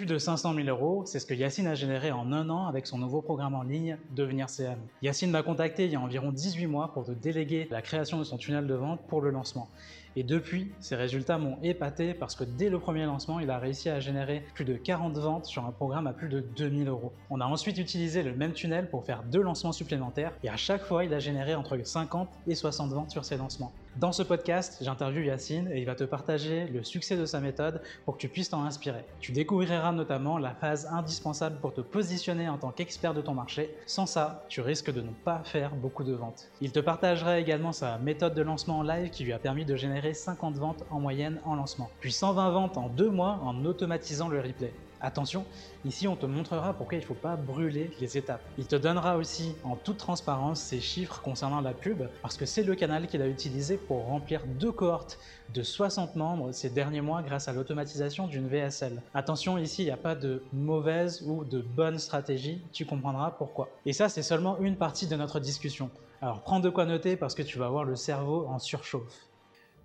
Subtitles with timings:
[0.00, 2.86] Plus de 500 000 euros, c'est ce que Yacine a généré en un an avec
[2.86, 4.78] son nouveau programme en ligne Devenir CM.
[5.02, 8.24] Yacine m'a contacté il y a environ 18 mois pour te déléguer la création de
[8.24, 9.68] son tunnel de vente pour le lancement.
[10.16, 13.88] Et depuis, ses résultats m'ont épaté parce que dès le premier lancement, il a réussi
[13.88, 17.12] à générer plus de 40 ventes sur un programme à plus de 2000 euros.
[17.30, 20.82] On a ensuite utilisé le même tunnel pour faire deux lancements supplémentaires et à chaque
[20.82, 23.72] fois, il a généré entre 50 et 60 ventes sur ses lancements.
[23.96, 27.82] Dans ce podcast, j'interviewe Yacine et il va te partager le succès de sa méthode
[28.04, 29.04] pour que tu puisses t'en inspirer.
[29.18, 33.74] Tu découvriras notamment la phase indispensable pour te positionner en tant qu'expert de ton marché.
[33.86, 36.50] Sans ça, tu risques de ne pas faire beaucoup de ventes.
[36.60, 39.74] Il te partagera également sa méthode de lancement en live qui lui a permis de
[39.74, 44.28] générer 50 ventes en moyenne en lancement, puis 120 ventes en deux mois en automatisant
[44.28, 44.72] le replay.
[45.02, 45.46] Attention,
[45.86, 48.42] ici on te montrera pourquoi il ne faut pas brûler les étapes.
[48.58, 52.62] Il te donnera aussi en toute transparence ses chiffres concernant la pub, parce que c'est
[52.62, 55.18] le canal qu'il a utilisé pour remplir deux cohortes
[55.54, 59.02] de 60 membres ces derniers mois grâce à l'automatisation d'une VSL.
[59.14, 63.70] Attention, ici il n'y a pas de mauvaise ou de bonne stratégie, tu comprendras pourquoi.
[63.86, 65.90] Et ça c'est seulement une partie de notre discussion.
[66.20, 69.29] Alors prends de quoi noter parce que tu vas avoir le cerveau en surchauffe.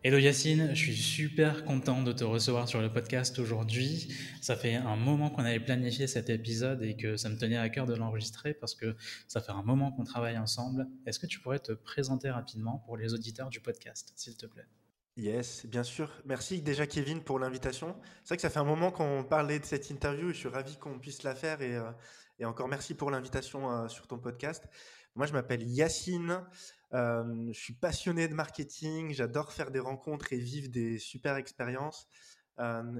[0.05, 4.15] Hello Yacine, je suis super content de te recevoir sur le podcast aujourd'hui.
[4.39, 7.67] Ça fait un moment qu'on avait planifié cet épisode et que ça me tenait à
[7.69, 8.95] cœur de l'enregistrer parce que
[9.27, 10.87] ça fait un moment qu'on travaille ensemble.
[11.07, 14.67] Est-ce que tu pourrais te présenter rapidement pour les auditeurs du podcast, s'il te plaît?
[15.17, 16.11] Yes, bien sûr.
[16.23, 17.95] Merci déjà Kevin pour l'invitation.
[18.21, 20.49] C'est vrai que ça fait un moment qu'on parlait de cette interview et je suis
[20.49, 21.89] ravi qu'on puisse la faire et, euh,
[22.37, 24.65] et encore merci pour l'invitation euh, sur ton podcast.
[25.15, 26.43] Moi, je m'appelle Yacine.
[26.95, 29.13] Je suis passionné de marketing.
[29.13, 32.07] J'adore faire des rencontres et vivre des super expériences.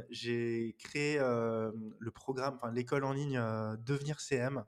[0.10, 3.40] J'ai créé le programme, enfin l'école en ligne
[3.80, 4.66] Devenir CM.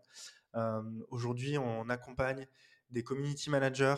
[1.10, 2.48] Aujourd'hui, on accompagne
[2.90, 3.96] des community managers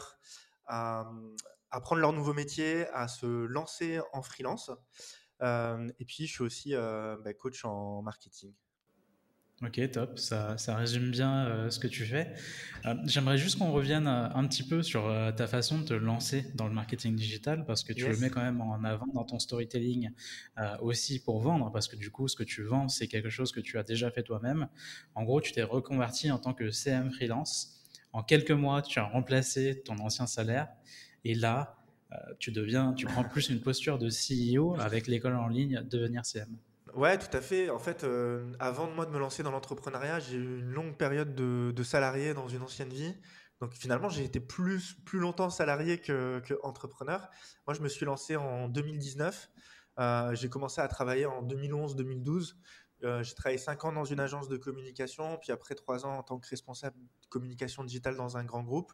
[0.65, 1.11] à,
[1.71, 4.71] apprendre leur nouveau métier, à se lancer en freelance.
[5.41, 8.53] et puis, je suis aussi bah, coach en marketing.
[9.61, 12.33] Ok, top, ça, ça résume bien euh, ce que tu fais.
[12.85, 16.45] Euh, j'aimerais juste qu'on revienne euh, un petit peu sur ta façon de te lancer
[16.55, 19.37] dans le marketing digital, parce que tu le mets quand même en avant dans ton
[19.37, 20.11] storytelling
[20.81, 23.59] aussi pour vendre, parce que du coup, ce que tu vends, c'est quelque chose que
[23.59, 24.69] tu as déjà fait toi-même.
[25.15, 27.83] En gros, tu t'es reconverti en tant que CM freelance.
[28.13, 30.69] En quelques mois, tu as remplacé ton ancien salaire,
[31.25, 31.75] et là,
[32.39, 36.57] tu deviens, tu prends plus une posture de CEO avec l'école en ligne Devenir CM.
[36.95, 37.69] Ouais, tout à fait.
[37.69, 40.95] En fait, euh, avant de moi de me lancer dans l'entrepreneuriat, j'ai eu une longue
[40.95, 43.15] période de, salarié dans une ancienne vie.
[43.61, 47.29] Donc finalement, j'ai été plus, plus longtemps salarié que, entrepreneur.
[47.67, 49.49] Moi, je me suis lancé en 2019.
[49.99, 52.55] Euh, j'ai commencé à travailler en 2011-2012.
[53.03, 56.23] Euh, j'ai travaillé 5 ans dans une agence de communication, puis après 3 ans en
[56.23, 58.91] tant que responsable de communication digitale dans un grand groupe.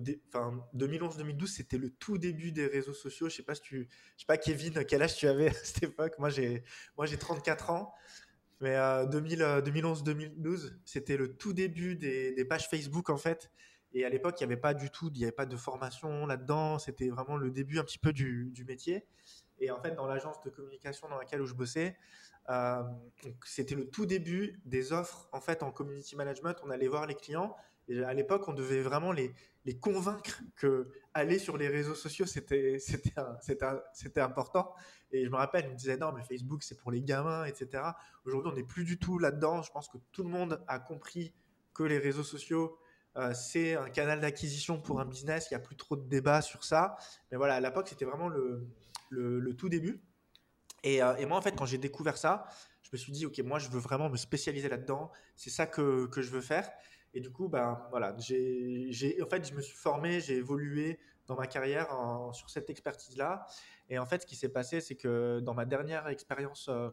[0.00, 3.28] 2011-2012, c'était le tout début des réseaux sociaux.
[3.28, 5.82] Je sais pas si tu, je sais pas Kevin, quel âge tu avais à cette
[5.82, 6.14] époque?
[6.18, 6.64] Moi, j'ai,
[6.96, 7.94] moi, j'ai 34 ans.
[8.60, 13.50] Mais 2011-2012, euh, c'était le tout début des, pages Facebook en fait.
[13.92, 16.26] Et à l'époque, il n'y avait pas du tout, il n'y avait pas de formation
[16.26, 16.78] là-dedans.
[16.78, 19.04] C'était vraiment le début un petit peu du, métier.
[19.58, 21.96] Et en fait, dans l'agence de communication dans laquelle je bossais,
[22.50, 22.82] euh,
[23.44, 26.54] c'était le tout début des offres en fait en community management.
[26.64, 27.56] On allait voir les clients
[27.88, 29.34] à l'époque, on devait vraiment les,
[29.80, 32.78] convaincre que aller sur les réseaux sociaux, c'était,
[34.20, 34.74] important.
[35.10, 37.84] Et je me rappelle, ils me disaient non, mais Facebook, c'est pour les gamins, etc.
[38.24, 39.62] Aujourd'hui, on n'est plus du tout là-dedans.
[39.62, 41.34] Je pense que tout le monde a compris
[41.74, 42.78] que les réseaux sociaux,
[43.16, 45.48] euh, c'est un canal d'acquisition pour un business.
[45.50, 46.96] Il n'y a plus trop de débats sur ça.
[47.30, 48.66] Mais voilà, à l'époque, c'était vraiment le,
[49.58, 50.02] tout début.
[50.82, 52.46] Et, euh, et, moi, en fait, quand j'ai découvert ça,
[52.82, 55.12] je me suis dit, OK, moi, je veux vraiment me spécialiser là-dedans.
[55.36, 56.70] C'est ça que je veux faire.
[57.14, 61.36] Et du coup, ben, voilà, j'ai, en fait, je me suis formé, j'ai évolué dans
[61.36, 61.88] ma carrière
[62.32, 63.46] sur cette expertise-là.
[63.88, 66.88] Et en fait, ce qui s'est passé, c'est que dans ma dernière expérience, euh,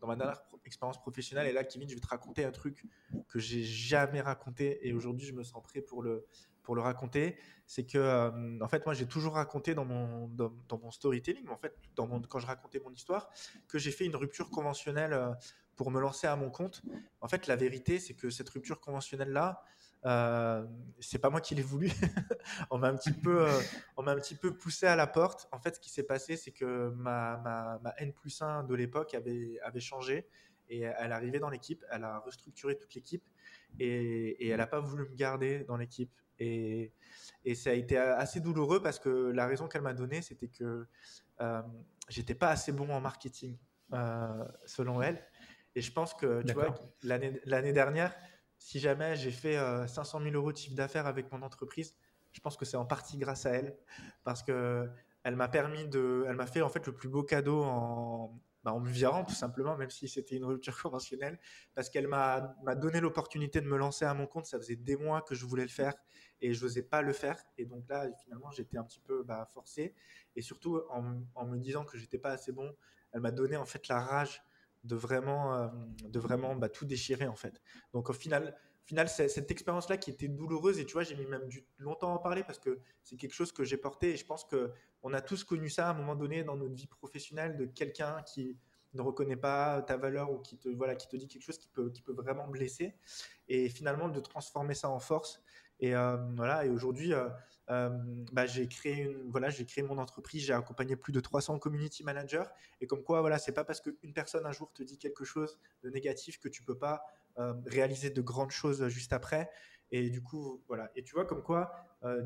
[0.00, 2.84] dans ma dernière expérience professionnelle, et là, Kevin, je vais te raconter un truc
[3.28, 6.26] que j'ai jamais raconté, et aujourd'hui, je me sens prêt pour le,
[6.62, 7.36] pour le raconter.
[7.66, 11.56] C'est que, euh, en fait, moi, j'ai toujours raconté dans mon, dans, mon storytelling, en
[11.56, 13.30] fait, dans mon, quand je racontais mon histoire,
[13.68, 15.32] que j'ai fait une rupture conventionnelle euh,
[15.76, 16.82] pour me lancer à mon compte.
[17.20, 19.62] En fait, la vérité, c'est que cette rupture conventionnelle-là,
[20.06, 20.66] euh,
[21.00, 21.90] c'est pas moi qui l'ai voulu.
[22.70, 23.60] on m'a un petit peu, euh,
[23.96, 25.48] on m'a un petit peu poussé à la porte.
[25.52, 28.74] En fait, ce qui s'est passé, c'est que ma, ma, ma, N plus 1 de
[28.74, 30.28] l'époque avait, avait changé
[30.68, 31.84] et elle arrivait dans l'équipe.
[31.90, 33.24] Elle a restructuré toute l'équipe
[33.78, 36.12] et, et elle n'a pas voulu me garder dans l'équipe.
[36.38, 36.92] Et,
[37.44, 40.86] et, ça a été assez douloureux parce que la raison qu'elle m'a donnée, c'était que
[41.40, 41.62] euh,
[42.08, 43.56] j'étais pas assez bon en marketing,
[43.92, 45.24] euh, selon elle.
[45.74, 48.14] Et je pense que, tu vois, l'année dernière,
[48.58, 49.56] si jamais j'ai fait
[49.88, 51.94] 500 euh, 000 euros de chiffre d'affaires avec mon entreprise,
[52.32, 53.76] je pense que c'est en partie grâce à elle.
[54.24, 54.88] Parce que
[55.22, 56.24] elle m'a permis de.
[56.28, 59.34] Elle m'a fait en fait le plus beau cadeau en, bah, en me virant tout
[59.34, 61.38] simplement, même si c'était une rupture conventionnelle,
[61.74, 64.46] parce qu'elle m'a donné l'opportunité de me lancer à mon compte.
[64.46, 65.94] Ça faisait des mois que je voulais le faire
[66.40, 67.42] et je n'osais pas le faire.
[67.58, 69.94] Et donc là, finalement, j'étais un petit peu bah, forcé.
[70.34, 72.74] Et surtout, en, me disant que j'étais pas assez bon,
[73.12, 74.42] elle m'a donné en fait la rage
[74.84, 75.68] de vraiment, euh,
[76.04, 77.60] de vraiment bah, tout déchirer en fait.
[77.92, 81.26] Donc au final, final, c'est cette expérience-là qui était douloureuse et tu vois, j'ai mis
[81.26, 84.16] même du longtemps à en parler parce que c'est quelque chose que j'ai porté et
[84.16, 84.70] je pense que
[85.02, 88.22] on a tous connu ça à un moment donné dans notre vie professionnelle de quelqu'un
[88.22, 88.58] qui
[88.92, 91.68] ne reconnaît pas ta valeur ou qui te voilà qui te dit quelque chose qui
[91.68, 92.94] peut qui peut vraiment blesser
[93.48, 95.42] et finalement de transformer ça en force
[95.80, 97.28] et euh, voilà et aujourd'hui euh,
[97.70, 97.90] euh,
[98.32, 102.44] bah, j'ai créé voilà créé mon entreprise j'ai accompagné plus de 300 community managers
[102.80, 105.58] et comme quoi voilà c'est pas parce qu'une personne un jour te dit quelque chose
[105.82, 107.02] de négatif que tu peux pas
[107.66, 109.50] réaliser de grandes choses juste après.
[109.90, 110.90] Et du coup, voilà.
[110.94, 111.72] Et tu vois, comme quoi,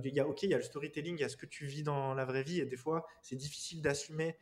[0.04, 1.64] il y a, ok, il y a le storytelling, il y a ce que tu
[1.64, 4.36] vis dans la vraie vie, et des fois, c'est difficile d'assumer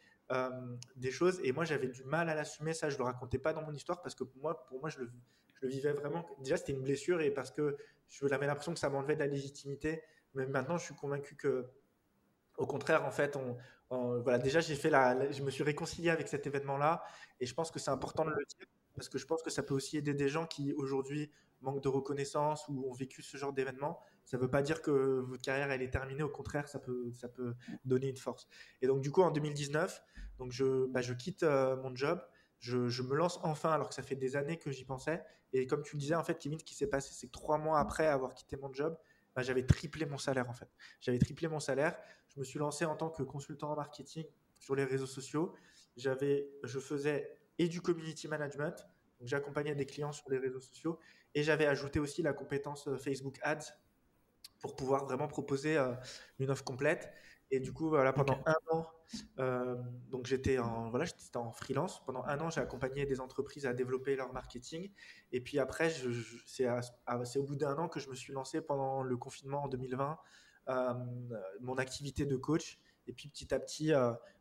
[0.97, 1.41] des choses.
[1.45, 2.75] Et moi, j'avais du mal à l'assumer.
[2.75, 4.99] Ça, je le racontais pas dans mon histoire parce que pour moi, pour moi, je
[4.99, 5.13] le,
[5.55, 6.27] je le vivais vraiment.
[6.41, 7.77] Déjà, c'était une blessure et parce que
[8.09, 10.03] je avais l'impression que ça m'enlevait de la légitimité.
[10.35, 11.67] Mais maintenant, je suis convaincu que,
[12.59, 13.39] au contraire, en fait,
[13.91, 17.03] voilà, déjà, j'ai fait la, je me suis réconcilié avec cet événement-là,
[17.41, 18.67] et je pense que c'est important de le dire
[18.97, 21.31] parce que je pense que ça peut aussi aider des gens qui aujourd'hui
[21.61, 24.01] manquent de reconnaissance ou ont vécu ce genre d'événement.
[24.25, 27.13] Ça ne veut pas dire que votre carrière elle est terminée, au contraire, ça peut,
[27.13, 27.55] ça peut
[27.85, 28.49] donner une force.
[28.83, 30.03] Et donc du coup en 2019,
[30.39, 32.21] donc je, bah, je quitte euh, mon job,
[32.59, 35.23] je, je, me lance enfin alors que ça fait des années que j'y pensais.
[35.53, 37.59] Et comme tu le disais en fait, Kevin, ce qui s'est passé, c'est que trois
[37.59, 38.97] mois après avoir quitté mon job,
[39.35, 40.69] bah, j'avais triplé mon salaire en fait.
[41.01, 41.97] J'avais triplé mon salaire.
[42.35, 44.25] Je me suis lancé en tant que consultant en marketing
[44.59, 45.55] sur les réseaux sociaux.
[45.97, 48.87] J'avais, je faisais et du community management.
[49.21, 50.99] Donc j'accompagnais des clients sur les réseaux sociaux
[51.35, 53.73] et j'avais ajouté aussi la compétence euh, Facebook Ads
[54.61, 55.95] pour pouvoir vraiment proposer euh,
[56.39, 57.11] une offre complète.
[57.51, 58.87] Et du coup, voilà, pendant un an,
[59.39, 59.77] euh,
[60.11, 62.05] donc j'étais en, voilà, j'étais en freelance.
[62.05, 64.91] Pendant un an, j'ai accompagné des entreprises à développer leur marketing.
[65.33, 66.11] Et puis après, je,
[66.45, 66.67] c'est,
[67.39, 70.19] au bout d'un an que je me suis lancé pendant le confinement en 2020,
[71.61, 72.81] mon activité de coach.
[73.07, 73.93] Et puis petit à petit,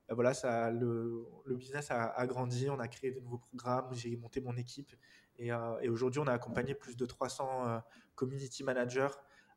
[0.08, 4.16] bah, voilà, ça, le, le business a, grandi, on a créé de nouveaux programmes, j'ai
[4.18, 4.94] monté mon équipe
[5.38, 7.80] et, euh, et aujourd'hui on a accompagné plus de 300 euh,
[8.14, 9.10] community managers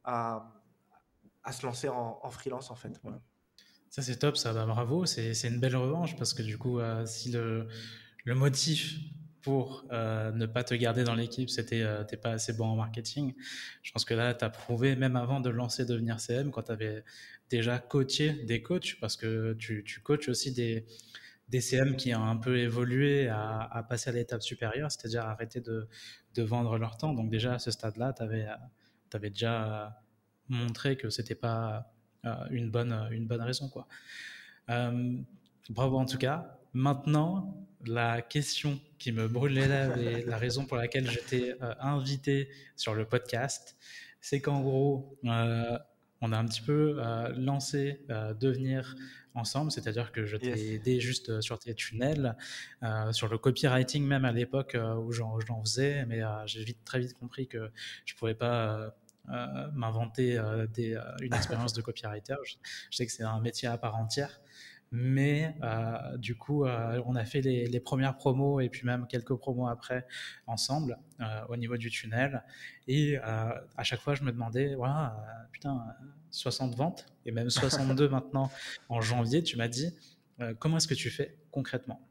[0.05, 0.51] à,
[1.45, 2.99] à, se lancer en, freelance en fait.
[3.91, 7.07] Ça c'est top, ça, bah, bravo, c'est une belle revanche parce que du coup euh,
[7.07, 7.69] si le,
[8.25, 8.99] le motif
[9.49, 13.35] pour ne pas te garder dans l'équipe, c'était euh, t'es pas assez bon en marketing.
[13.83, 16.73] Je pense que là, tu as prouvé, même avant de lancer Devenir CM, quand tu
[16.73, 17.03] avais
[17.49, 20.85] déjà coaché des coachs, parce que tu, tu coaches aussi des,
[21.49, 25.89] des CM qui ont un peu évolué à, passer à l'étape supérieure, c'est-à-dire arrêter de,
[26.35, 27.15] de, vendre leur temps.
[27.15, 28.47] Donc déjà, à ce stade-là, tu avais,
[29.15, 29.99] avais, déjà
[30.49, 31.81] montré que c'était pas euh,
[32.51, 33.69] une, bonne, une bonne raison.
[33.69, 33.87] Quoi.
[34.71, 35.17] Euh,
[35.71, 36.59] bravo en tout cas.
[36.75, 41.75] Maintenant, la question qui me brûle les lèvres et la raison pour laquelle j'étais euh,
[41.81, 43.77] invité sur le podcast,
[44.21, 45.79] c'est qu'en gros, euh,
[46.21, 48.01] on a un petit peu euh, lancé
[48.41, 48.97] devenir
[49.35, 52.35] ensemble, c'est-à-dire que je t'ai aidé juste sur tes tunnels,
[53.13, 57.47] sur le copywriting même à l'époque où j'en faisais, mais j'ai vite, très vite compris
[57.47, 57.71] que
[58.05, 58.97] je ne pouvais pas
[59.75, 62.37] m'inventer une expérience de copywriter.
[62.45, 62.55] Je,
[62.91, 64.41] je, sais que c'est un métier à part entière.
[64.91, 69.35] Mais euh, du coup, euh, on a fait les, premières promos et puis même quelques
[69.35, 70.07] promos après
[70.47, 72.43] ensemble euh, au niveau du tunnel.
[72.87, 74.77] Et à chaque fois, je me demandais,
[75.53, 75.85] putain,
[76.31, 78.51] 60 ventes et même 62 maintenant
[78.89, 79.95] en janvier, tu m'as dit,
[80.59, 82.08] comment est-ce que tu fais concrètement?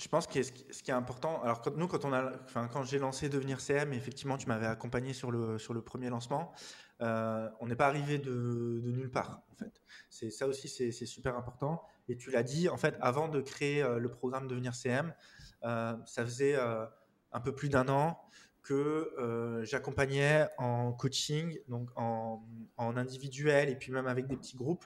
[0.00, 3.28] Je pense que ce qui est important, alors quand nous, quand enfin, quand j'ai lancé
[3.28, 6.52] Devenir CM, effectivement, tu m'avais accompagné sur le, sur le premier lancement.
[7.00, 9.82] on n'est pas arrivé de, de, nulle part, en fait.
[10.30, 11.82] Ça aussi, c'est super important.
[12.10, 15.14] Et tu l'as dit, en fait, avant de créer euh, le programme Devenir CM,
[15.62, 16.84] euh, ça faisait euh,
[17.30, 18.20] un peu plus d'un an
[18.62, 22.42] que j'accompagnais en coaching, donc en,
[22.78, 24.84] individuel et puis même avec des petits groupes,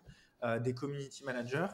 [0.61, 1.67] des community managers.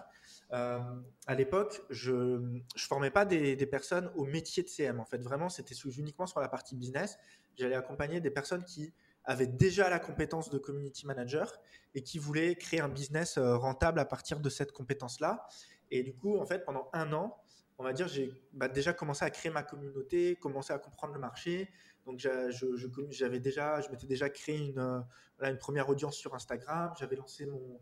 [0.53, 5.01] À l'époque, je ne formais pas des, personnes au métier de CM.
[5.01, 7.19] En fait, vraiment, c'était uniquement sur la partie business.
[7.57, 8.93] J'allais accompagner des personnes qui
[9.25, 11.53] avaient déjà la compétence de community manager
[11.95, 15.47] et qui voulait créer un business euh, rentable à partir de cette compétence-là.
[15.91, 17.37] Et du coup, en fait, pendant un an,
[17.79, 21.21] on va dire, j'ai bah, déjà commencé à créer ma communauté, commencé à comprendre le
[21.21, 21.71] marché.
[22.07, 25.01] Donc, j'avais déjà, je m'étais déjà créé une, euh,
[25.43, 26.93] une première audience sur Instagram.
[26.99, 27.81] J'avais lancé mon,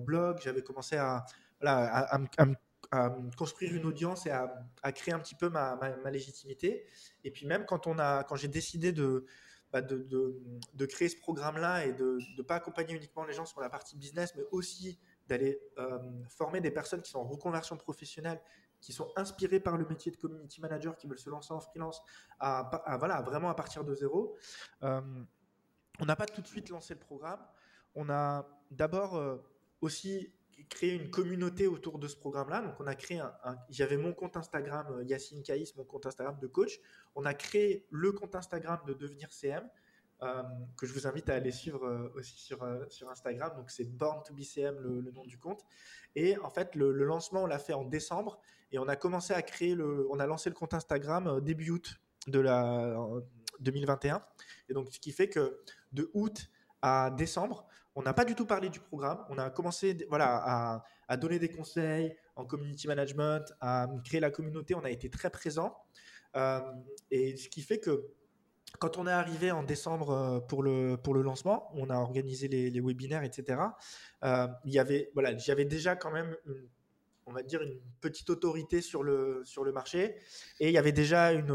[0.00, 0.38] blog.
[0.42, 1.24] J'avais commencé à,
[1.66, 2.20] à,
[3.36, 5.76] construire une audience et à, créer un petit peu ma,
[6.10, 6.86] légitimité.
[7.24, 9.26] Et puis même quand quand j'ai décidé de,
[9.74, 10.06] bah, de,
[10.74, 13.96] de, créer ce programme-là et de ne pas accompagner uniquement les gens sur la partie
[13.96, 18.40] business, mais aussi d'aller euh, former des personnes qui sont en reconversion professionnelle,
[18.80, 22.00] qui sont inspirés par le métier de community manager, qui veulent se lancer en freelance,
[22.38, 24.36] voilà, vraiment à partir de zéro.
[24.84, 25.00] Euh,
[25.98, 27.44] on n'a pas tout de suite lancé le programme.
[27.96, 29.38] On a d'abord euh,
[29.80, 30.32] aussi
[30.68, 32.62] créé une communauté autour de ce programme-là.
[32.62, 33.32] Donc, on a créé un.
[33.70, 36.80] J'avais mon compte Instagram, euh, Yacine Caïs, mon compte Instagram de coach.
[37.14, 39.68] On a créé le compte Instagram de Devenir CM.
[40.22, 40.42] Euh,
[40.76, 43.52] que je vous invite à aller suivre aussi sur, sur Instagram.
[43.56, 45.64] Donc, c'est Born to be CM, le, nom du compte.
[46.14, 48.40] Et en fait, le, lancement, on l'a fait en décembre
[48.72, 50.06] et on a commencé à créer le.
[50.10, 52.96] On a lancé le compte Instagram début août de la
[53.60, 54.24] 2021.
[54.68, 55.60] Et donc, ce qui fait que
[55.92, 56.50] de août
[56.82, 59.24] à décembre, on n'a pas du tout parlé du programme.
[59.28, 64.74] On a commencé voilà, à, donner des conseils en community management, à créer la communauté.
[64.74, 65.76] On a été très présent.
[66.36, 66.60] Euh,
[67.10, 68.08] et ce qui fait que
[68.80, 72.48] quand on est arrivé en décembre euh, pour le, pour le lancement, on a organisé
[72.48, 73.60] les, webinaires, etc.
[74.24, 76.68] Euh, il y avait, voilà, j'avais déjà quand même une,
[77.26, 80.16] on va dire une petite autorité sur le, sur le marché
[80.58, 81.52] et il y avait déjà une,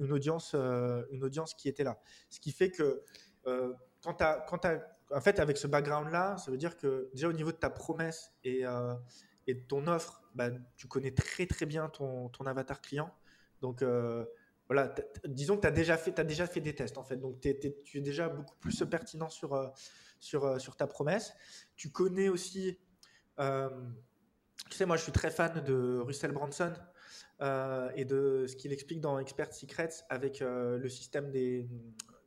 [0.00, 2.00] une audience, une audience qui était là.
[2.30, 3.02] Ce qui fait que
[4.04, 7.52] quand tu as, en fait, avec ce background-là, ça veut dire que déjà au niveau
[7.52, 8.94] de ta promesse et, euh,
[9.46, 13.12] de ton offre, bah, tu connais très très bien ton, avatar client.
[13.60, 14.24] Donc euh,
[14.66, 14.94] voilà,
[15.26, 17.16] disons que tu as, déjà fait, déjà fait des tests en fait.
[17.16, 19.68] Donc tu es déjà beaucoup plus pertinent sur, euh,
[20.20, 21.34] sur, sur ta promesse.
[21.76, 22.78] Tu connais aussi,
[23.38, 26.72] tu sais, moi je suis très fan de Russell Branson.
[27.94, 31.68] et de ce qu'il explique dans Expert Secrets avec le système des,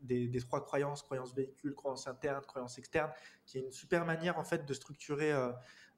[0.07, 3.11] des, trois croyances, croyances véhicules, croyances internes, croyances externes,
[3.45, 5.51] qui est une super manière en fait de structurer euh,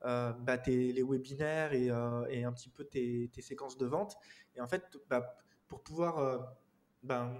[0.06, 4.18] euh, bah, les webinaires euh, et, un petit peu tes, séquences de vente.
[4.56, 5.38] Et en fait, bah,
[5.68, 6.50] pour pouvoir,
[7.04, 7.32] ben,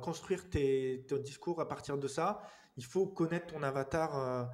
[0.00, 2.42] construire tes, discours à partir de ça,
[2.76, 4.50] il faut connaître ton avatar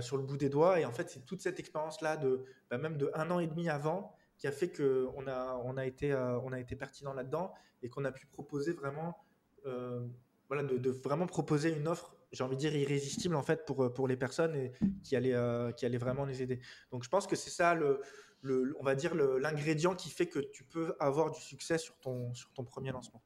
[0.00, 0.80] sur le bout des doigts.
[0.80, 3.68] Et en fait, c'est toute cette expérience-là de bah, même de un an et demi
[3.68, 9.10] avant qui a fait qu'on a, été, pertinent là-dedans et qu'on a pu proposer vraiment
[9.10, 9.12] euh,
[10.48, 14.08] voilà, de, vraiment proposer une offre, j'ai envie de dire irrésistible en fait pour, pour
[14.08, 16.60] les personnes et qui allait, euh, qui vraiment les aider.
[16.90, 18.00] Donc je pense que c'est ça le,
[18.42, 22.34] le, on va dire l'ingrédient qui fait que tu peux avoir du succès sur ton,
[22.34, 23.22] sur ton premier lancement.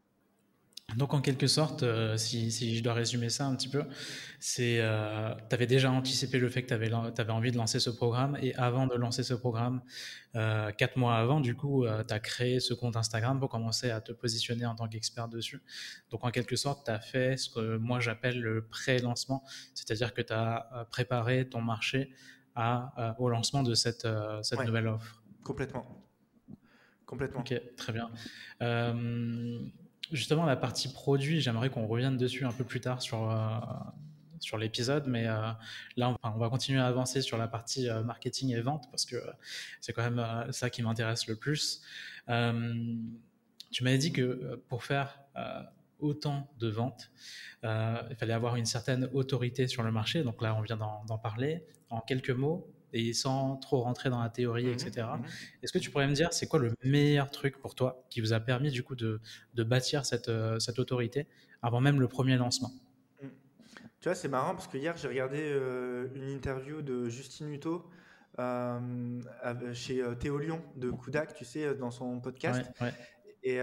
[0.95, 3.83] Donc en quelque sorte, euh, si, je dois résumer ça un petit peu,
[4.39, 7.81] c'est euh, tu avais déjà anticipé le fait que tu avais, avais, envie de lancer
[7.81, 9.83] ce programme et avant de lancer ce programme,
[10.37, 14.01] euh, quatre mois avant, du coup, tu as créé ce compte Instagram pour commencer à
[14.01, 15.61] te positionner en tant qu'expert dessus.
[16.11, 19.43] Donc en quelque sorte, tu as fait ce que moi j'appelle le pré-lancement,
[19.75, 22.13] c'est-à-dire que tu as préparé ton marché
[22.55, 24.07] à, au lancement de cette,
[24.43, 25.21] cette nouvelle offre.
[25.43, 25.85] Complètement.
[27.07, 27.41] Complètement.
[27.41, 28.09] Ok, très bien.
[30.13, 33.59] Justement, la partie produit, j'aimerais qu'on revienne dessus un peu plus tard sur, euh,
[34.39, 35.51] sur l'épisode, mais euh,
[35.97, 39.17] là, on, va continuer à avancer sur la partie euh, marketing et vente parce que
[39.81, 41.83] c'est quand même ça qui m'intéresse le plus.
[42.29, 45.19] tu m'avais dit que pour faire
[45.99, 47.11] autant de ventes,
[47.65, 50.23] il fallait avoir une certaine autorité sur le marché.
[50.23, 51.65] Donc là, on vient d'en parler.
[51.89, 54.91] En quelques mots, et sans trop rentrer dans la théorie, etc.
[54.97, 55.27] Mmh mmh
[55.63, 58.33] Est-ce que tu pourrais me dire, c'est quoi le meilleur truc pour toi qui vous
[58.33, 59.21] a permis du coup de,
[59.55, 61.27] de bâtir cette, euh, cette, autorité
[61.63, 62.71] avant même le premier lancement?
[63.23, 63.27] Mmh.
[64.01, 67.89] Tu vois, c'est marrant parce que hier, j'ai regardé euh, une interview de Justine Hutto
[68.39, 69.23] euh,
[69.73, 72.71] chez Théo Lyon de Kudak, tu sais, dans son podcast.
[73.43, 73.61] Et,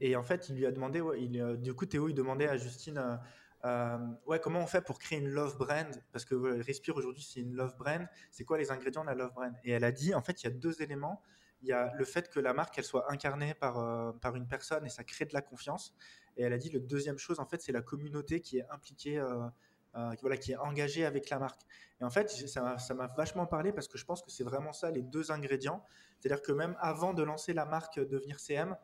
[0.00, 3.20] et, en fait, il lui a demandé, il, du coup, Théo, il demandait à Justine
[3.64, 6.02] euh, ouais, comment on fait pour créer une love brand?
[6.12, 8.06] Parce que Respire aujourd'hui, c'est une love brand.
[8.30, 9.54] C'est quoi les ingrédients de la love brand?
[9.64, 11.22] Et elle a dit, en fait, il y a deux éléments.
[11.62, 14.46] Il y a le fait que la marque, elle soit incarnée par, euh, par une
[14.46, 15.94] personne et ça crée de la confiance.
[16.36, 19.18] Et elle a dit, le deuxième chose, en fait, c'est la communauté qui est impliquée,
[19.18, 19.48] euh,
[20.20, 21.62] voilà, qui est engagée avec la marque.
[22.00, 24.90] Et en fait, ça m'a vachement parlé parce que je pense que c'est vraiment ça,
[24.90, 25.82] les deux ingrédients.
[26.18, 28.76] C'est-à-dire que même avant de lancer la marque Devenir CM,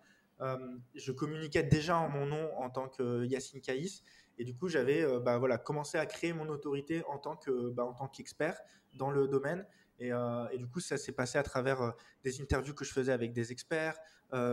[0.94, 4.04] je communiquais déjà en mon nom en tant que Yacine Caïs
[4.40, 7.68] et du coup, j'avais euh, bah, voilà, commencé à créer mon autorité en tant que
[7.68, 8.58] bah, en qu'expert
[8.94, 9.66] dans le domaine.
[9.98, 11.90] Et, euh, et, du coup, ça s'est passé à travers euh,
[12.24, 13.98] des interviews que je faisais avec des experts,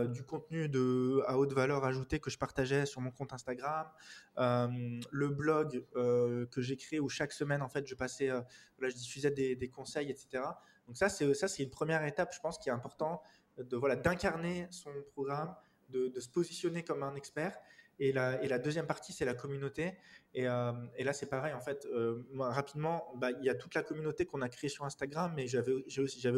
[0.08, 3.86] du contenu de, à haute valeur ajoutée que je partageais sur mon compte Instagram,
[4.36, 9.30] le blog que j'ai créé où chaque semaine, en fait, je passais, voilà, je diffusais
[9.30, 10.42] des, conseils, etc.
[10.88, 13.22] Donc ça, c'est une première étape, je pense, qui est important
[13.56, 15.54] de voilà d'incarner son programme,
[15.90, 17.56] de, se positionner comme un expert
[18.00, 19.94] et la, deuxième partie, c'est la communauté.
[20.34, 23.82] Et, euh, là, c'est pareil, en fait, euh, rapidement, bah, il y a toute la
[23.82, 25.72] communauté qu'on a créée sur Instagram, mais j'avais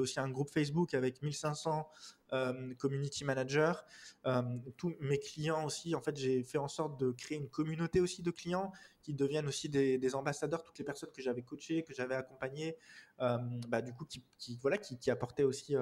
[0.01, 1.89] aussi, un groupe Facebook avec 1500
[2.33, 3.75] euh, community managers.
[4.79, 8.23] tous mes clients aussi, en fait, j'ai fait en sorte de créer une communauté aussi
[8.23, 12.15] de clients qui deviennent aussi des, ambassadeurs, toutes les personnes que j'avais coachées, que j'avais
[12.15, 12.77] accompagnées,
[13.19, 14.25] bah, du coup, qui,
[14.63, 15.77] voilà, qui apportaient aussi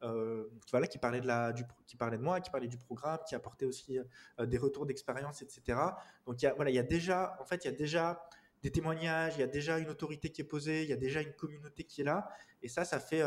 [0.00, 1.52] voilà, qui parlait de la,
[1.86, 3.98] qui parlait de moi, qui parlait du programme, qui apportait aussi
[4.38, 5.78] des retours d'expérience, etc.
[6.26, 8.22] Donc il y a, voilà, il y a déjà, en fait, il y a déjà
[8.62, 11.20] des témoignages, il y a déjà une autorité qui est posée, il y a déjà
[11.20, 12.28] une communauté qui est là,
[12.62, 13.22] et ça, ça fait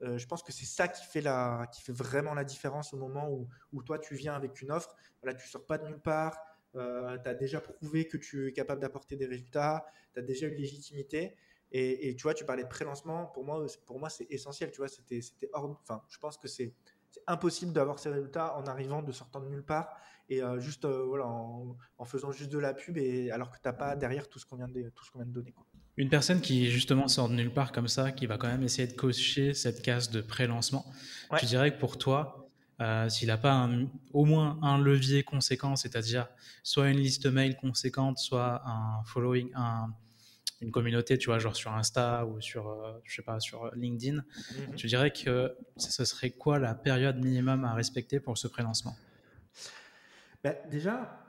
[0.00, 3.28] je pense que c'est ça qui fait, la, qui fait vraiment la différence au moment
[3.30, 4.94] où, où toi tu viens avec une offre.
[5.22, 6.38] Voilà, tu sors pas de nulle part,
[6.76, 10.46] euh, tu as déjà prouvé que tu es capable d'apporter des résultats, tu as déjà
[10.46, 11.36] une légitimité.
[11.70, 13.26] Et, tu vois, tu parlais de pré-lancement.
[13.26, 14.70] Pour moi, pour moi c'est essentiel.
[14.70, 16.74] Tu vois, c'était, c'était enfin, je pense que c'est,
[17.26, 19.88] impossible d'avoir ces résultats en arrivant de sortant de nulle part
[20.30, 23.62] et euh, juste euh, voilà, en, faisant juste de la pub et alors que tu
[23.64, 25.54] n'as pas derrière tout ce qu'on vient de, tout ce qu'on vient de donner.
[25.96, 28.86] Une personne qui justement sort de nulle part comme ça, qui va quand même essayer
[28.86, 30.84] de cocher cette case de pré-lancement,
[31.38, 32.48] tu dirais que pour toi,
[32.80, 33.68] euh, s'il n'a pas
[34.12, 36.28] au moins un levier conséquent, c'est-à-dire
[36.62, 39.50] soit une liste mail conséquente, soit un following,
[40.60, 44.16] une communauté, tu vois, genre sur Insta ou sur, euh, je sais pas, sur LinkedIn,
[44.16, 44.74] mhm.
[44.74, 48.96] tu dirais que ce serait quoi la période minimum à respecter pour ce pré-lancement?
[50.42, 51.28] Ben, Déjà,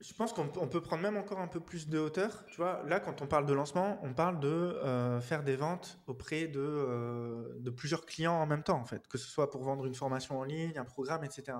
[0.00, 2.44] je pense qu'on peut prendre même encore un peu plus de hauteur.
[2.48, 5.98] Tu vois, là, quand on parle de lancement, on parle de euh, faire des ventes
[6.06, 9.62] auprès de, euh, de, plusieurs clients en même temps, en fait, que ce soit pour
[9.62, 11.56] vendre une formation en ligne, un programme, etc.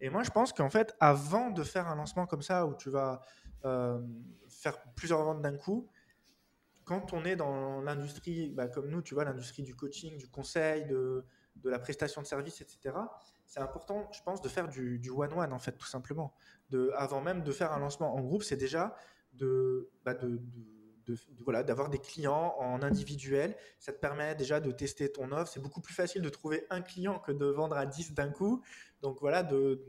[0.00, 2.90] Et moi, je pense qu'en fait, avant de faire un lancement comme ça, où tu
[2.90, 3.20] vas
[3.64, 4.00] euh,
[4.48, 5.88] faire plusieurs ventes d'un coup,
[6.86, 10.86] quand on est dans l'industrie, bah, comme nous, tu vois, l'industrie du coaching, du conseil,
[10.86, 11.26] de,
[11.56, 12.96] de la prestation de services, etc.,
[13.44, 16.32] c'est important, je pense, de faire du one-one, en fait, tout simplement.
[16.70, 18.96] De, avant même de faire un lancement en groupe, c'est déjà
[20.04, 20.40] bah de,
[21.06, 23.56] de, voilà, d'avoir des clients en individuel.
[23.78, 25.50] Ça te permet déjà de tester ton offre.
[25.52, 28.62] C'est beaucoup plus facile de trouver un client que de vendre à 10 d'un coup.
[29.02, 29.80] Donc voilà, de,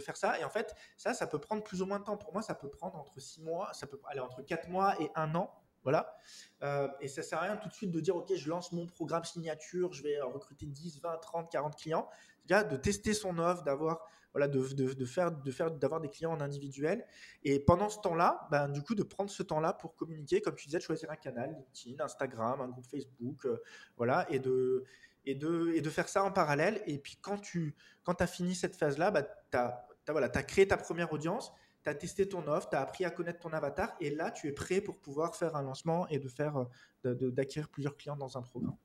[0.00, 0.38] faire ça.
[0.40, 2.16] Et en fait, ça, ça peut prendre plus ou moins de temps.
[2.16, 5.10] Pour moi, ça peut prendre entre 6 mois, ça peut aller entre 4 mois et
[5.14, 5.50] 1 an.
[5.84, 6.16] Voilà.
[6.62, 8.86] Euh, et ça sert à rien tout de suite de dire, OK, je lance mon
[8.86, 12.08] programme signature, je vais recruter 10, 20, 30, 40 clients
[12.46, 14.60] de tester son offre, d'avoir voilà, de,
[14.94, 17.06] de, faire, de faire, d'avoir des clients en individuel.
[17.44, 20.66] Et pendant ce temps-là, ben, du coup, de prendre ce temps-là pour communiquer, comme tu
[20.66, 23.62] disais, de choisir un canal, LinkedIn, Instagram, un groupe Facebook, euh,
[23.96, 24.82] voilà, et de,
[25.24, 26.82] et, de, et de faire ça en parallèle.
[26.86, 30.66] Et puis, quand tu quand as fini cette phase-là, bah, tu as, voilà, as créé
[30.66, 31.52] ta première audience,
[31.84, 34.48] tu as testé ton offre, tu as appris à connaître ton avatar, et là, tu
[34.48, 36.66] es prêt pour pouvoir faire un lancement et de faire,
[37.04, 38.76] d'acquérir plusieurs clients dans un programme.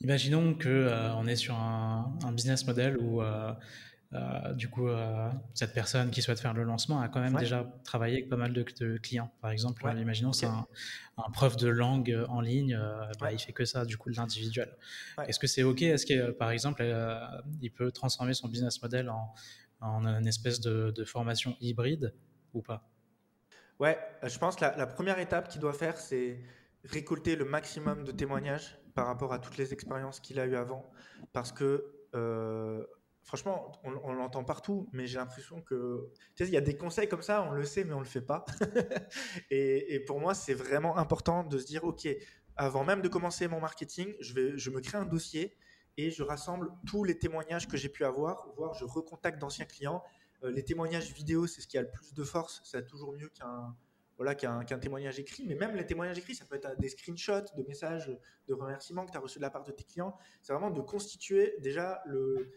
[0.00, 3.52] Imaginons que euh, on est sur un, business model où euh,
[4.14, 4.88] euh, du coup
[5.54, 8.52] cette personne qui souhaite faire le lancement a quand même déjà travaillé avec pas mal
[8.52, 8.62] de,
[8.98, 9.32] clients.
[9.40, 10.66] Par exemple, imaginons c'est un,
[11.32, 12.78] prof de langue en ligne,
[13.18, 14.70] bah, il fait que ça du coup de l'individuel.
[15.26, 15.82] Est-ce que c'est ok?
[15.82, 16.84] Est-ce que par exemple
[17.60, 19.34] il peut transformer son business model en,
[19.80, 22.14] en une espèce de, formation hybride
[22.54, 22.88] ou pas
[23.78, 26.40] Ouais, je pense que la, première étape qu'il doit faire, c'est
[26.84, 30.90] récolter le maximum de témoignages par rapport à toutes les expériences qu'il a eues avant.
[31.32, 32.84] Parce que, euh,
[33.22, 36.10] franchement, on, l'entend partout, mais j'ai l'impression que.
[36.34, 38.06] Tu sais, il y a des conseils comme ça, on le sait, mais on le
[38.06, 38.44] fait pas.
[39.50, 42.08] et, pour moi, c'est vraiment important de se dire OK,
[42.56, 45.56] avant même de commencer mon marketing, je, vais, je me crée un dossier
[45.98, 50.02] et je rassemble tous les témoignages que j'ai pu avoir, voire je recontacte d'anciens clients.
[50.44, 52.62] Euh, les témoignages vidéo, c'est ce qui a le plus de force.
[52.64, 53.76] C'est toujours mieux qu'un
[54.16, 57.62] voilà, qu'un témoignage écrit, mais même les témoignages écrits, ça peut être des screenshots de
[57.62, 58.10] messages
[58.48, 60.16] de remerciements que tu as reçus de la part de tes clients.
[60.42, 62.50] C'est vraiment de constituer déjà le,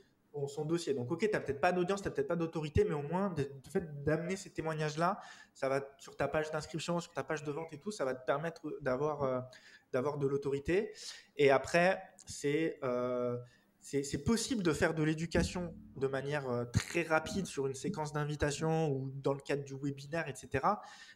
[0.48, 0.96] son dossier.
[0.96, 3.34] Donc, ok, tu n'as peut-être pas d'audience, tu n'as peut-être pas d'autorité, mais au moins,
[3.38, 5.20] le fait d'amener ces témoignages-là,
[5.54, 8.16] ça va sur ta page d'inscription, sur ta page de vente et tout, ça va
[8.16, 9.42] te permettre d'avoir euh,
[9.92, 10.94] d'avoir de l'autorité.
[11.36, 13.38] Et après, c'est euh,
[13.82, 18.90] c'est possible de faire de l'éducation de manière euh, très rapide sur une séquence d'invitation
[18.92, 20.66] ou dans le cadre du webinaire, etc.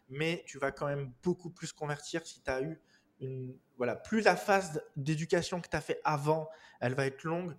[0.09, 2.81] Mais tu vas quand même beaucoup plus convertir si tu as eu
[3.19, 3.55] une.
[3.77, 7.55] Voilà, plus la phase d'éducation que tu as fait avant, elle va être longue,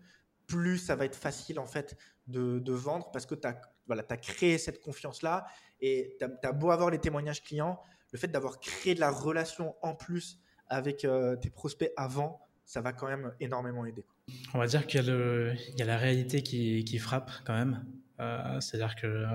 [0.47, 4.03] plus ça va être facile en fait de, de vendre parce que tu as, voilà,
[4.09, 5.47] as créé cette confiance-là
[5.81, 7.81] et tu as, beau avoir les témoignages clients,
[8.13, 12.81] le fait d'avoir créé de la relation en plus avec euh, tes prospects avant, ça
[12.81, 14.05] va quand même énormément aider.
[14.55, 17.85] On va dire qu'il y, y, a la réalité qui, qui frappe quand même.
[18.19, 19.27] Euh, c'est-à-dire que euh,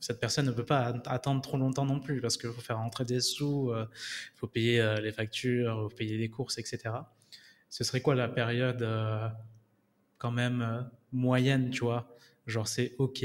[0.00, 3.04] cette personne ne peut pas attendre trop longtemps non plus parce qu'il faut faire rentrer
[3.04, 3.84] des sous, il euh,
[4.34, 6.94] faut payer les factures, il faut payer les courses, etc.
[7.68, 8.86] Ce serait quoi la période
[10.18, 12.08] quand même moyenne, tu vois?
[12.46, 13.24] Genre c'est OK.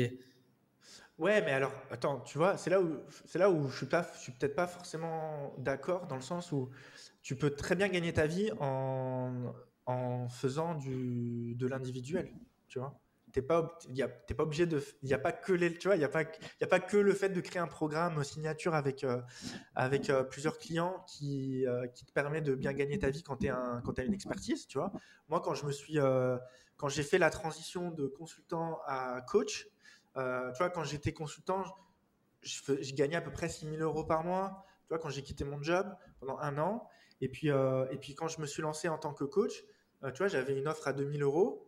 [1.17, 4.07] Ouais, mais alors, attends, tu vois, c'est là où, c'est là où je suis, pas,
[4.15, 6.71] je suis peut-être pas forcément d'accord dans le sens où
[7.21, 9.53] tu peux très bien gagner ta vie en,
[9.85, 12.31] en faisant du, de l'individuel,
[12.67, 12.99] tu vois.
[13.31, 13.79] T'es pas,
[14.27, 16.63] t'es pas obligé de, il y a pas que les, tu vois, y a y
[16.63, 19.21] a pas que le fait de créer un programme signature avec euh,
[19.73, 23.37] avec euh, plusieurs clients qui euh, qui te permet de bien gagner ta vie quand
[23.37, 24.91] tu un, quand as une expertise, tu vois.
[25.29, 25.97] Moi, quand je me suis
[26.75, 29.67] quand j'ai fait la transition de consultant à coach,
[30.15, 31.63] tu vois, quand j'étais consultant,
[32.41, 34.65] je, gagnais à peu près 6 000 euros par mois.
[34.83, 35.87] Tu vois, quand j'ai quitté mon job
[36.19, 36.89] pendant un an.
[37.21, 39.63] Et puis, et puis quand je me suis lancé en tant que coach,
[40.01, 41.65] tu vois, j'avais une offre à 2 000 euros.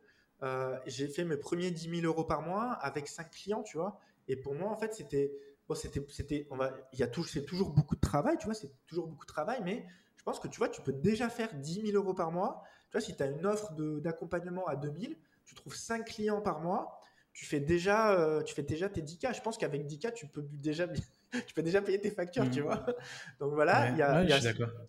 [0.88, 4.00] j'ai fait mes premiers 10 000 euros par mois avec 5 clients, tu vois.
[4.28, 5.32] Et pour moi, en fait, c'était,
[5.76, 6.48] c'était,
[7.26, 9.86] c'est toujours beaucoup de travail, tu vois, c'est toujours beaucoup de travail, mais
[10.24, 12.63] je pense que tu vois, tu peux déjà faire 10 000 euros par mois.
[12.89, 16.62] Tu vois, si tu as une offre d'accompagnement à 2000, tu trouves 5 clients par
[16.62, 16.98] mois,
[17.34, 19.36] tu fais déjà, euh, tu fais déjà tes 10K.
[19.36, 20.88] Je pense qu'avec 10K, tu peux déjà,
[21.48, 22.63] tu peux déjà payer tes factures, tu mmh.
[22.63, 22.86] vois.
[23.39, 24.24] Donc voilà, il y a,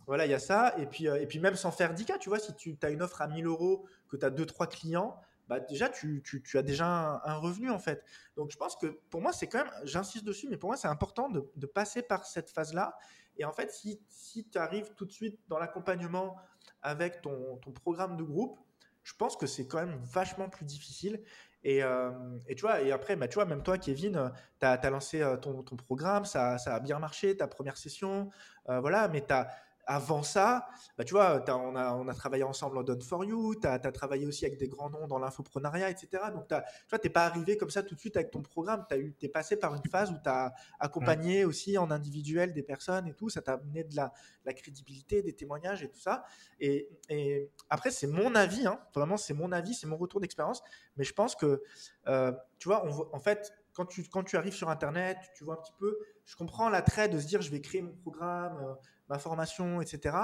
[0.06, 0.74] voilà, il y a ça.
[0.78, 3.02] Et puis, euh, et puis même sans faire 10K, tu vois, si tu as une
[3.02, 6.62] offre à 1000 euros, que tu as 2-3 clients, bah déjà, tu, tu, tu as
[6.62, 8.02] déjà un, revenu en fait.
[8.36, 10.88] Donc je pense que pour moi, c'est quand même, j'insiste dessus, mais pour moi, c'est
[10.88, 12.96] important de, de, passer par cette phase-là.
[13.36, 16.36] Et en fait, si, si tu arrives tout de suite dans l'accompagnement
[16.82, 18.58] avec ton, ton, programme de groupe,
[19.02, 21.22] je pense que c'est quand même vachement plus difficile.
[21.64, 22.10] Et, euh,
[22.46, 25.36] et, tu vois, et après, bah, tu vois, même toi, Kevin, tu as, lancé euh,
[25.36, 28.30] ton, programme, ça, a bien marché, ta première session,
[28.68, 29.48] euh, voilà, mais tu as
[29.86, 30.66] avant ça,
[30.96, 33.78] bah, tu vois, on, a, on a travaillé ensemble en Done for You, tu as,
[33.78, 36.24] travaillé aussi avec des grands noms dans l'infoprenariat, etc.
[36.32, 36.54] Donc, tu
[36.90, 38.84] vois, tu n'es pas arrivé comme ça tout de suite avec ton programme.
[38.88, 43.06] Tu es passé par une phase où tu as accompagné aussi en individuel des personnes
[43.06, 43.28] et tout.
[43.28, 44.12] Ça t'a amené de la,
[44.44, 46.24] la, crédibilité, des témoignages et tout ça.
[46.60, 50.62] Et, et après, c'est mon avis, hein, vraiment, c'est mon avis, c'est mon retour d'expérience.
[50.96, 51.62] Mais je pense que,
[52.06, 55.54] euh, tu vois, on, en fait, quand tu, quand tu arrives sur Internet, tu vois
[55.54, 58.76] un petit peu, je comprends l'attrait de se dire, je vais créer mon programme.
[59.08, 60.16] Ma formation, etc.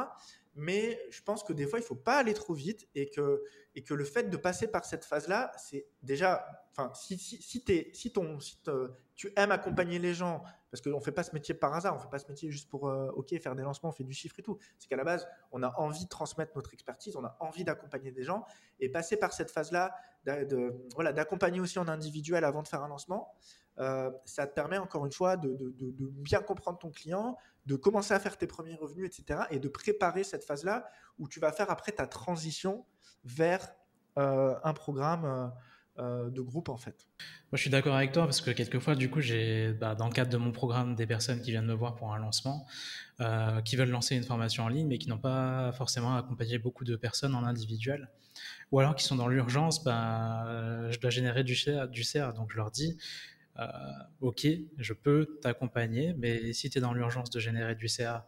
[0.57, 3.43] Mais je pense que des fois, il faut pas aller trop vite et que,
[3.75, 7.65] et que le fait de passer par cette phase-là, c'est déjà, enfin, si, si, si,
[7.69, 8.61] es, si, ton, si
[9.15, 11.99] tu aimes accompagner les gens, parce qu'on ne fait pas ce métier par hasard, on
[11.99, 14.13] ne fait pas ce métier juste pour, euh, ok, faire des lancements, on fait du
[14.13, 14.59] chiffre et tout.
[14.79, 18.11] C'est qu'à la base, on a envie de transmettre notre expertise, on a envie d'accompagner
[18.11, 18.45] des gens
[18.81, 19.95] et passer par cette phase-là,
[20.95, 23.33] voilà, d'accompagner aussi en individuel avant de faire un lancement,
[23.79, 27.37] euh, ça te permet encore une fois de, de, de, bien comprendre ton client,
[27.67, 29.43] de commencer à faire tes premiers revenus, etc.
[29.51, 32.85] Et de préparer cette phase-là où tu vas faire après ta transition
[33.25, 33.69] vers
[34.19, 35.47] euh, un programme euh,
[35.99, 37.07] euh, de groupe en fait.
[37.19, 40.13] Moi je suis d'accord avec toi parce que quelquefois du coup j'ai bah, dans le
[40.13, 42.67] cadre de mon programme des personnes qui viennent me voir pour un lancement,
[43.65, 46.97] qui veulent lancer une formation en ligne mais qui n'ont pas forcément accompagné beaucoup de
[46.97, 48.09] personnes en individuel
[48.73, 50.45] ou alors qui sont dans l'urgence, bah,
[50.91, 52.97] je dois générer du CR donc je leur dis
[54.21, 54.47] ok,
[54.79, 58.27] je peux t'accompagner, mais si tu es dans l'urgence de générer du CA,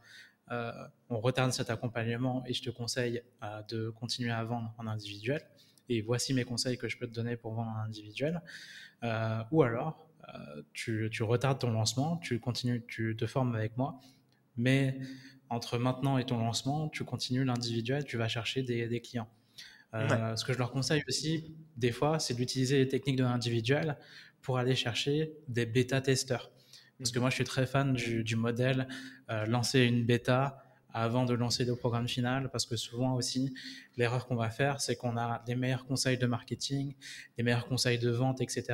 [0.50, 0.72] euh,
[1.08, 5.42] on retarde cet accompagnement et je te conseille euh, de continuer à vendre en individuel.
[5.88, 8.42] Et voici mes conseils que je peux te donner pour vendre en individuel.
[9.50, 10.08] ou alors,
[10.72, 14.00] tu, retardes ton lancement, tu continues, tu te formes avec moi,
[14.56, 14.98] mais
[15.48, 19.28] entre maintenant et ton lancement, tu continues l'individuel, tu vas chercher des, clients.
[19.92, 23.98] Ce que je leur conseille aussi, des fois, c'est d'utiliser les techniques de l'individuel
[24.42, 26.50] pour aller chercher des bêta-testeurs.
[26.98, 28.86] Parce que moi, je suis très fan du, modèle
[29.30, 33.54] euh, lancer une bêta avant de lancer le programme final, parce que souvent aussi,
[33.96, 36.94] l'erreur qu'on va faire, c'est qu'on a les meilleurs conseils de marketing,
[37.38, 38.64] les meilleurs conseils de vente, etc.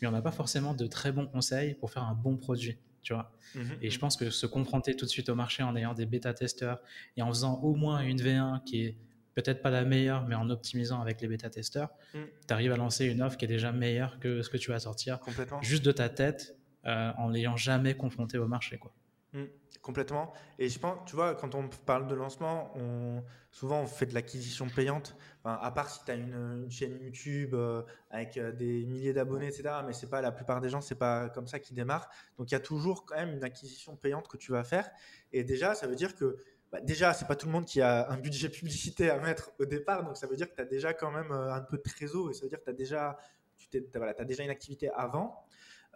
[0.00, 3.12] Mais on n'a pas forcément de très bons conseils pour faire un bon produit, tu
[3.14, 3.32] vois.
[3.54, 6.06] Mmh et je pense que se confronter tout de suite au marché en ayant des
[6.06, 6.80] bêta-testeurs
[7.16, 8.96] et en faisant au moins une V1 qui est
[9.34, 12.18] peut-être pas la meilleure, mais en optimisant avec les bêta-testeurs, mm.
[12.46, 14.80] tu arrives à lancer une offre qui est déjà meilleure que ce que tu vas
[14.80, 15.18] sortir
[15.62, 18.78] juste de ta tête euh, en n'ayant jamais confronté au marché.
[18.78, 18.92] Quoi.
[19.32, 19.44] Mm.
[19.82, 20.32] Complètement.
[20.58, 24.12] Et je pense, tu vois, quand on parle de lancement, on, souvent on fait de
[24.12, 25.16] l'acquisition payante.
[25.44, 29.76] à part si tu as une, chaîne YouTube euh, avec euh, des milliers d'abonnés, etc.
[29.86, 32.10] Mais c'est pas la plupart des gens, c'est pas comme ça qu'ils démarrent.
[32.36, 34.90] Donc il y a toujours quand même une acquisition payante que tu vas faire.
[35.32, 36.36] Et déjà, ça veut dire que
[36.72, 39.66] bah, déjà, c'est pas tout le monde qui a un budget publicité à mettre au
[39.66, 41.82] départ, donc ça veut dire que tu as déjà quand même euh, un peu de
[41.82, 43.18] trésor et ça veut dire que tu as déjà,
[43.56, 45.44] tu voilà, as déjà une activité avant.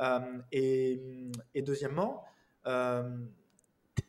[0.01, 2.25] Euh, et, deuxièmement,
[2.67, 3.09] euh,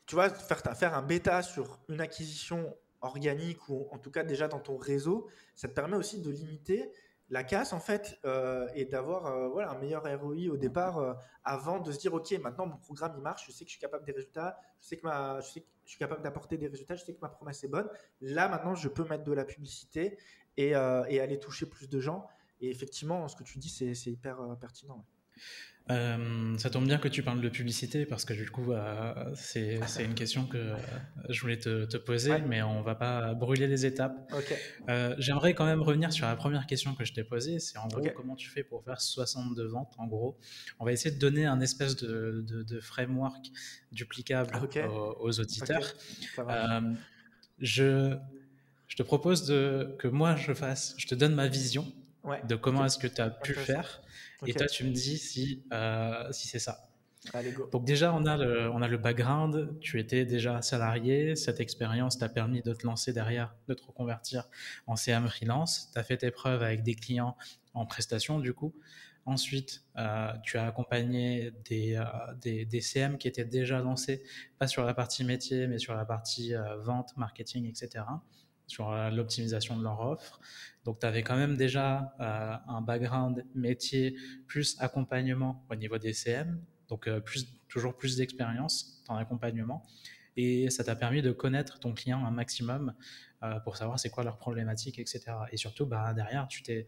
[0.05, 4.59] tu vois, faire un bêta sur une acquisition organique ou en tout cas déjà dans
[4.59, 6.91] ton réseau, ça te permet aussi de limiter
[7.29, 11.13] la casse en fait euh, et d'avoir euh, voilà un meilleur ROI au départ euh,
[11.43, 13.81] avant de se dire ok maintenant mon programme il marche je sais que je suis
[13.81, 17.13] capable des résultats je sais que ma je suis capable d'apporter des résultats je sais
[17.13, 17.89] que ma promesse est bonne.
[18.21, 20.17] Là maintenant je peux mettre de la publicité
[20.57, 22.27] et, et aller toucher plus de gens.
[22.59, 25.05] Et effectivement ce que tu dis c'est hyper pertinent
[25.91, 29.79] euh, ça tombe bien que tu parles de publicité parce que du coup, euh, c'est
[29.99, 30.73] une question que
[31.29, 34.31] je voulais te, te poser, mais on va pas brûler les étapes.
[34.89, 37.59] Euh, J'aimerais quand même revenir sur la première question que je t'ai posée.
[37.59, 39.93] C'est en gros comment tu fais pour faire 62 ventes.
[39.99, 40.39] En gros,
[40.79, 43.45] on va essayer de donner un espèce de, de, de framework
[43.91, 44.59] duplicable
[45.19, 45.93] aux, auditeurs.
[46.39, 46.81] Euh,
[47.59, 48.17] je,
[48.87, 51.85] je te propose de, que moi je fasse, je te donne ma vision
[52.47, 54.01] de comment est-ce que tu as pu faire.
[54.45, 56.83] Et toi, tu me dis si, euh, si c'est ça.
[57.33, 57.67] Allez, go.
[57.71, 62.19] Donc déjà, on a, le, on a le background, tu étais déjà salarié, cette expérience
[62.19, 64.47] t'a permis de te lancer derrière, de te reconvertir
[64.85, 67.35] en CM freelance, tu as fait tes preuves avec des clients
[67.73, 68.75] en prestation du coup.
[69.25, 72.03] Ensuite, euh, tu as accompagné des, euh,
[72.39, 74.21] des, des, CM qui étaient déjà lancés,
[74.59, 78.03] pas sur la partie métier, mais sur la partie vente, marketing, etc
[78.67, 80.39] sur euh, l'optimisation de leur offre.
[80.83, 84.15] Donc, tu avais quand même déjà euh, un background métier
[84.47, 87.21] plus accompagnement au niveau des CM, donc euh,
[87.67, 89.83] toujours plus d'expérience dans l'accompagnement.
[90.37, 92.93] Et ça t'a permis de connaître ton client un maximum
[93.63, 95.21] pour savoir c'est quoi leur problématique, etc.
[95.51, 96.87] Et surtout, bah, derrière, tu t'es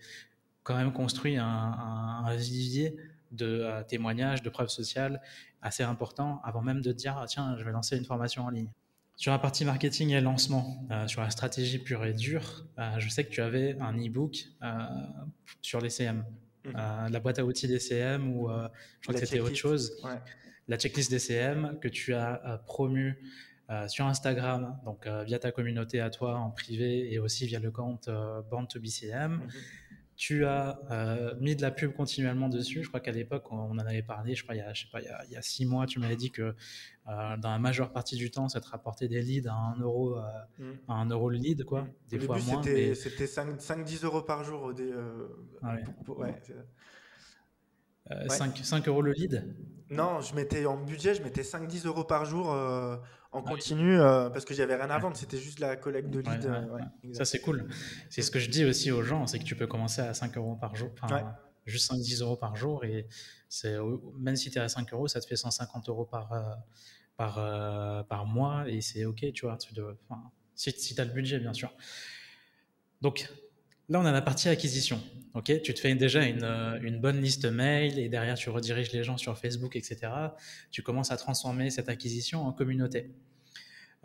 [0.64, 2.98] quand même construit un, vivier
[3.32, 5.22] de témoignages, de preuves sociales
[5.62, 8.72] assez important avant même de dire, ah, tiens, je vais lancer une formation en ligne.
[9.18, 13.10] Sur la partie marketing et lancement, euh, sur la stratégie pure et dure, euh, je
[13.10, 14.68] sais que tu avais un e-book euh,
[15.62, 16.24] sur les CM.
[16.66, 16.74] Mhm.
[17.12, 20.06] la boîte à outils des CM ou je crois que c'était autre chose.
[20.68, 23.18] La checklist des CM que tu as promu
[23.88, 28.10] sur Instagram, donc via ta communauté à toi en privé et aussi via le compte
[28.52, 29.48] Band to BCM.
[30.18, 32.82] Tu as euh, mis de la pub continuellement dessus.
[32.82, 34.34] Je crois qu'à l'époque, on en avait parlé.
[34.34, 36.16] Je crois il y a, je sais pas, il y a, six mois, tu m'avais
[36.16, 36.42] dit que
[37.08, 40.18] euh, dans la majeure partie du temps, ça te rapportait des leads à un euro,
[40.18, 40.24] euh,
[40.58, 40.72] mm.
[40.88, 41.84] à un euro le lead, quoi.
[41.84, 41.94] Mm.
[42.10, 42.64] Des fois moins.
[42.64, 44.74] C'était 5-10 euros par jour.
[44.74, 44.92] Des,
[45.62, 45.76] ah
[46.08, 46.34] ouais.
[48.28, 49.56] 5, 5, euros le lead?
[49.92, 52.52] Non, je mettais en budget, je mettais 5-10 euros par jour
[53.32, 56.20] en ah continu euh, parce que j'avais rien à vendre, c'était juste la collecte de
[56.20, 56.48] leads.
[56.48, 57.68] Euh, ça, c'est cool.
[58.10, 60.38] C'est ce que je dis aussi aux gens, c'est que tu peux commencer à 5
[60.38, 60.90] euros par jour,
[61.66, 63.08] juste 5-10 euros par jour, et
[63.50, 63.76] c'est
[64.18, 66.44] même si tu es à 5 euros, ça te fait 150 euros par, euh,
[67.18, 69.74] par, par mois, et c'est OK, tu vois, tu
[70.56, 71.72] si, si tu as le budget, bien sûr.
[73.02, 73.30] Donc,
[73.90, 75.02] Là, on a la partie acquisition.
[75.34, 76.44] Ok, tu te fais déjà une,
[76.82, 80.12] une, bonne liste mail et derrière tu rediriges les gens sur Facebook, etc.
[80.72, 83.14] Tu commences à transformer cette acquisition en communauté.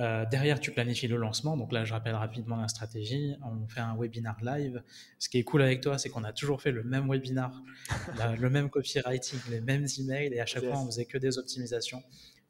[0.00, 1.56] Euh, derrière, tu planifies le lancement.
[1.56, 3.36] Donc là, je rappelle rapidement la stratégie.
[3.42, 4.82] On fait un webinar live.
[5.18, 7.62] Ce qui est cool avec toi, c'est qu'on a toujours fait le même webinar,
[8.40, 12.02] le même copywriting, les mêmes emails, et à chaque fois, on faisait que des optimisations.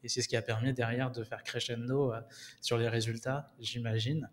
[0.05, 2.21] Et c'est ce qui a permis derrière de faire crescendo euh,
[2.61, 4.29] sur les résultats, j'imagine.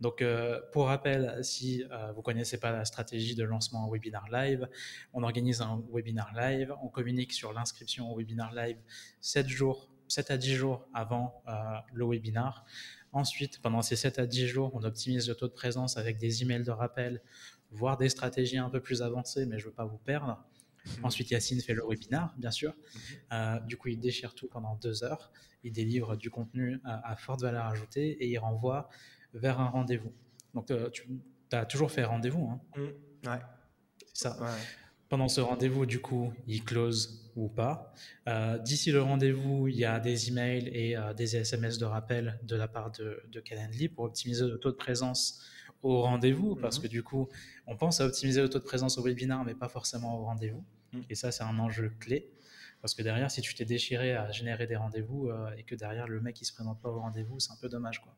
[0.00, 4.68] Donc, euh, pour rappel, si vous connaissez pas la stratégie de lancement en webinar live,
[5.12, 8.76] on organise un webinar live, on communique sur l'inscription au webinar live
[9.20, 11.52] 7 jours 7 à 10 jours avant euh,
[11.92, 12.64] le webinar.
[13.12, 16.42] Ensuite, pendant ces 7 à 10 jours, on optimise le taux de présence avec des
[16.42, 17.22] emails de rappel,
[17.70, 20.44] voire des stratégies un peu plus avancées, mais je ne veux pas vous perdre.
[20.98, 21.04] Mhm.
[21.04, 22.72] Ensuite, Yacine fait le webinar, bien sûr.
[22.72, 23.00] Mhm.
[23.32, 25.32] Euh, du coup, il déchire tout pendant deux heures.
[25.64, 28.88] Il délivre du contenu à, forte valeur ajoutée et il renvoie
[29.36, 30.12] vers un rendez-vous.
[30.54, 31.06] Donc, euh, tu
[31.52, 32.48] as toujours fait rendez-vous.
[32.48, 33.28] Hein mmh.
[33.28, 33.40] Ouais.
[34.12, 34.36] C'est ça.
[35.08, 37.92] Pendant ce rendez-vous, du coup, il close ou pas.
[38.28, 42.40] Euh, d'ici le rendez-vous, il y a des emails et euh, des SMS de rappel
[42.42, 45.44] de la part de, de Calendly pour optimiser le taux de présence
[45.82, 46.82] au rendez-vous, parce mhm.
[46.82, 47.28] que du coup,
[47.68, 50.64] on pense à optimiser le taux de présence au webinar, mais pas forcément au rendez-vous.
[50.92, 51.04] Mhm.
[51.08, 52.28] Et ça, c'est un enjeu clé.
[52.80, 56.08] Parce que derrière, si tu t'es déchiré à générer des rendez-vous euh, et que derrière,
[56.08, 58.02] le mec, il se présente pas au rendez-vous, c'est un peu dommage.
[58.02, 58.14] Quoi.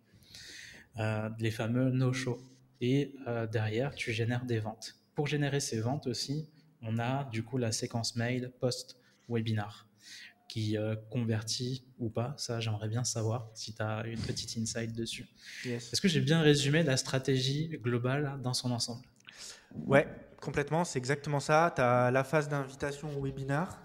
[0.97, 2.39] Les fameux no-show.
[2.81, 3.15] Et
[3.53, 4.97] derrière, tu génères des ventes.
[5.15, 6.49] Pour générer ces ventes aussi,
[6.83, 9.89] on a du coup la séquence mail post-webinar
[10.49, 12.35] qui euh, convertit ou pas.
[12.39, 15.29] Ça, j'aimerais bien savoir si tu as une petite insight dessus.
[15.65, 19.07] Est-ce que j'ai bien résumé la stratégie globale dans son ensemble?
[19.75, 20.09] Ouais,
[20.41, 20.85] complètement.
[20.85, 21.73] C'est exactement ça.
[21.77, 23.83] Tu as la phase d'invitation au webinar.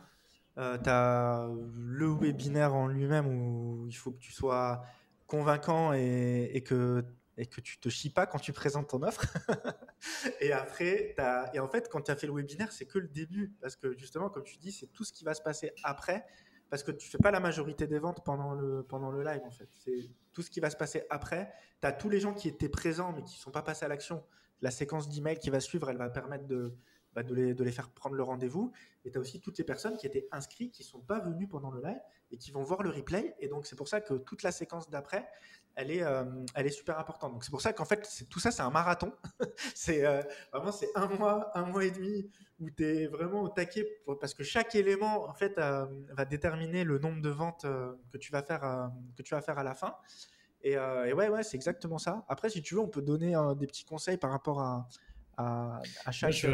[0.58, 4.86] Euh, tu as le webinaire en lui-même où il faut que tu sois
[5.34, 7.04] convaincant et, que
[7.38, 9.26] et que tu te chies pas quand tu présentes ton offre.
[10.42, 11.16] et après,
[11.56, 13.52] et en fait, quand tu as fait le webinaire, c'est que le début.
[13.60, 16.24] Parce que justement, comme tu dis, c'est tout ce qui va se passer après.
[16.70, 19.50] Parce que tu fais pas la majorité des ventes pendant le, pendant le live, en
[19.50, 19.70] fait.
[19.72, 21.52] C'est tout ce qui va se passer après.
[21.82, 23.88] Tu as tous les gens qui étaient présents, mais qui ne sont pas passés à
[23.88, 24.24] l'action.
[24.62, 26.78] La séquence d'emails qui va suivre, elle va permettre de,
[27.14, 28.72] bah, de, les, de, les, faire prendre le rendez-vous.
[29.04, 31.48] Et tu as aussi toutes les personnes qui étaient inscrites, qui ne sont pas venues
[31.48, 32.02] pendant le live
[32.34, 33.36] et qui vont voir le replay.
[33.40, 35.30] Et donc, c'est pour ça que toute la séquence d'après,
[35.76, 36.24] elle est, euh,
[36.56, 37.34] elle est super importante.
[37.34, 39.14] Donc c'est pour ça qu'en fait, tout ça, c'est un marathon.
[39.76, 43.50] c'est euh, vraiment c'est un mois, un mois et demi où tu es vraiment au
[43.50, 43.88] taquet
[44.20, 47.66] parce que chaque élément en fait euh, va déterminer le nombre de ventes
[48.12, 49.96] que tu vas faire, que tu vas faire à la fin.
[50.62, 52.24] Et, et ouais, ouais, c'est exactement ça.
[52.30, 54.88] Après, si tu veux, on peut donner des petits conseils par rapport à,
[55.36, 56.46] à, chaque,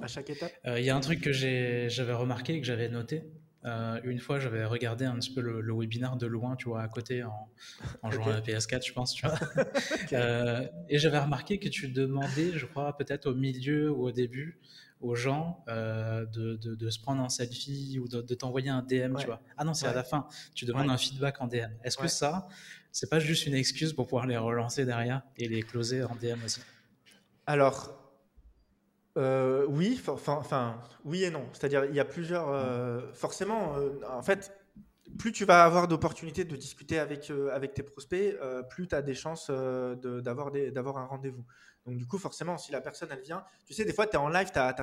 [0.00, 0.50] à chaque étape.
[0.64, 3.30] Il y a un truc que j'avais remarqué, que j'avais noté
[3.64, 6.88] Euh, une fois, j'avais regardé un petit peu le, webinaire de loin, tu vois, à
[6.88, 9.38] côté, en, jouant à la PS4, je pense, tu vois.
[10.12, 14.60] Euh, et j'avais remarqué que tu demandais, je crois, peut-être au milieu ou au début,
[15.00, 19.26] aux gens euh, de, de, se prendre en selfie ou de, t'envoyer un DM, tu
[19.26, 19.40] vois.
[19.56, 20.26] Ah non, c'est à la fin.
[20.54, 21.70] Tu demandes un feedback en DM.
[21.84, 22.48] Est-ce que ça,
[22.90, 26.42] c'est pas juste une excuse pour pouvoir les relancer derrière et les closer en DM
[26.44, 26.60] aussi?
[27.46, 28.09] Alors,
[29.20, 31.46] euh, oui, enfin, oui et non.
[31.52, 32.48] C'est-à-dire, il y a plusieurs.
[32.48, 34.52] Euh, forcément, euh, en fait,
[35.18, 38.36] plus tu vas avoir d'opportunités de discuter avec, avec tes prospects,
[38.70, 41.44] plus tu as des chances d'avoir un rendez-vous.
[41.86, 44.16] Donc, du coup, forcément, si la personne, elle vient, tu sais, des fois, tu es
[44.16, 44.74] en live, tu as,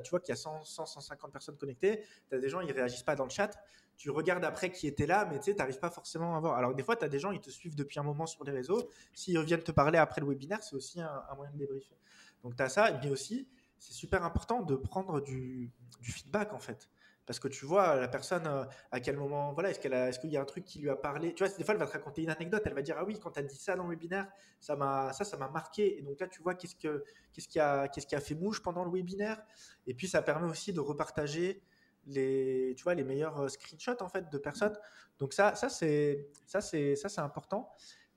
[0.00, 3.04] tu vois qu'il y a 100, 150 personnes connectées, tu as des gens, ils réagissent
[3.04, 3.50] pas dans le chat.
[3.96, 6.56] Tu regardes après qui était là, mais tu sais, n'arrives pas forcément à voir.
[6.56, 8.52] Alors, des fois, tu as des gens, ils te suivent depuis un moment sur les
[8.52, 8.90] réseaux.
[9.12, 11.96] S'ils viennent te parler après le webinaire, c'est aussi un, un moyen de débriefer.
[12.42, 13.00] Donc, tu as ça.
[13.02, 13.48] Et aussi,
[13.84, 15.70] c'est super important de prendre du,
[16.02, 16.88] feedback en fait.
[17.26, 20.36] Parce que tu vois la personne euh, à quel moment, voilà, est-ce qu'il est y
[20.36, 21.34] a un truc qui lui a parlé?
[21.34, 23.18] Tu vois, des fois elle va te raconter une anecdote, elle va dire ah oui,
[23.22, 24.26] quand tu as dit ça dans le webinaire,
[24.60, 25.98] ça m'a, ça, ça m'a marqué.
[25.98, 28.62] Et donc là, tu vois qu'est-ce que, qu'est-ce qui a, qu'est-ce qui a fait mouche
[28.62, 29.42] pendant le webinaire?
[29.86, 31.62] Et puis ça permet aussi de repartager
[32.06, 34.76] les, tu vois, les meilleurs euh, screenshots en fait de personnes.
[35.18, 37.70] Donc ça, ça c'est, ça c'est, ça c'est important.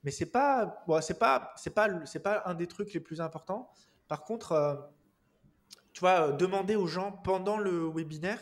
[0.03, 3.69] Mais c'est pas, c'est pas, c'est pas, c'est pas un des trucs les plus importants.
[4.07, 4.75] Par contre, euh,
[5.97, 8.39] tu vois, euh, demander aux gens pendant le webinaire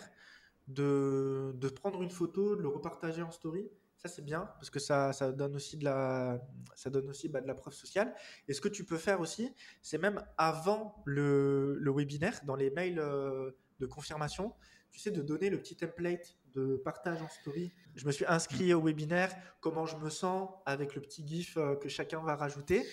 [0.67, 3.71] de, prendre une photo, de le repartager en story.
[3.95, 7.39] Ça, c'est bien parce que ça, ça, donne aussi de la, ça donne aussi bah,
[7.39, 8.13] de la preuve sociale.
[8.49, 12.71] Et ce que tu peux faire aussi, c'est même avant le, le, webinaire, dans les
[12.71, 14.53] mails euh, de confirmation,
[14.91, 17.71] tu sais, de donner le petit template de partage en story.
[17.95, 21.77] Je me suis inscrit au webinaire, comment je me sens avec le petit GIF euh,
[21.77, 22.85] que chacun va rajouter.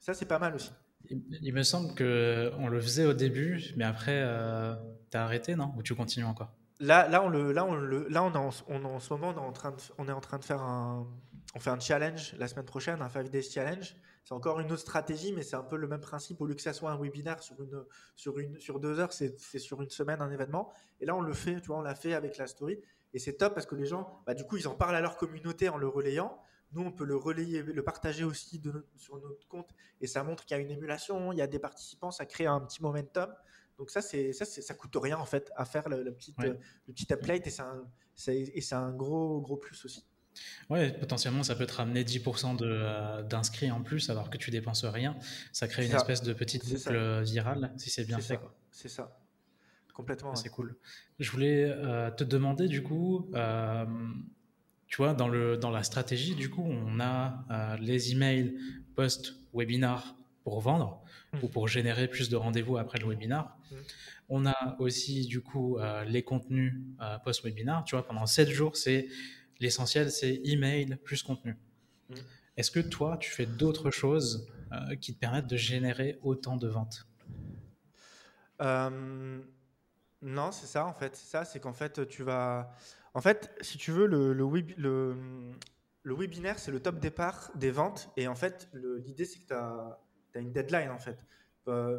[0.00, 0.72] Ça, c'est pas mal aussi.
[1.10, 4.74] Il, me semble que on le faisait au début, mais après, euh,
[5.14, 5.72] arrêté, non?
[5.76, 6.52] Ou tu continues encore?
[6.78, 9.36] Là, là, on le, là, on le, là, on, en, on en ce moment, on
[9.36, 11.06] est en train de, on est en train de faire un,
[11.54, 13.96] on fait un challenge la semaine prochaine, un 5 days challenge.
[14.24, 16.40] C'est encore une autre stratégie, mais c'est un peu le même principe.
[16.40, 17.84] Au lieu que ça soit un webinaire sur une,
[18.16, 20.72] sur une, sur deux heures, c'est sur une semaine un événement.
[21.00, 22.80] Et là, on le fait, tu vois, on l'a fait avec la story.
[23.14, 25.16] Et c'est top parce que les gens, bah, du coup, ils en parlent à leur
[25.16, 26.38] communauté en le relayant.
[26.72, 28.60] Nous, on peut le relayer, le partager aussi
[28.96, 31.58] sur notre compte et ça montre qu'il y a une émulation, il y a des
[31.58, 33.32] participants, ça crée un petit momentum.
[33.78, 37.06] Donc ça, c'est ça, ça coûte rien en fait à faire le, petit, le petit
[37.06, 37.84] template et c'est un,
[38.28, 40.06] et un gros gros plus aussi.
[40.68, 44.84] Ouais, potentiellement, ça peut te ramener 10% euh, d'inscrits en plus alors que tu dépenses
[44.84, 45.16] rien.
[45.52, 48.40] Ça crée une espèce de petite boucle virale si c'est bien fait.
[48.70, 49.18] C'est ça.
[49.94, 50.34] Complètement.
[50.34, 50.76] C'est cool.
[51.18, 53.86] Je voulais euh, te demander du coup, euh,
[54.96, 58.56] tu vois, dans, le, dans la stratégie, du coup, on a euh, les emails
[58.94, 61.02] post-webinar pour vendre
[61.34, 61.38] mmh.
[61.42, 63.58] ou pour générer plus de rendez-vous après le webinar.
[63.70, 63.74] Mmh.
[64.30, 67.84] On a aussi, du coup, euh, les contenus euh, post-webinar.
[67.84, 69.08] Tu vois, pendant 7 jours, c'est
[69.60, 71.58] l'essentiel, c'est email plus contenu.
[72.08, 72.14] Mmh.
[72.56, 74.48] Est-ce que toi, tu fais d'autres choses
[75.02, 77.06] qui te permettent de générer autant de ventes?
[80.22, 81.14] Non, c'est ça, en fait.
[81.16, 82.72] C'est ça, c'est qu'en fait, tu vas
[83.16, 88.10] en fait, si tu veux, le, le, webinaire, c'est le top départ des ventes.
[88.18, 89.98] Et en fait, l'idée, c'est que tu as,
[90.34, 91.18] une deadline, en fait.
[91.66, 91.98] Euh,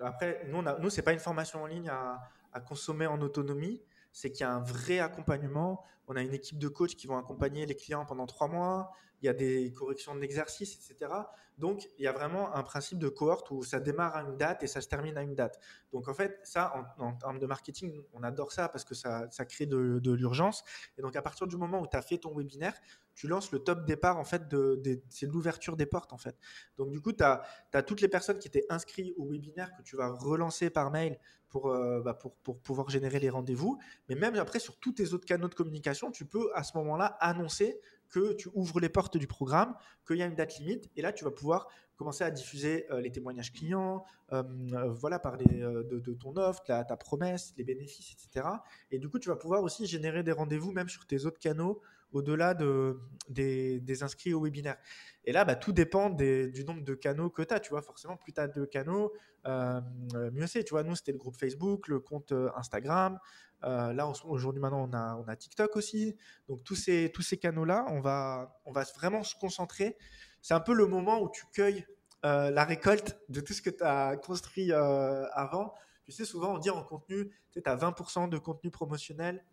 [0.00, 2.22] après, nous, nous ce n'est pas une formation en ligne à,
[2.54, 3.82] à consommer en autonomie.
[4.12, 5.84] C'est qu'il y a un vrai accompagnement.
[6.08, 8.94] On a une équipe de coachs qui vont accompagner les clients pendant trois mois.
[9.22, 11.10] Il y a des corrections d'exercice, etc.
[11.58, 14.62] Donc, il y a vraiment un principe de cohorte où ça démarre à une date
[14.62, 15.58] et ça se termine à une date.
[15.90, 19.64] Donc, en fait, ça, en, termes de marketing, on adore ça parce que ça, crée
[19.64, 20.64] de, l'urgence.
[20.98, 22.74] Et donc, à partir du moment où tu as fait ton webinaire,
[23.14, 26.36] tu lances le top départ, en fait, de, c'est l'ouverture des portes, en fait.
[26.76, 27.42] Donc, du coup, tu as,
[27.86, 31.18] toutes les personnes qui étaient inscrites au webinaire que tu vas relancer par mail
[31.64, 33.78] euh, bah, pour, pour pouvoir générer les rendez-vous.
[34.10, 37.16] Mais même après, sur tous tes autres canaux de communication, tu peux à ce moment-là
[37.20, 39.74] annoncer que tu ouvres les portes du programme,
[40.06, 43.00] qu'il y a une date limite, et là tu vas pouvoir commencer à diffuser euh,
[43.00, 44.42] les témoignages clients, euh,
[44.72, 48.46] euh, voilà, parler de, ton offre, ta promesse, les bénéfices, etc.
[48.90, 51.80] Et du coup, tu vas pouvoir aussi générer des rendez-vous même sur tes autres canaux
[52.12, 54.76] au-delà de, des, inscrits au webinaire.
[55.24, 57.60] Et là, bah, tout dépend du nombre de canaux que tu as.
[57.60, 59.12] Tu vois, forcément, plus tu as de canaux,
[59.44, 60.64] mieux c'est.
[60.64, 63.18] Tu vois, nous, c'était le groupe Facebook, le compte Instagram,
[63.64, 66.16] euh, là, aujourd'hui, maintenant, on a, TikTok aussi.
[66.48, 69.96] Donc, tous ces, canaux-là, on va, on va vraiment se concentrer.
[70.42, 71.86] C'est un peu le moment où tu cueilles
[72.24, 75.74] euh, la récolte de tout ce que tu as construit euh, avant.
[76.04, 79.44] Tu sais, souvent, on dit en contenu, tu as 20% de contenu promotionnel,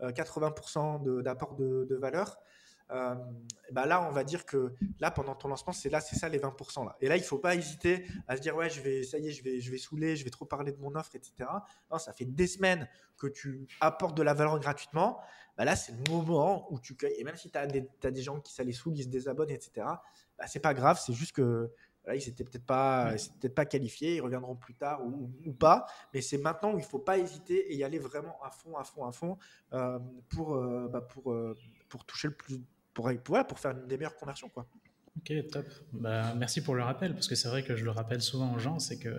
[0.00, 2.38] 80% d'apport de, de, valeur.
[2.90, 3.14] Euh,
[3.70, 6.38] bah là, on va dire que là, pendant ton lancement, c'est là, c'est ça les
[6.38, 6.86] 20%.
[6.86, 6.96] Là.
[7.00, 9.30] Et là, il faut pas hésiter à se dire, ouais, je vais, ça y est,
[9.30, 11.50] je vais, je vais saouler, je vais trop parler de mon offre, etc.
[11.90, 15.20] Non, ça fait des semaines que tu apportes de la valeur gratuitement.
[15.56, 17.16] Bah là, c'est le moment où tu cueilles.
[17.18, 19.50] Et même si tu as, as, des gens qui ça les saoule, ils se désabonnent,
[19.50, 19.86] etc.,
[20.38, 21.70] bah, c'est pas grave, c'est juste que
[22.04, 25.84] voilà, ils n'étaient peut-être pas, peut pas qualifiés, ils reviendront plus tard ou, ou pas.
[26.14, 28.84] Mais c'est maintenant où il faut pas hésiter et y aller vraiment à fond, à
[28.84, 29.36] fond, à fond
[29.74, 29.98] euh,
[30.30, 31.36] pour, euh, bah, pour,
[31.88, 32.62] pour toucher le plus
[32.98, 34.48] pour, pour, pour faire une des meilleures conversions.
[34.48, 34.66] Quoi.
[35.18, 35.66] Ok, top.
[35.92, 38.58] Bah, merci pour le rappel, parce que c'est vrai que je le rappelle souvent aux
[38.58, 39.16] gens, c'est que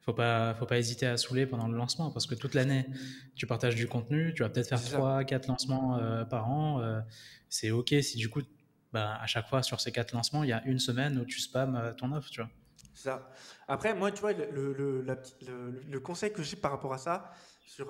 [0.00, 2.86] faut pas, faut pas hésiter à saouler pendant le lancement, parce que toute l'année,
[3.34, 6.80] tu partages du contenu, tu vas peut-être faire 3, 4 lancements euh, par an.
[6.80, 7.00] Euh,
[7.50, 8.40] c'est ok si du coup,
[8.94, 11.38] bah, à chaque fois sur ces 4 lancements, il y a une semaine où tu
[11.38, 12.50] spams euh, ton offre, tu vois.
[12.94, 13.30] Ça.
[13.68, 17.30] Après, moi, tu vois, le, le, le, conseil que j'ai par rapport à ça,
[17.66, 17.88] sur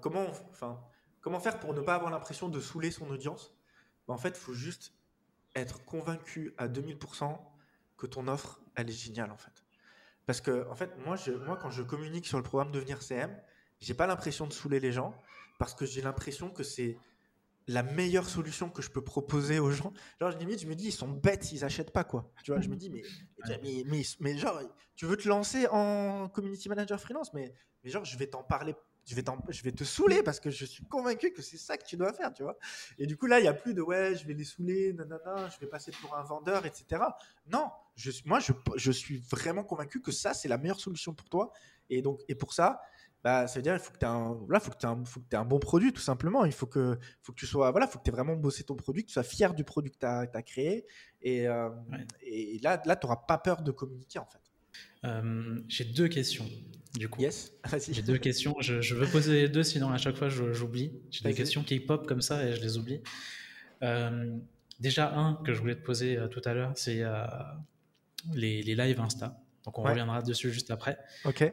[0.00, 0.78] comment, enfin,
[1.20, 3.57] comment faire pour ne pas avoir l'impression de saouler son audience,
[4.08, 4.94] bah, en fait, il faut juste
[5.54, 7.38] être convaincu à 2000%
[7.96, 9.64] que ton offre, elle est géniale, en fait.
[10.26, 13.34] Parce que, en fait, moi, je, moi quand je communique sur le programme Devenir CM,
[13.80, 15.14] j'ai pas l'impression de saouler les gens
[15.58, 16.98] parce que j'ai l'impression que c'est
[17.66, 19.92] la meilleure solution que je peux proposer aux gens.
[20.20, 22.32] Genre, limite, je me dis, ils sont bêtes, ils achètent pas, quoi.
[22.42, 23.02] Tu vois, je me dis, mais,
[23.62, 24.60] mais, mais, mais, genre,
[24.96, 27.52] tu veux te lancer en community manager freelance, mais,
[27.84, 28.74] mais genre, je vais t'en parler
[29.08, 31.84] je vais, je vais te saouler parce que je suis convaincu que c'est ça que
[31.84, 32.58] tu dois faire, tu vois.
[32.98, 35.48] Et du coup, là, il n'y a plus de ouais, je vais les saouler, nanana,
[35.48, 37.02] je vais passer pour un vendeur, etc.
[37.50, 41.28] Non, je, moi, je, je suis vraiment convaincu que ça, c'est la meilleure solution pour
[41.28, 41.52] toi.
[41.88, 42.82] Et donc, et pour ça,
[43.24, 45.04] bah, ça veut dire il faut que tu aies un là faut que tu un,
[45.04, 47.88] faut que un bon produit tout simplement il faut que faut que tu sois voilà
[47.88, 49.98] faut que tu aies vraiment bossé ton produit que tu sois fier du produit que
[49.98, 50.86] tu as, as, créé
[51.20, 51.68] et, euh,
[52.22, 54.47] et là là tu n'auras pas peur de communiquer en fait
[55.04, 56.46] euh, j'ai deux questions
[56.94, 57.20] du coup.
[57.20, 57.52] Yes,
[57.90, 58.56] J'ai deux questions.
[58.60, 60.92] Je, veux poser les deux, sinon à chaque fois j'oublie.
[61.10, 63.00] J'ai des questions qui pop comme ça et je les oublie.
[63.82, 64.36] Euh,
[64.80, 67.04] déjà, un que je voulais te poser euh, tout à l'heure, c'est
[68.32, 69.40] les, les lives Insta.
[69.64, 70.98] Donc on reviendra dessus juste après.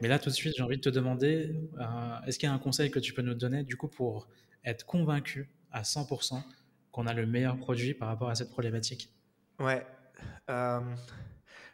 [0.00, 1.54] Mais là, tout de suite, j'ai envie de te demander
[2.26, 4.28] est-ce qu'il y a un conseil que tu peux nous donner du coup pour
[4.64, 6.42] être convaincu à 100%
[6.90, 9.12] qu'on a le meilleur produit par rapport à cette problématique?
[9.60, 9.86] Ouais.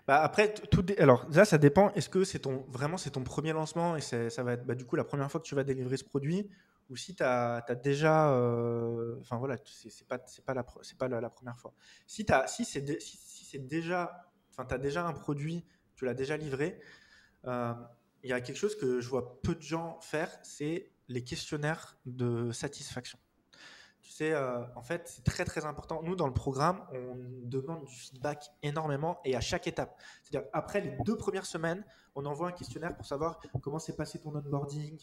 [0.06, 0.54] Bah après,
[0.98, 1.92] alors là, ça dépend.
[1.92, 4.84] Est-ce que c'est ton vraiment c'est ton premier lancement et ça va être bah, du
[4.84, 6.50] coup la première fois que tu vas délivrer ce produit
[6.90, 10.54] ou si tu as, déjà, euh, enfin voilà, c'est pas pas
[11.08, 11.72] la première fois.
[12.06, 16.80] Si si c'est si, déjà, enfin as déjà un produit, tu l'as déjà livré,
[17.46, 17.72] euh,
[18.22, 21.96] il y a quelque chose que je vois peu de gens faire, c'est les questionnaires
[22.06, 23.18] de satisfaction.
[24.14, 26.02] Sais, euh, en fait, c'est très très important.
[26.02, 29.98] Nous, dans le programme, on demande du feedback énormément et à chaque étape.
[30.22, 31.82] C'est-à-dire, après les deux premières semaines,
[32.14, 34.98] on envoie un questionnaire pour savoir comment s'est passé ton onboarding,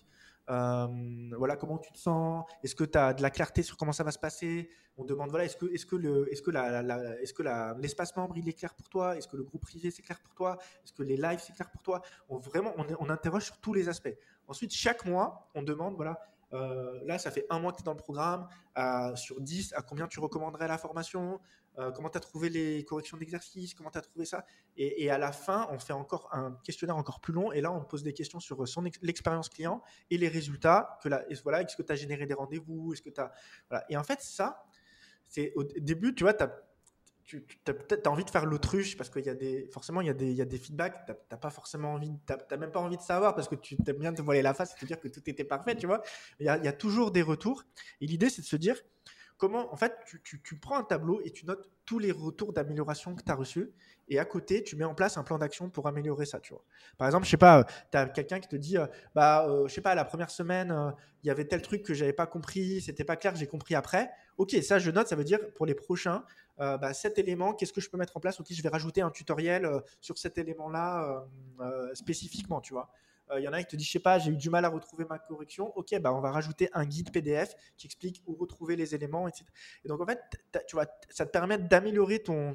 [0.52, 0.88] euh,
[1.36, 4.04] voilà, comment tu te sens, est-ce que tu as de la clarté sur comment ça
[4.04, 4.70] va se passer?
[4.96, 6.84] On demande, voilà, est-ce que, est-ce que, le, est-ce que, la,
[7.20, 7.42] est-ce que
[7.82, 9.18] l'espace membre, il est clair pour toi?
[9.18, 10.58] Est-ce que le groupe privé, c'est clair pour toi?
[10.84, 12.04] Est-ce que les lives, c'est clair pour toi?
[12.30, 14.16] On, Vraiment, on, on interroge sur tous les aspects.
[14.48, 16.20] Ensuite, chaque mois, on demande, voilà,
[16.54, 18.48] euh, là, ça fait un mois que tu es dans le programme.
[19.16, 21.40] sur 10, à combien tu recommanderais la formation?
[21.78, 23.74] Euh, Comment tu as trouvé les corrections d'exercice?
[23.74, 24.46] Comment tu as trouvé ça?
[24.76, 27.52] Et, à la fin, on fait encore un questionnaire encore plus long.
[27.52, 30.98] Et là, on pose des questions sur son l'expérience client et les résultats.
[31.04, 31.10] Que
[31.44, 32.94] voilà, est-ce que tu as généré des rendez-vous?
[32.94, 33.10] Est-ce que.
[33.90, 34.64] Et en fait, ça,
[35.28, 36.69] c'est au début, tu vois, tu as
[37.30, 40.10] tu as peut-être envie de faire l'autruche parce qu'il y a des forcément il y
[40.10, 42.80] a des, il y a des feedbacks tu n'as pas forcément envie tu même pas
[42.80, 45.00] envie de savoir parce que tu aimes bien te voiler la face et te dire
[45.00, 46.02] que tout était parfait tu vois.
[46.40, 47.64] Y il y a toujours des retours.
[48.02, 48.76] Et l'idée c'est de se dire
[49.40, 53.24] comment en fait tu, prends un tableau et tu notes tous les retours d'amélioration que
[53.24, 53.72] tu as reçus
[54.08, 56.64] et à côté tu mets en place un plan d'action pour améliorer ça tu vois.
[57.00, 58.86] Par exemple je sais pas tu as quelqu'un qui te dit euh,
[59.16, 60.92] bah euh, je sais pas la première semaine euh,
[61.24, 64.12] il y avait tel truc que j'avais pas compris c'était pas clair j'ai compris après.
[64.38, 66.24] Ok ça je note ça veut dire pour les prochains
[66.62, 68.40] euh, bah, cet élément, qu'est-ce que je peux mettre en place?
[68.40, 71.26] Ok, je vais rajouter un tutoriel euh, sur cet élément-là
[71.62, 72.92] euh, spécifiquement, tu vois.
[73.38, 74.70] Il y en a qui te disent, je sais pas, j'ai eu du mal à
[74.70, 75.72] retrouver ma correction.
[75.78, 79.46] Ok, bah, on va rajouter un guide PDF qui explique où retrouver les éléments, etc.
[79.84, 80.20] Et donc, en fait,
[81.10, 82.54] ça te permet d'améliorer ton,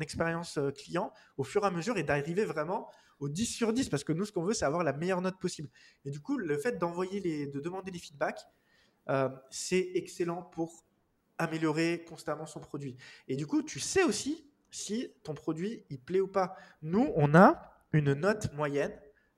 [0.00, 4.04] expérience client au fur et à mesure et d'arriver vraiment au 10 sur 10 parce
[4.04, 5.68] que nous, ce qu'on veut, c'est avoir la meilleure note possible.
[6.04, 8.46] Et du coup, le fait d'envoyer de demander les feedbacks,
[9.50, 10.84] c'est excellent pour
[11.38, 12.96] améliorer constamment son produit.
[13.28, 16.56] Et du coup, tu sais aussi si ton produit, il plaît ou pas.
[16.82, 18.92] Nous, on a une note moyenne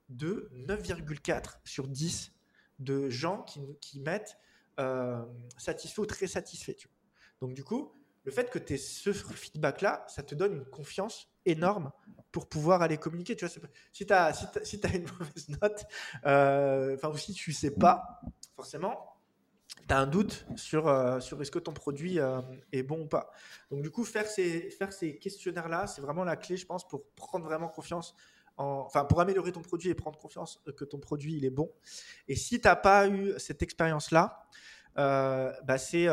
[0.09, 2.33] de 9,4 sur 10
[2.79, 4.37] de gens qui, qui mettent
[4.79, 5.23] euh,
[5.57, 6.77] satisfait ou très satisfait.
[7.41, 7.93] Donc du coup,
[8.23, 11.91] le fait que tu aies ce feedback-là, ça te donne une confiance énorme
[12.31, 13.35] pour pouvoir aller communiquer.
[13.35, 13.53] Tu vois,
[13.91, 14.33] si tu as,
[14.63, 15.85] si as, une mauvaise note,
[16.25, 18.21] euh, ou si tu sais pas,
[18.55, 19.19] forcément,
[19.87, 22.41] tu as un doute sur, euh, sur est-ce que ton produit euh,
[22.71, 23.31] est bon ou pas.
[23.71, 27.09] Donc du coup, faire ces, faire ces questionnaires-là, c'est vraiment la clé, je pense, pour
[27.15, 28.15] prendre vraiment confiance.
[28.59, 31.71] En, enfin, pour améliorer ton produit et prendre confiance que ton produit il est bon.
[32.27, 34.45] Et si tu n'as pas eu cette expérience-là,
[34.97, 36.07] euh, bah c'est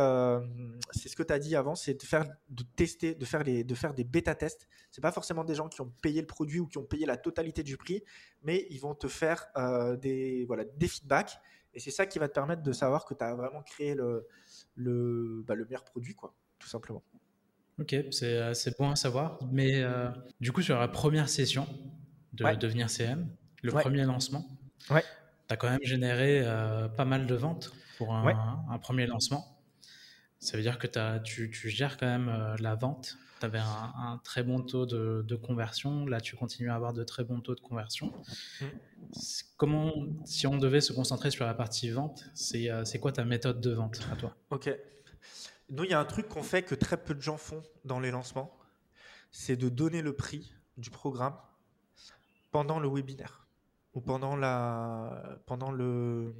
[0.92, 3.64] c'est ce que tu as dit avant, c'est de faire de tester, de faire les,
[3.64, 4.68] de faire des bêta tests.
[4.90, 7.16] C'est pas forcément des gens qui ont payé le produit ou qui ont payé la
[7.16, 8.02] totalité du prix,
[8.42, 9.46] mais ils vont te faire
[10.00, 11.38] des voilà des feedbacks
[11.76, 14.26] et c'est ça qui va te permettre de savoir que tu as vraiment créé le,
[14.76, 17.02] le, bah, le meilleur produit, quoi, tout simplement.
[17.78, 19.38] Ok, c'est euh, bon à savoir.
[19.52, 20.08] Mais euh,
[20.40, 21.68] du coup, sur la première session
[22.36, 23.28] de devenir CM,
[23.62, 24.46] le premier lancement,
[24.90, 25.04] ouais.
[25.48, 29.58] tu as quand même généré euh, pas mal de ventes pour un, un, premier lancement.
[30.38, 33.16] Ça veut dire que as, tu, tu, gères quand même la vente.
[33.40, 36.06] Tu avais un, très bon taux de, de, conversion.
[36.06, 38.12] Là, tu continues à avoir de très bons taux de conversion.
[38.60, 38.64] Mmh.
[39.56, 39.92] Comment,
[40.24, 43.72] si on devait se concentrer sur la partie vente, c'est euh, quoi ta méthode de
[43.72, 44.36] vente à toi?
[44.50, 44.70] Ok.
[45.70, 48.00] Nous, il y a un truc qu'on fait que très peu de gens font dans
[48.00, 48.56] les lancements,
[49.30, 51.34] c'est de donner le prix du programme
[52.56, 53.46] pendant le webinaire
[53.92, 56.34] ou pendant la, pendant le,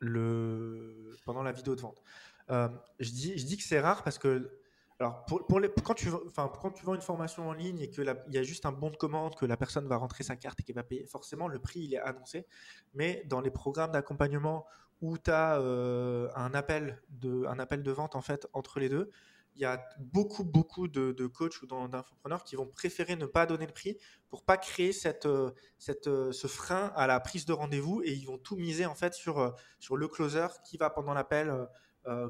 [0.00, 2.02] le, pendant la vidéo de vente.
[2.50, 2.68] Euh,
[2.98, 4.60] je, dis, je dis que c'est rare parce que
[4.98, 5.40] alors, pour,
[5.82, 8.66] quand, tu, enfin, quand tu vends une formation en ligne et qu'il y a juste
[8.66, 11.06] un bon de commande, que la personne va rentrer sa carte et qu'elle va payer,
[11.06, 12.46] forcément, le prix, il est annoncé.
[12.92, 14.66] Mais dans les programmes d'accompagnement
[15.00, 18.90] où tu as euh, un, appel de, un appel de vente en fait, entre les
[18.90, 19.10] deux,
[19.54, 23.66] il y a beaucoup, beaucoup de, coachs ou d'infopreneurs qui vont préférer ne pas donner
[23.66, 23.98] le prix
[24.28, 28.12] pour pas créer cette, euh, cette, euh, ce frein à la prise de rendez-vous et
[28.12, 31.52] ils vont tout miser en fait sur, sur le closer qui va pendant l'appel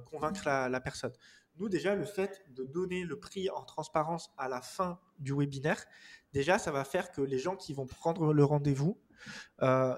[0.07, 1.12] convaincre la, personne.
[1.57, 5.85] Nous, déjà, le fait de donner le prix en transparence à la fin du webinaire,
[6.33, 8.99] déjà, ça va faire que les gens qui vont prendre le rendez-vous,
[9.62, 9.95] euh,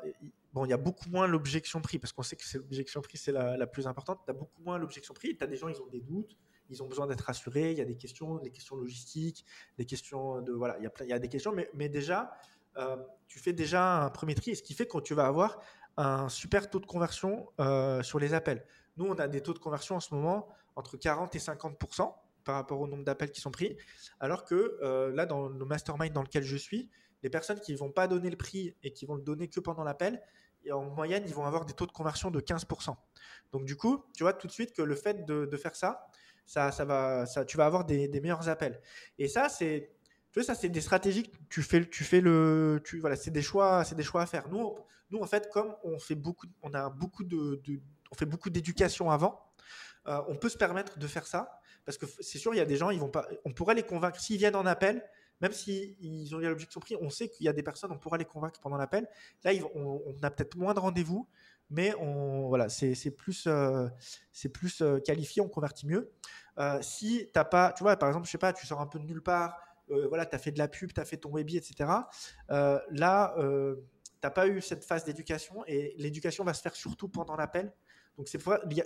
[0.52, 3.32] bon, il y a beaucoup moins l'objection prix, parce qu'on sait que l'objection prix, c'est
[3.32, 4.20] la, plus importante.
[4.24, 5.36] Tu as beaucoup moins l'objection prix.
[5.36, 6.36] Tu as des gens, ils ont des doutes,
[6.72, 7.70] ils ont besoin d'être rassurés.
[7.70, 9.44] Il y a des questions, des questions logistiques,
[9.78, 10.52] des questions de.
[10.52, 12.32] Voilà, il y a, il y a des questions, mais, déjà,
[12.78, 12.96] euh,
[13.28, 15.60] tu fais déjà un premier tri, ce qui fait que tu vas avoir
[15.98, 18.64] un super taux de conversion euh, sur les appels.
[18.96, 22.14] Nous, on a des taux de conversion en ce moment entre 40 et 50%
[22.44, 23.76] par rapport au nombre d'appels qui sont pris,
[24.18, 26.90] alors que euh, là, dans le mastermind dans lequel je suis,
[27.22, 29.60] les personnes qui ne vont pas donner le prix et qui vont le donner que
[29.60, 30.20] pendant l'appel,
[30.70, 32.94] en moyenne, ils vont avoir des taux de conversion de 15%.
[33.52, 36.06] Donc du coup, tu vois tout de suite que le fait de, faire ça,
[36.46, 38.80] ça, ça va, ça, tu vas avoir des, meilleurs appels.
[39.18, 39.92] Et ça, c'est,
[40.32, 43.84] tu ça, c'est des stratégies tu fais, tu fais le, tu, voilà, c'est des choix,
[43.84, 44.48] c'est des choix à faire.
[44.48, 44.74] Nous,
[45.10, 47.60] nous, en fait, comme on fait beaucoup, on a beaucoup de,
[48.10, 49.40] on fait beaucoup d'éducation avant.
[50.08, 52.64] Euh, on peut se permettre de faire ça parce que c'est sûr, il y a
[52.64, 55.04] des gens, ils vont pas, on pourrait les convaincre s'ils viennent en appel,
[55.40, 57.98] même s'ils ils ont eu l'objection prix, on sait qu'il y a des personnes, on
[57.98, 59.08] pourra les convaincre pendant l'appel.
[59.44, 61.28] Là, on, a peut-être moins de rendez-vous,
[61.72, 63.88] mais on, voilà, c'est plus, euh,
[64.52, 66.12] plus euh, qualifié, on convertit mieux.
[66.80, 69.04] si t'as pas, tu vois, par exemple, je sais pas, tu sors un peu de
[69.04, 69.58] nulle part,
[69.88, 71.90] voilà, tu as fait de la pub, tu as fait ton webi, etc.
[72.90, 73.38] là, tu
[74.22, 77.72] n'as pas eu cette phase d'éducation et l'éducation va se faire surtout pendant l'appel.
[78.16, 78.38] Donc c'est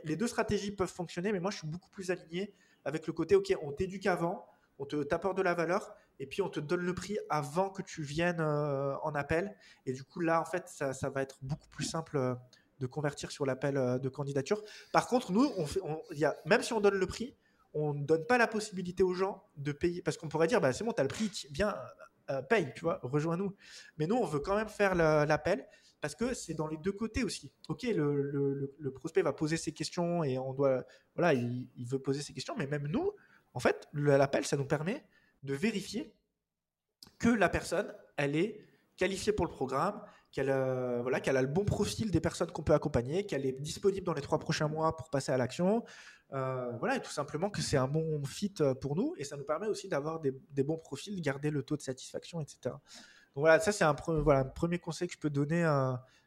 [0.04, 3.34] les deux stratégies peuvent fonctionner, mais moi je suis beaucoup plus aligné avec le côté
[3.34, 4.46] ok, on t'éduque avant,
[4.78, 7.82] on te t'apporte de la valeur et puis on te donne le prix avant que
[7.82, 9.56] tu viennes euh, en appel.
[9.84, 12.34] Et du coup là en fait ça, va être beaucoup plus simple euh,
[12.78, 14.62] de convertir sur l'appel euh, de candidature.
[14.92, 15.50] Par contre nous,
[15.82, 17.36] on y a, même si on donne le prix,
[17.74, 20.72] on ne donne pas la possibilité aux gens de payer parce qu'on pourrait dire bah,
[20.72, 21.74] c'est bon, tu as le prix, viens,
[22.48, 23.54] paye, tu vois, rejoins-nous.
[23.98, 25.66] Mais nous on veut quand même faire l'appel
[26.00, 27.52] parce que c'est dans les deux côtés aussi.
[27.68, 32.32] Ok, le, prospect va poser ses questions et on doit, voilà, il, veut poser ses
[32.32, 33.12] questions, mais même nous,
[33.54, 35.04] en fait, l'appel, ça nous permet
[35.42, 36.14] de vérifier
[37.18, 38.64] que la personne, elle est
[38.96, 40.00] qualifiée pour le programme,
[40.36, 44.04] qu'elle euh, voilà, a le bon profil des personnes qu'on peut accompagner, qu'elle est disponible
[44.04, 45.82] dans les trois prochains mois pour passer à l'action.
[46.34, 49.38] Euh, voilà, et tout simplement que c'est un bon fit euh, pour nous et ça
[49.38, 52.74] nous permet aussi d'avoir des, bons profils, garder le taux de satisfaction, etc
[53.34, 55.62] voilà, ça c'est un, premier conseil que je peux donner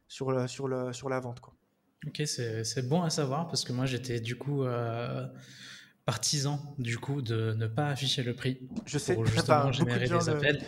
[0.08, 1.40] sur, sur, la vente.
[2.06, 4.64] Ok, c'est bon à savoir parce que moi j'étais du coup
[6.10, 10.30] partisan du coup de ne pas afficher le prix je sais, pour justement générer des
[10.30, 10.60] appels.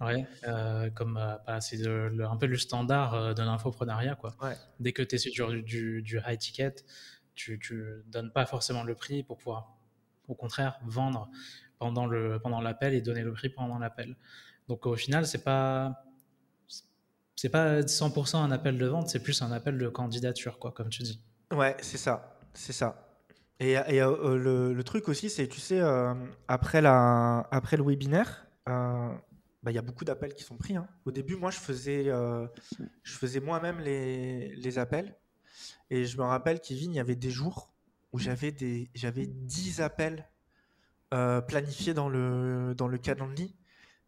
[0.00, 0.26] Ouais.
[0.48, 4.16] Euh, comme bah, c'est un peu le standard de l'infoprenariat.
[4.16, 4.34] Quoi.
[4.80, 6.74] Dès que tu es sur du, du, high ticket,
[7.36, 9.76] tu ne donnes pas forcément le prix pour pouvoir
[10.26, 11.30] au contraire vendre
[11.78, 14.16] pendant l'appel pendant et donner le prix pendant l'appel.
[14.66, 16.04] Donc au final, c'est pas
[17.36, 20.88] c'est pas 100% un appel de vente, c'est plus un appel de candidature, quoi, comme
[20.88, 21.20] tu dis.
[21.52, 23.03] Ouais, c'est ça, c'est ça.
[23.60, 26.14] Et, euh, euh, le, truc aussi, c'est, tu sais, euh,
[26.48, 30.76] après, le webinaire, bah, il y a beaucoup d'appels qui sont pris.
[30.76, 30.88] Hein.
[31.04, 35.14] Au début, moi, je faisais, je faisais moi-même les, appels.
[35.90, 37.72] Et je me rappelle, Kevin, il y avait des jours
[38.12, 40.28] où j'avais des, j'avais 10 appels
[41.10, 43.54] planifiés dans le, dans le calendrier.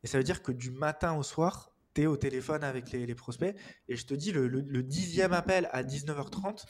[0.02, 3.14] Et ça veut dire que du matin au soir, tu es au téléphone avec les,
[3.14, 3.56] prospects.
[3.88, 6.64] Et je te dis, le, le, dixième appel à 19h30,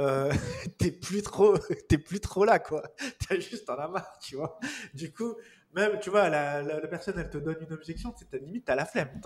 [0.00, 0.32] euh,
[0.78, 1.56] t'es plus trop
[1.88, 2.82] t'es plus trop là quoi.
[3.28, 4.58] T'as juste en as tu vois.
[4.94, 5.34] Du coup
[5.72, 8.86] même tu vois la, la, personne elle te donne une objection c'est limite t'as la
[8.86, 9.20] flemme.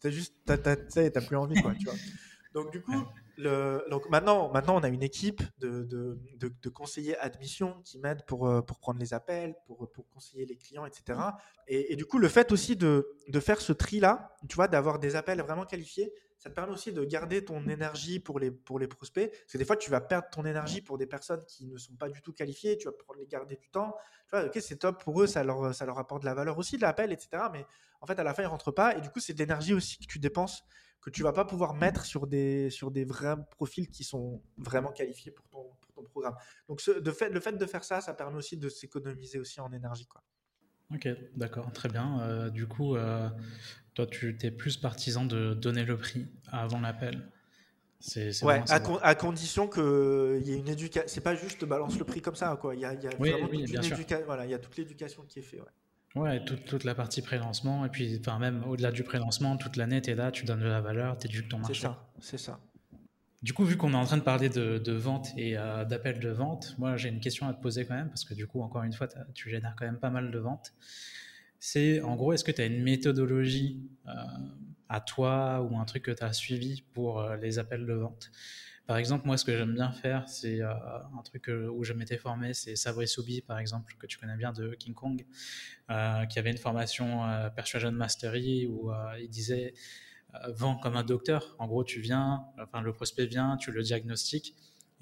[0.00, 1.94] T'as juste t'as plus envie quoi tu vois.
[2.54, 3.04] Donc du coup
[3.38, 8.46] donc maintenant, maintenant, on a une équipe de, de, de, conseillers admission qui m'aident pour,
[8.46, 11.18] euh, pour prendre les appels, pour, pour conseiller les clients, etc.
[11.66, 14.98] Et, et, du coup, le fait aussi de, de faire ce tri-là, tu vois, d'avoir
[14.98, 16.12] des appels vraiment qualifiés,
[16.44, 19.30] ça te permet aussi de garder ton énergie pour les, pour les prospects.
[19.30, 21.94] Parce que des fois, tu vas perdre ton énergie pour des personnes qui ne sont
[21.94, 23.96] pas du tout qualifiées, tu vas prendre les garder du temps.
[24.28, 26.58] Tu vois, ok, c'est top pour eux, ça leur, ça leur apporte de la valeur
[26.58, 27.44] aussi, de l'appel, etc.
[27.50, 27.64] Mais
[28.02, 28.94] en fait, à la fin, ils rentrent pas.
[28.94, 30.64] Et du coup, c'est de l'énergie aussi que tu dépenses
[31.00, 34.90] que tu vas pas pouvoir mettre sur des, sur des vrais profils qui sont vraiment
[34.90, 36.34] qualifiés pour ton, pour ton programme.
[36.68, 40.06] Donc le fait de faire ça, ça permet aussi de s'économiser aussi en énergie.
[40.06, 40.22] Quoi.
[40.94, 42.20] Ok, d'accord, très bien.
[42.20, 43.28] Euh, du coup, euh,
[43.94, 47.28] toi, tu es plus partisan de donner le prix avant l'appel.
[48.00, 51.08] C'est, ouais, à, à, condition qu'il y ait une éducation.
[51.08, 52.74] C'est pas juste balance le prix comme ça, quoi.
[52.74, 55.38] Il y a, il y a vraiment toute voilà, il y a toute l'éducation qui
[55.38, 55.60] est faite.
[55.60, 56.20] Ouais.
[56.22, 60.00] Ouais, toute, toute la partie pré-lancement, et puis enfin, même au-delà du pré-lancement, toute l'année,
[60.00, 61.74] tu es là, tu donnes de la valeur, tu éduques ton marché.
[61.74, 62.60] C'est ça, c'est ça.
[63.42, 66.20] Du coup, vu qu'on est en train de parler de, de vente et euh, d'appel
[66.20, 68.62] de vente, moi j'ai une question à te poser quand même, parce que du coup,
[68.62, 70.72] encore une fois, tu génères quand même pas mal de ventes.
[71.66, 74.10] C'est en gros, est-ce que tu as une méthodologie euh,
[74.90, 78.30] à toi ou un truc que tu as suivi pour euh, les appels de vente?
[78.86, 80.74] Par exemple, moi, ce que j'aime bien faire, c'est euh,
[81.18, 84.52] un truc où je m'étais formé, c'est Savoy Soubi, par exemple, que tu connais bien
[84.52, 85.24] de King Kong,
[85.88, 87.22] qui avait une formation
[87.56, 89.72] Persuasion Mastery où il disait
[90.48, 91.56] vends comme un docteur.
[91.58, 94.54] En gros, tu viens, enfin, le prospect vient, tu le diagnostiques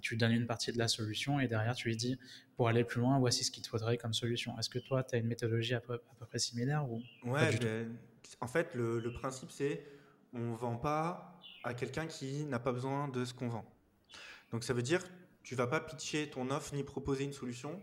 [0.02, 2.18] tu donnes une partie de la solution et derrière, tu lui dis
[2.56, 4.58] pour aller plus loin, voici ce qu'il te faudrait comme solution.
[4.58, 7.56] Est-ce que toi, tu as une méthodologie à peu, à peu, près similaire ou Ouais,
[7.58, 7.96] ben,
[8.40, 9.86] en fait, le, le principe, c'est
[10.34, 13.64] on vend pas à quelqu'un qui n'a pas besoin de ce qu'on vend.
[14.50, 15.02] Donc ça veut dire
[15.42, 17.82] tu vas pas pitcher ton offre ni proposer une solution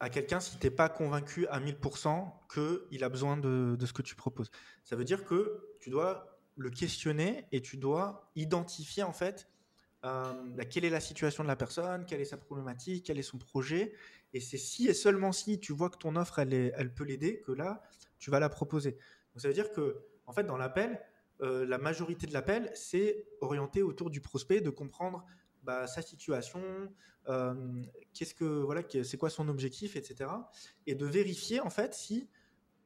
[0.00, 4.02] à quelqu'un si tu n'es pas convaincu à 1000% qu'il a besoin de, ce que
[4.02, 4.50] tu proposes.
[4.84, 9.48] Ça veut dire que tu dois le questionner et tu dois identifier en fait
[10.06, 13.22] euh, bah, quelle est la situation de la personne, quelle est sa problématique, quel est
[13.22, 13.92] son projet?
[14.32, 17.52] Et c'est si et seulement si tu vois que ton offre elle, peut l'aider que
[17.52, 17.82] là
[18.18, 18.92] tu vas la proposer.
[18.92, 21.00] Donc ça veut dire que en fait dans l'appel,
[21.42, 25.24] euh, la majorité de l'appel, c'est orienté autour du prospect, de comprendre
[25.62, 26.62] bah, sa situation,
[27.28, 27.82] euh,
[28.14, 30.30] qu'est-ce que voilà, c'est quoi son objectif, etc.
[30.86, 32.28] Et de vérifier en fait si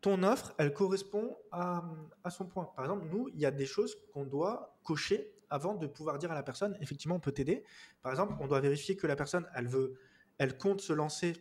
[0.01, 1.83] ton offre, elle correspond à,
[2.31, 2.71] son point.
[2.75, 6.31] Par exemple, nous, il y a des choses qu'on doit cocher avant de pouvoir dire
[6.31, 7.65] à la personne, effectivement, on peut t'aider.
[8.03, 9.95] Par exemple, on doit vérifier que la personne, elle veut,
[10.39, 11.35] elle compte se lancer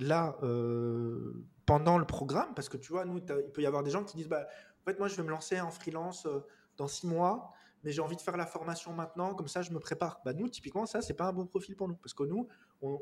[0.00, 3.90] là euh, pendant le programme, parce que tu vois, nous, il peut y avoir des
[3.90, 4.46] gens qui disent, bah,
[4.82, 6.40] en fait, moi, je vais me lancer en freelance euh,
[6.76, 7.52] dans six mois
[7.84, 10.20] mais j'ai envie de faire la formation maintenant, comme ça je me prépare.
[10.24, 11.96] Bah nous, typiquement, ça, c'est pas un bon profil pour nous.
[11.96, 12.48] Parce que nous,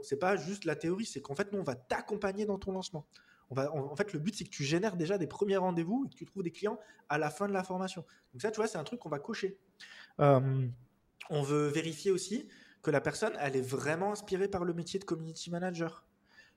[0.02, 3.06] c'est pas juste la théorie, c'est qu'en fait, nous, on va t'accompagner dans ton lancement.
[3.50, 6.26] En fait, le but, c'est que tu génères déjà des premiers rendez-vous et que tu
[6.26, 6.78] trouves des clients
[7.08, 8.04] à la fin de la formation.
[8.32, 9.58] Donc ça, tu vois, c'est un truc qu'on va cocher.
[10.20, 10.66] Euh,
[11.30, 12.48] on veut vérifier aussi
[12.82, 16.04] que la personne, elle est vraiment inspirée par le métier de community manager.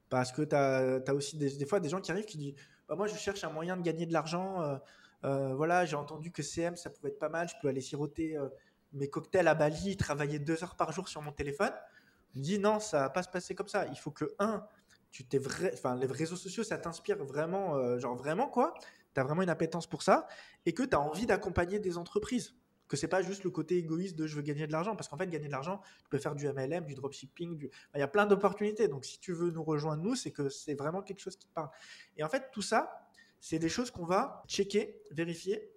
[0.10, 2.56] Parce que tu as, aussi des, fois des gens qui arrivent qui disent
[2.88, 4.62] bah, Moi, je cherche un moyen de gagner de l'argent.
[4.62, 4.78] Euh,
[5.26, 7.48] euh, voilà, j'ai entendu que CM, ça pouvait être pas mal.
[7.48, 8.38] Je peux aller siroter
[8.94, 11.74] mes cocktails à Bali, travailler deux heures par jour sur mon téléphone.
[12.36, 13.86] Je me non, ça va pas se passer comme ça.
[13.88, 14.66] Il faut que un,
[15.12, 18.74] tu t'es vrai, enfin les réseaux sociaux, ça t'inspire vraiment, genre vraiment quoi?
[19.14, 20.28] Tu as vraiment une appétence pour ça
[20.66, 22.54] et que tu as envie d'accompagner des entreprises.
[22.90, 25.18] Que c'est pas juste le côté égoïste de je veux gagner de l'argent, parce qu'en
[25.18, 27.70] fait, gagner de l'argent, tu peux faire du MLM, du dropshipping, du...
[27.96, 28.88] il y a plein d'opportunités.
[28.88, 31.54] Donc, si tu veux nous rejoindre, nous, c'est que c'est vraiment quelque chose qui te
[31.54, 31.70] parle.
[32.18, 33.08] Et en fait, tout ça,
[33.40, 35.72] c'est des choses qu'on va checker, vérifier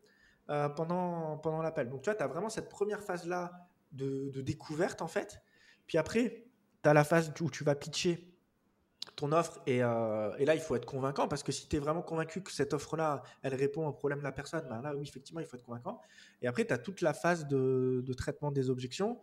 [0.50, 1.88] euh, pendant, pendant l'appel.
[1.88, 5.40] Donc, tu vois, tu as vraiment cette première phase-là de, découverte, en fait.
[5.86, 6.46] Puis après,
[6.82, 8.31] tu as la phase où tu vas pitcher
[9.16, 12.02] ton offre euh, et, là, il faut être convaincant parce que si tu es vraiment
[12.02, 15.40] convaincu que cette offre-là, elle répond au problème de la personne, ben là, oui, effectivement,
[15.40, 16.00] il faut être convaincant.
[16.40, 19.18] Et après, tu as toute la phase de, traitement des objections.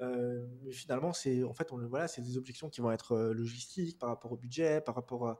[0.00, 3.98] Euh, mais finalement, c'est en fait, on, voilà, c'est des objections qui vont être logistiques
[3.98, 5.38] par rapport au budget, par rapport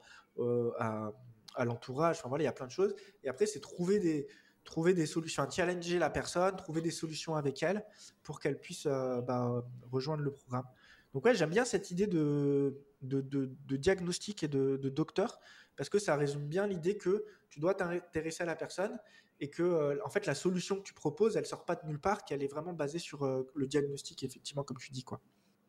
[0.79, 1.13] à
[1.55, 2.19] à l'entourage.
[2.19, 2.95] Enfin voilà, il y a plein de choses.
[3.23, 4.27] Et après, c'est trouver des,
[4.65, 7.85] trouver des solutions, challenger la personne, trouver des solutions avec elle
[8.23, 10.67] pour qu'elle puisse euh, bah, rejoindre le programme.
[11.15, 15.39] Donc ouais, j'aime bien cette idée de, de, diagnostic et de, docteur
[15.77, 18.99] parce que ça résume bien l'idée que tu dois t'intéresser à la personne
[19.41, 22.25] et que en fait la solution que tu proposes, elle sort pas de nulle part,
[22.25, 25.21] qu'elle est vraiment basée sur le diagnostic, effectivement, comme tu dis quoi.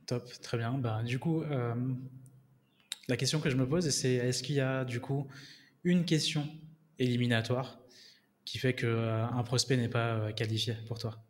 [0.08, 0.74] Top, très bien.
[0.80, 1.44] Bah, du coup,
[3.08, 5.28] la question que je me pose, c'est est-ce qu'il y a du coup
[5.84, 6.48] une question
[6.98, 7.80] éliminatoire
[8.46, 11.24] qui fait qu'un prospect n'est pas qualifié pour toi?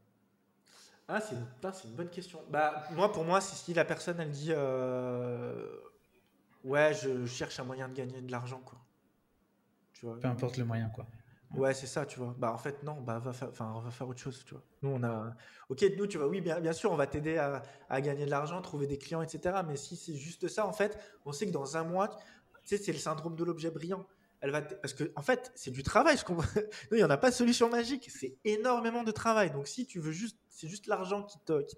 [1.08, 2.40] Ah, c'est une, une, bonne question.
[2.50, 5.68] Bah, moi, pour moi, c'est si la personne, elle dit euh,
[6.64, 8.80] Ouais, je cherche un moyen de gagner de l'argent, quoi.
[9.94, 11.06] Tu vois, Peu importe le moyen, quoi.
[11.54, 12.36] Ouais, c'est ça, tu vois.
[12.38, 14.64] Bah, en fait, non, bah, va enfin, on va faire autre chose, tu vois.
[14.82, 15.36] Nous, on a.
[15.70, 18.32] Ok, nous, tu vois, oui, bien, bien sûr, on va t'aider à, à, gagner de
[18.32, 19.60] l'argent, trouver des clients, etc.
[19.66, 22.78] Mais si c'est juste ça, en fait, on sait que dans un mois, tu sais,
[22.78, 24.06] c'est le syndrome de l'objet brillant
[24.42, 26.18] elle va parce que en fait c'est du travail.
[26.92, 28.10] il n'y en a pas de solution magique.
[28.12, 29.52] C'est énormément de travail.
[29.52, 31.76] Donc si tu veux juste, c'est juste l'argent qui te, qui,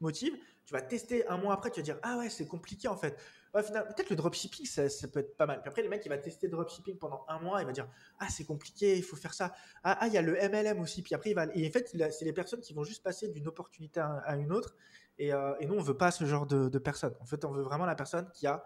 [0.00, 0.34] motive.
[0.66, 3.18] Tu vas tester un mois après, tu vas dire ah ouais c'est compliqué en fait.
[3.52, 5.60] peut-être le dropshipping ça, peut être pas mal.
[5.62, 7.88] Puis après le mec il va tester le dropshipping pendant un mois, il va dire
[8.20, 9.52] ah c'est compliqué, il faut faire ça.
[9.82, 11.02] Ah, ah il y a le MLM aussi.
[11.02, 14.00] Puis après il et en fait c'est les personnes qui vont juste passer d'une opportunité
[14.00, 14.76] à, une autre.
[15.18, 17.14] Et, euh, et, nous on veut pas ce genre de, personne.
[17.20, 18.62] En fait on veut vraiment la personne qui a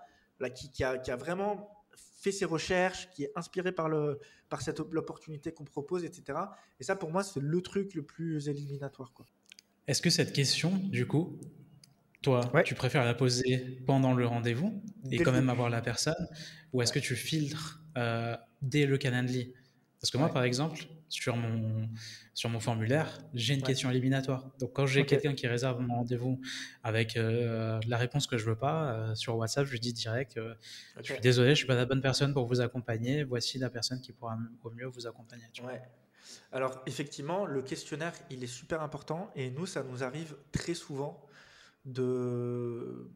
[0.54, 1.83] qui, a, qui a vraiment
[2.24, 4.18] fait ses recherches, qui est inspiré par, le,
[4.48, 6.38] par cette l'opportunité qu'on propose, etc.
[6.80, 9.12] Et ça, pour moi, c'est le truc le plus éliminatoire.
[9.12, 9.26] Quoi.
[9.86, 11.38] Est-ce que cette question, du coup,
[12.22, 16.28] toi, tu préfères la poser pendant le rendez-vous et quand même avoir la personne,
[16.72, 19.52] ou est-ce que tu filtres euh, dès le Calendly?
[20.00, 21.88] Parce que moi, par exemple, sur mon,
[22.34, 24.50] sur mon formulaire, j'ai une question éliminatoire.
[24.58, 26.40] Donc, quand j'ai quelqu'un qui réserve mon rendez-vous
[26.82, 30.40] avec euh, la réponse que je veux pas, euh, sur WhatsApp, je lui dis direct
[30.96, 33.22] Je suis désolé, je suis pas la bonne personne pour vous accompagner.
[33.22, 35.44] Voici la personne qui pourra au mieux vous accompagner.
[35.62, 35.80] Ouais.
[36.50, 39.30] Alors, effectivement, le questionnaire, il est super important.
[39.36, 41.24] Et nous, ça nous arrive très souvent
[41.84, 43.08] de.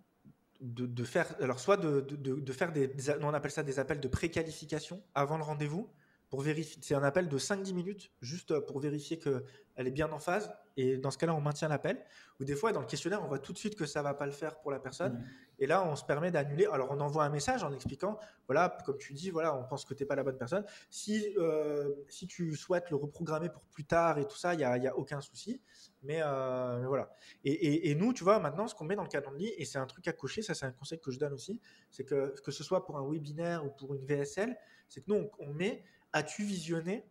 [0.61, 2.93] De, faire alors soit de, de, faire des
[3.23, 5.89] on appelle ça des appels de préqualification avant le rendez-vous
[6.29, 6.81] pour vérifier.
[6.83, 10.51] C'est un appel de 5-10 minutes, juste pour vérifier qu'elle est bien en phase.
[10.77, 12.05] Et dans ce cas-là, on maintient l'appel.
[12.39, 14.27] Ou des fois, dans le questionnaire, on voit tout de suite que ça va pas
[14.27, 15.15] le faire pour la personne.
[15.15, 15.25] Mmh.
[15.61, 16.67] Et là, on se permet d'annuler.
[16.67, 19.95] Alors, on envoie un message en expliquant, voilà, comme tu dis, voilà, on pense que
[19.95, 20.65] tu n'es pas la bonne personne.
[20.89, 24.65] Si, euh, si tu souhaites le reprogrammer pour plus tard et tout ça, il n'y
[24.65, 25.61] a, y a, aucun souci.
[26.03, 27.11] Mais, euh, voilà.
[27.43, 29.87] Et, et, nous, tu vois, maintenant, ce qu'on met dans le calendrier, et c'est un
[29.87, 31.61] truc à cocher, ça, c'est un conseil que je donne aussi,
[31.91, 34.57] c'est que que ce soit pour un webinaire ou pour une VSL,
[34.89, 37.05] c'est que nous, on met as-tu visionné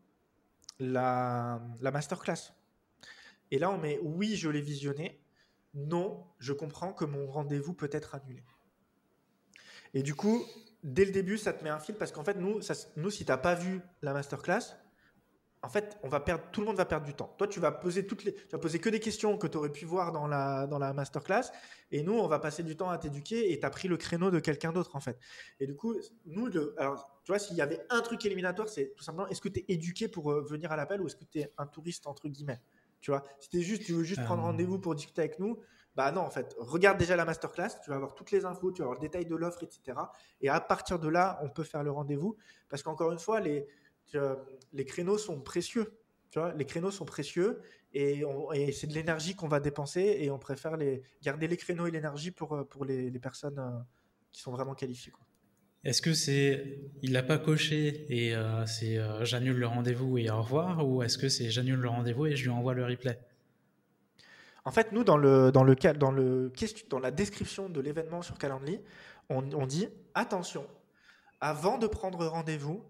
[0.79, 2.53] la, la masterclass?
[3.51, 5.21] Et là, on met oui, je l'ai visionné.
[5.73, 8.43] Non, je comprends que mon rendez-vous peut être annulé.
[9.93, 10.43] Et du coup,
[10.83, 12.59] dès le début, ça te met un fil parce qu'en fait, nous,
[12.95, 14.75] nous si tu n'as pas vu la masterclass,
[15.64, 17.34] en fait, on va perdre, tout le monde va perdre du temps.
[17.38, 19.72] Toi, tu vas poser toutes les, tu vas poser que des questions que tu aurais
[19.72, 21.51] pu voir dans la, dans la masterclass,
[21.91, 24.30] et nous, on va passer du temps à t'éduquer, et tu as pris le créneau
[24.30, 25.18] de quelqu'un d'autre, en fait.
[25.60, 25.95] Et du coup,
[26.26, 29.49] nous, alors, tu vois, s'il y avait un truc éliminatoire, c'est tout simplement, est-ce que
[29.49, 32.05] tu es éduqué pour euh, venir à l'appel, ou est-ce que tu es un touriste,
[32.05, 32.62] entre guillemets?
[33.01, 34.47] Tu vois, si es juste, tu veux juste prendre euh.
[34.47, 35.60] rendez-vous pour discuter avec nous,
[35.95, 38.82] bah non, en fait, regarde déjà la masterclass, tu vas avoir toutes les infos, tu
[38.82, 39.97] vas avoir le détail de l'offre, etc.
[40.41, 42.38] Et à partir de là, on peut faire le rendez-vous,
[42.70, 43.68] parce qu'encore une fois, les
[44.74, 45.93] les créneaux sont précieux.
[46.32, 47.62] Tu vois, les créneaux sont précieux
[47.93, 48.24] et,
[48.74, 52.32] c'est de l'énergie qu'on va dépenser et on préfère les, garder les créneaux et l'énergie
[52.32, 53.80] pour, euh, pour les, personnes euh,
[54.32, 55.14] qui sont vraiment qualifiées.
[55.84, 60.41] Est-ce que c'est il n'a pas coché et euh, c'est j'annule le rendez-vous et au
[60.41, 63.18] revoir ou est-ce que c'est j'annule le rendez-vous et je lui envoie le replay?
[64.66, 66.51] En fait, nous, dans, le, dans, le, dans, le,
[66.89, 68.82] dans la description de l'événement sur Calendly,
[69.30, 70.68] on, on dit attention,
[71.39, 72.84] avant de prendre rendez-vous,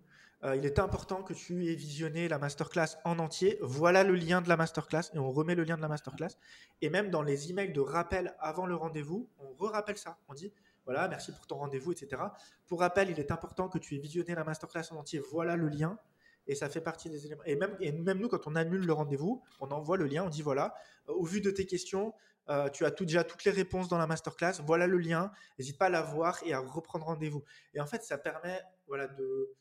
[0.43, 3.57] euh, il est important que tu aies visionné la masterclass en entier.
[3.61, 6.37] Voilà le lien de la masterclass et on remet le lien de la masterclass.
[6.81, 10.19] Et même dans les emails de rappel avant le rendez-vous, on re-rappelle ça.
[10.27, 10.53] On dit
[10.85, 12.21] voilà, merci pour ton rendez-vous, etc.
[12.65, 15.19] Pour rappel, il est important que tu aies visionné la masterclass en entier.
[15.19, 15.99] Voilà le lien.
[16.47, 17.43] Et ça fait partie des éléments.
[17.43, 20.73] Et même, nous, quand on annule le rendez-vous, on envoie le lien, on dit voilà,
[21.09, 22.13] euh, au vu de tes questions,
[22.47, 24.61] euh, tu as déjà toutes les réponses dans la masterclass.
[24.65, 25.31] Voilà le lien.
[25.59, 27.43] N'hésite pas à la voir et à reprendre rendez-vous.
[27.73, 29.53] Et en fait, ça permet voilà, de,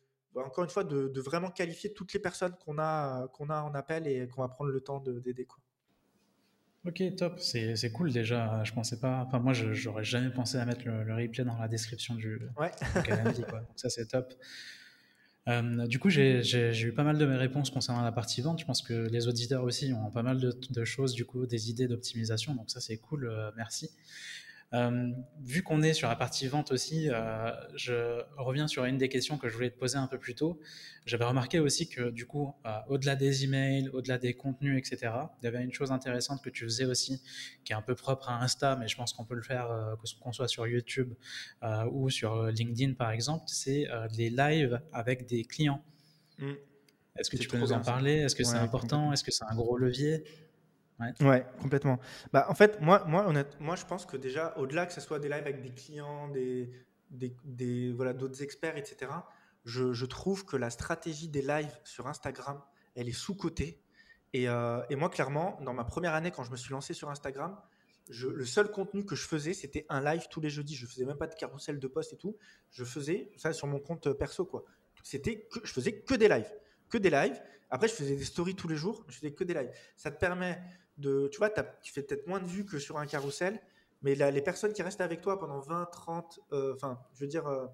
[0.44, 4.06] encore une fois, de, vraiment qualifier toutes les personnes qu'on a, qu'on a en appel
[4.06, 5.46] et qu'on va prendre le temps d'aider.
[6.86, 8.62] Ok, top, c'est cool déjà.
[8.62, 12.14] Je pensais pas, enfin, moi, j'aurais jamais pensé à mettre le, replay dans la description
[12.14, 12.70] du, ouais.
[13.76, 14.34] ça, c'est top.
[15.48, 16.42] Euh, du coup, j'ai
[16.82, 18.60] eu pas mal de mes réponses concernant la partie vente.
[18.60, 21.70] Je pense que les auditeurs aussi ont pas mal de, de choses, du coup, des
[21.70, 22.54] idées d'optimisation.
[22.54, 23.28] Donc, ça, c'est cool.
[23.28, 23.90] Euh, merci.
[24.74, 29.08] Euh, vu qu'on est sur la partie vente aussi, euh, je reviens sur une des
[29.08, 30.60] questions que je voulais te poser un peu plus tôt.
[31.04, 35.44] J'avais remarqué aussi que du coup, euh, au-delà des emails, au-delà des contenus, etc., il
[35.44, 37.22] y avait une chose intéressante que tu faisais aussi,
[37.64, 40.32] qui est un peu propre à Insta, mais je pense qu'on peut le faire qu'on
[40.32, 41.14] soit sur YouTube
[41.92, 43.86] ou sur LinkedIn par exemple, c'est
[44.16, 45.82] les lives avec des clients.
[47.18, 48.16] Est-ce que tu peux nous en parler?
[48.16, 49.12] Est-ce que c'est important?
[49.12, 50.24] Est-ce que c'est un gros levier?
[51.20, 51.46] Ouais.
[51.60, 51.98] complètement.
[52.32, 53.30] Bah, en fait, moi, moi,
[53.60, 56.70] moi, je pense que déjà, au-delà que ce soit des lives avec des clients, des,
[57.10, 59.12] des, voilà, d'autres experts, etc.,
[59.64, 62.62] je, trouve que la stratégie des lives sur Instagram,
[62.94, 63.82] elle est sous-cotée.
[64.32, 67.10] Et, euh, et, moi, clairement, dans ma première année, quand je me suis lancé sur
[67.10, 67.56] Instagram,
[68.08, 70.76] le seul contenu que je faisais, c'était un live tous les jeudis.
[70.76, 72.36] Je faisais même pas de carrousel de post et tout.
[72.70, 74.64] Je faisais ça sur mon compte perso, quoi.
[75.02, 76.52] C'était que je faisais que des lives,
[76.88, 77.40] que des lives.
[77.70, 79.04] Après, je faisais des stories tous les jours.
[79.08, 79.70] Je faisais que des lives.
[79.96, 80.60] Ça te permet
[80.98, 81.50] de, tu vois,
[81.82, 83.60] tu fais peut-être moins de vues que sur un carrousel,
[84.02, 87.46] mais les personnes qui restent avec toi pendant 20, 30, euh, enfin, je veux dire,
[87.46, 87.66] euh,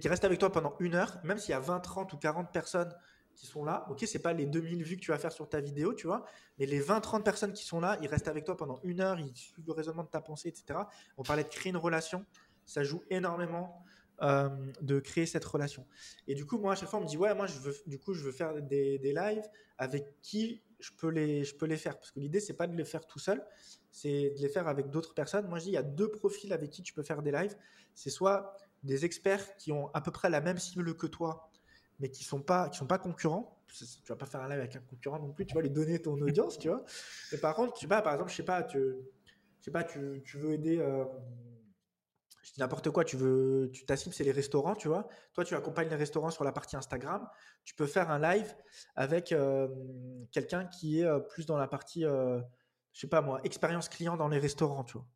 [0.00, 2.52] qui restent avec toi pendant une heure, même s'il y a 20, 30 ou 40
[2.52, 2.92] personnes
[3.34, 5.60] qui sont là, ok, c'est pas les 2000 vues que tu vas faire sur ta
[5.60, 6.24] vidéo, tu vois,
[6.58, 9.20] mais les 20, 30 personnes qui sont là, ils restent avec toi pendant une heure,
[9.20, 10.80] ils suivent le raisonnement de ta pensée, etc.
[11.16, 12.24] On parlait de créer une relation,
[12.64, 13.84] ça joue énormément
[14.22, 14.48] euh,
[14.80, 15.86] de créer cette relation.
[16.26, 17.98] Et du coup, moi, à chaque fois, on me dit, ouais, moi, je veux, du
[17.98, 19.44] coup, je veux faire des, des lives
[19.76, 21.98] avec qui je peux les, je peux les faire.
[21.98, 23.44] Parce que l'idée, c'est pas de les faire tout seul,
[23.90, 25.48] c'est de les faire avec d'autres personnes.
[25.48, 27.56] Moi, je dis, il y a deux profils avec qui tu peux faire des lives.
[27.94, 31.50] C'est soit des experts qui ont à peu près la même cible que toi,
[31.98, 33.62] mais qui sont pas, qui sont pas concurrents.
[33.68, 35.46] Tu vas pas faire un live avec un concurrent non plus.
[35.46, 36.84] Tu vas lui donner ton audience, tu vois.
[37.32, 40.22] Mais par contre, tu pas, par exemple, je sais pas, tu, je sais pas, tu,
[40.24, 40.78] tu veux aider.
[40.78, 41.04] Euh,
[42.60, 45.08] n'importe quoi, tu veux, tu ta cible c'est les restaurants, tu vois.
[45.32, 47.28] Toi, tu accompagnes les restaurants sur la partie Instagram.
[47.64, 48.54] Tu peux faire un live
[48.94, 49.68] avec euh,
[50.32, 52.40] quelqu'un qui est euh, plus dans la partie, euh,
[52.92, 55.06] je sais pas moi, expérience client dans les restaurants, tu vois.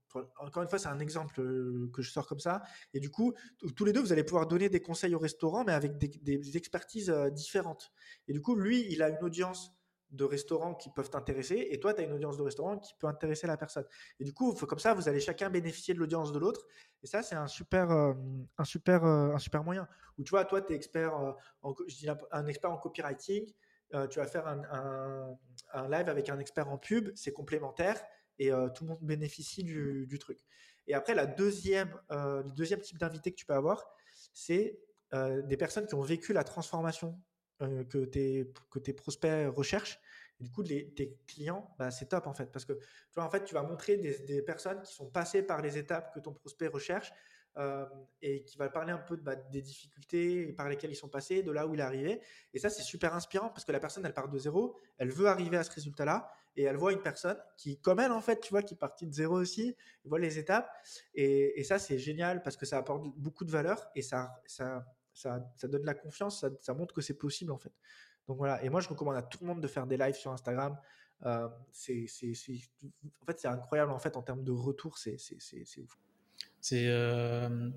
[0.40, 2.62] Encore une fois, c'est un exemple que je sors comme ça.
[2.94, 3.32] Et du coup,
[3.76, 7.14] tous les deux, vous allez pouvoir donner des conseils au restaurant, mais avec des expertises
[7.30, 7.92] différentes.
[8.26, 9.72] Et du coup, lui, il a une audience
[10.10, 13.06] de restaurants qui peuvent t'intéresser et toi, tu as une audience de restaurants qui peut
[13.06, 13.84] intéresser la personne.
[14.18, 16.66] Et du coup, comme ça, vous allez chacun bénéficier de l'audience de l'autre.
[17.02, 18.14] Et ça, c'est un super, euh,
[18.58, 19.88] un, super, euh, un super moyen.
[20.18, 21.32] Ou tu vois, toi, tu es expert, euh,
[21.62, 21.74] en,
[22.32, 23.46] un expert en copywriting,
[24.08, 25.36] tu vas faire un,
[25.72, 28.00] un, live avec un expert en pub, c'est complémentaire
[28.38, 30.38] et tout le monde bénéficie du, du, truc.
[30.86, 33.84] Et après, la deuxième, le deuxième type d'invité que tu peux avoir,
[34.32, 34.78] c'est
[35.12, 37.20] des personnes qui ont vécu la transformation
[37.62, 40.00] euh, que, tes, que tes prospects recherchent.
[40.40, 42.46] Du coup, les, tes clients, bah, c'est top en fait.
[42.46, 45.42] Parce que tu vois, en fait, tu vas montrer des, des, personnes qui sont passées
[45.42, 47.12] par les étapes que ton prospect recherche
[47.56, 47.84] euh,
[48.22, 51.50] et qui va parler un peu bah, des difficultés par lesquelles ils sont passés, de
[51.50, 52.20] là où il est arrivé.
[52.54, 55.26] Et ça, c'est super inspirant parce que la personne, elle part de zéro, elle veut
[55.26, 58.50] arriver à ce résultat-là et elle voit une personne qui, comme elle, en fait, tu
[58.50, 60.70] vois, qui partit de zéro aussi, voit les étapes.
[61.14, 64.86] Et, et ça, c'est génial parce que ça apporte beaucoup de valeur et ça, ça
[65.14, 67.72] ça, donne la confiance, ça, montre que c'est possible en fait.
[68.28, 70.30] Donc voilà, et moi je recommande à tout le monde de faire des lives sur
[70.30, 70.76] Instagram.
[71.26, 75.16] Euh, c'est, en fait, c'est incroyable en fait en termes de retour, c'est,
[75.78, 75.98] ouf.
[76.60, 77.70] C'est, euh,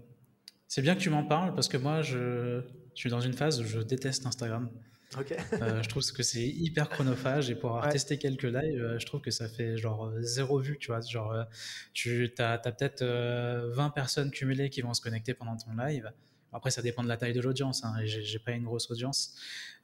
[0.68, 2.62] c'est bien que tu m'en parles parce que moi je,
[2.94, 4.70] suis dans une phase où je déteste Instagram.
[5.16, 9.22] Euh, je trouve que c'est hyper chronophage et pour avoir testé quelques lives, je trouve
[9.22, 11.02] que ça fait genre zéro vue, tu vois.
[11.02, 11.46] Genre,
[11.94, 16.12] tu as, peut-être 20 personnes cumulées qui vont se connecter pendant ton live.
[16.54, 17.84] Après, ça dépend de la taille de l'audience.
[17.84, 19.36] Hein, J'ai pas une grosse audience.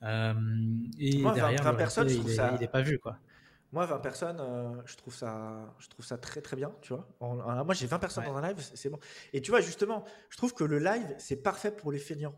[0.04, 0.34] Euh,
[1.00, 3.00] et derrière, 20, personnes, il, est, pas vu.
[3.00, 3.18] Quoi.
[3.72, 6.74] Moi, 20 personnes, euh, je, trouve ça, je trouve ça très très bien.
[6.82, 9.00] Tu vois moi, j'ai 20 personnes dans un live, c'est bon.
[9.34, 12.36] Et tu vois, justement, je trouve que le live, c'est parfait pour les feignants.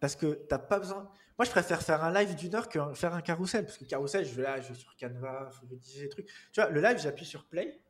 [0.00, 1.10] Parce que t'as pas besoin.
[1.38, 3.64] Moi, je préfère faire un live d'une heure que faire un carrousel.
[3.64, 6.08] Parce que le carrousel, je vais là, je vais sur Canva, je vais dire des
[6.08, 6.26] trucs.
[6.52, 7.80] Tu vois, le live, j'appuie sur play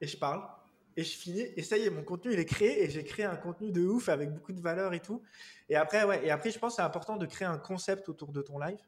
[0.00, 0.42] et je parle
[0.98, 3.24] et je finis et ça y est mon contenu il est créé et j'ai créé
[3.24, 5.22] un contenu de ouf avec beaucoup de valeur et tout.
[5.68, 8.80] Et après je pense c'est important de créer un concept autour de ton live.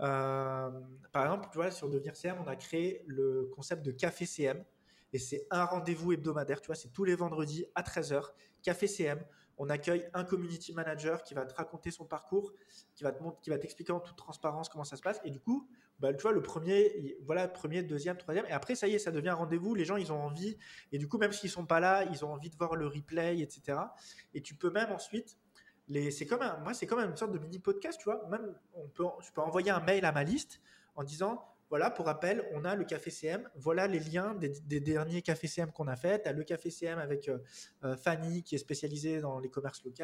[0.00, 0.70] Euh,
[1.12, 4.64] par exemple tu vois sur devenir CM on a créé le concept de café CM
[5.12, 8.30] et c'est un rendez-vous hebdomadaire tu vois c'est tous les vendredis à 13h
[8.62, 9.22] café CM
[9.58, 12.52] on accueille un community manager qui va te raconter son parcours
[12.94, 15.20] qui va te qui va t'expliquer en toute transparence comment ça se passe.
[15.24, 15.68] Et du coup
[16.00, 19.10] bah, tu vois, le premier, voilà, premier, deuxième, troisième, et après, ça y est, ça
[19.10, 19.74] devient rendez-vous.
[19.74, 20.56] Les gens, ils ont envie,
[20.92, 23.40] et du coup, même s'ils sont pas là, ils ont envie de voir le replay,
[23.40, 23.78] etc.
[24.34, 25.38] Et tu peux même ensuite,
[25.88, 28.26] les, c'est comme moi, c'est comme une sorte de mini podcast, tu vois.
[28.28, 30.60] Même, on peut, je peux envoyer un mail à ma liste
[30.94, 33.48] en disant, voilà, pour rappel, on a le café CM.
[33.54, 36.22] Voilà les liens des, derniers cafés CM qu'on a fait.
[36.22, 37.38] Tu as le café CM avec euh,
[37.84, 39.96] euh, Fanny qui est spécialisée dans les commerces locaux.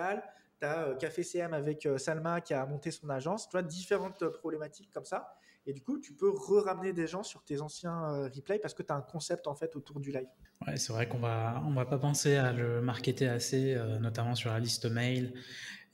[0.61, 3.49] Tu as euh, café CM avec Salma qui a monté son agence.
[3.49, 5.35] Tu vois, différentes problématiques comme ça.
[5.67, 8.83] Et du coup, tu peux re-ramener des gens sur tes anciens euh, replays parce que
[8.83, 10.29] tu as un concept en fait autour du live.
[10.67, 14.35] Ouais, c'est vrai qu'on va, on va pas penser à le marketer assez, euh, notamment
[14.35, 15.33] sur la liste mail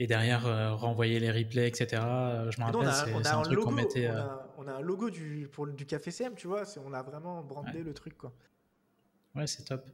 [0.00, 1.86] et derrière euh, renvoyer les replays, etc.
[2.50, 4.10] Je me rappelle, c'est un, truc qu'on mettait.
[4.58, 7.82] On a, un logo du, pour, du café CM, tu vois, on a vraiment brandé
[7.82, 8.16] le truc.
[8.18, 8.32] Quoi.
[9.36, 9.86] Ouais, c'est top.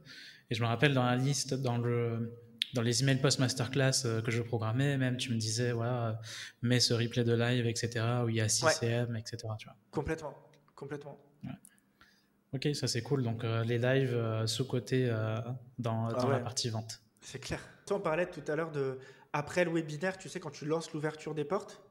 [0.49, 2.33] Et je me rappelle dans la liste, dans le,
[2.73, 6.19] dans les emails post-masterclass euh, que je programmais, même tu me disais, voilà,
[6.61, 9.37] mets ce replay de live, etc., où il y a 6 CM, etc.
[9.57, 9.75] Tu vois.
[9.91, 10.35] Complètement,
[10.75, 11.19] complètement.
[12.53, 13.23] Ok, ça c'est cool.
[13.23, 15.13] Donc les lives sous-côté
[15.77, 17.01] dans, ah la partie vente.
[17.19, 17.59] C'est clair.
[17.91, 18.97] On parlait tout à l'heure de
[19.33, 21.81] après le webinaire, tu sais, quand tu lances l'ouverture des portes.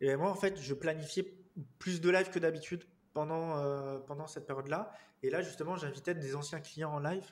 [0.00, 1.32] Et moi, en fait, je planifiais
[1.78, 2.84] plus de live que d'habitude
[3.14, 4.92] pendant, euh, pendant cette période-là.
[5.22, 7.24] Et là, justement, j'invitais des anciens clients en live.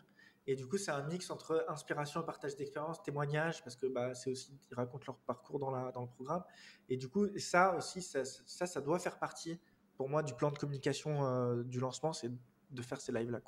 [0.51, 4.33] Et du coup, c'est un mix entre inspiration, partage d'expérience, témoignage, parce que bah, c'est
[4.33, 6.43] aussi, ils racontent leur parcours dans, la, dans le programme.
[6.89, 9.61] Et du coup, ça aussi, ça, ça, doit faire partie,
[9.97, 12.33] pour moi, du plan de communication euh, du lancement, c'est
[12.71, 13.39] de faire ces lives-là.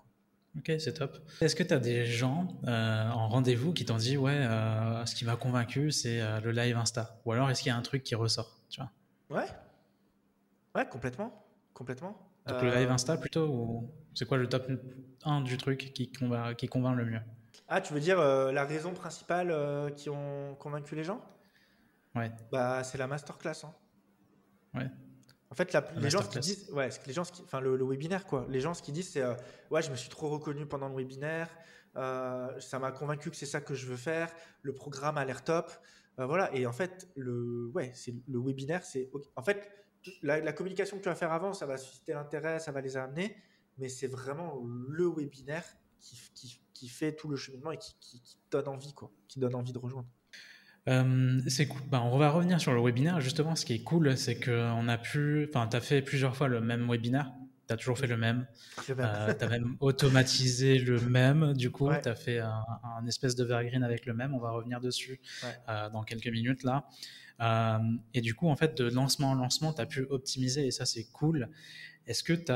[0.56, 1.18] Ok, c'est top.
[1.40, 4.38] Est-ce que tu as des gens euh, en rendez-vous qui t'ont dit, ouais,
[5.04, 7.20] ce qui m'a convaincu, c'est le live Insta?
[7.24, 9.40] Ou alors, est-ce qu'il y a un truc qui ressort tu vois?
[9.40, 9.48] Ouais.
[10.76, 11.44] Ouais, complètement.
[11.74, 12.31] Complètement.
[12.46, 14.66] Donc le live euh, Insta plutôt ou c'est quoi le top
[15.24, 17.20] 1 du truc qui convainc, qui convainc le mieux?
[17.68, 21.24] Ah, tu veux dire euh, la raison principale euh, qui ont convaincu les gens?
[22.14, 22.30] Ouais.
[22.50, 23.64] Bah, c'est la masterclass.
[23.64, 23.74] Hein.
[24.74, 24.90] Ouais.
[25.50, 28.46] En fait, les gens ce qu'ils disent, ouais, les gens, enfin le, webinaire quoi.
[28.48, 29.22] Les gens ce qu'ils disent c'est,
[29.70, 31.48] ouais, je me suis trop reconnu pendant le webinaire.
[31.94, 34.30] ça m'a convaincu que c'est ça que je veux faire.
[34.62, 35.70] Le programme a l'air top.
[36.16, 36.50] voilà.
[36.54, 39.70] Et en fait, le, ouais, c'est le webinaire, c'est, en fait,
[40.22, 43.36] la, communication que tu vas faire avant, ça va susciter l'intérêt, ça va les amener,
[43.78, 45.64] mais c'est vraiment le webinaire
[46.00, 49.72] qui, qui, fait tout le cheminement et qui, qui, donne envie, quoi, qui donne envie
[49.72, 50.08] de rejoindre.
[50.88, 51.80] Euh, c'est cool.
[51.88, 53.20] Ben, on va revenir sur le webinaire.
[53.20, 55.46] Justement, ce qui est cool, c'est qu'on a pu.
[55.48, 57.32] Enfin, tu as fait plusieurs fois le même webinaire.
[57.68, 58.46] Tu as toujours fait le même.
[58.84, 61.52] tu as même automatisé le même.
[61.52, 64.34] Du coup, tu as fait un, espèce de vergreen avec le même.
[64.34, 65.20] On va revenir dessus
[65.68, 66.84] euh, dans quelques minutes là.
[67.40, 67.78] Euh,
[68.14, 70.86] et du coup, en fait, de lancement en lancement, tu as pu optimiser et ça,
[70.86, 71.48] c'est cool.
[72.06, 72.52] Est-ce que tu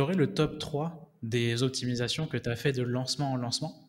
[0.00, 3.88] aurais le top 3 des optimisations que tu as fait de lancement en lancement?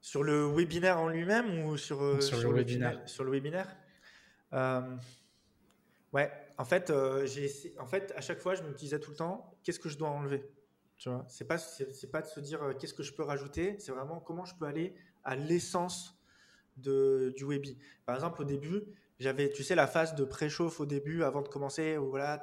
[0.00, 3.00] Sur le webinaire en lui-même ou sur, euh, sur, le, webinaire.
[3.06, 3.76] Sur le webinaire?
[4.52, 4.96] Euh,
[6.12, 6.90] Ouais, en fait,
[7.26, 9.98] j'ai en fait, à chaque fois, je me disais tout le temps, qu'est-ce que je
[9.98, 10.48] dois enlever?
[10.96, 13.92] Tu vois, c'est pas, c'est, pas de se dire qu'est-ce que je peux rajouter, c'est
[13.92, 14.94] vraiment comment je peux aller
[15.24, 16.15] à l'essence
[16.76, 17.78] de, du Webi.
[18.04, 18.82] Par exemple, au début,
[19.18, 21.96] j'avais, tu sais, la phase de préchauffe au début avant de commencer.
[21.96, 22.42] Voilà,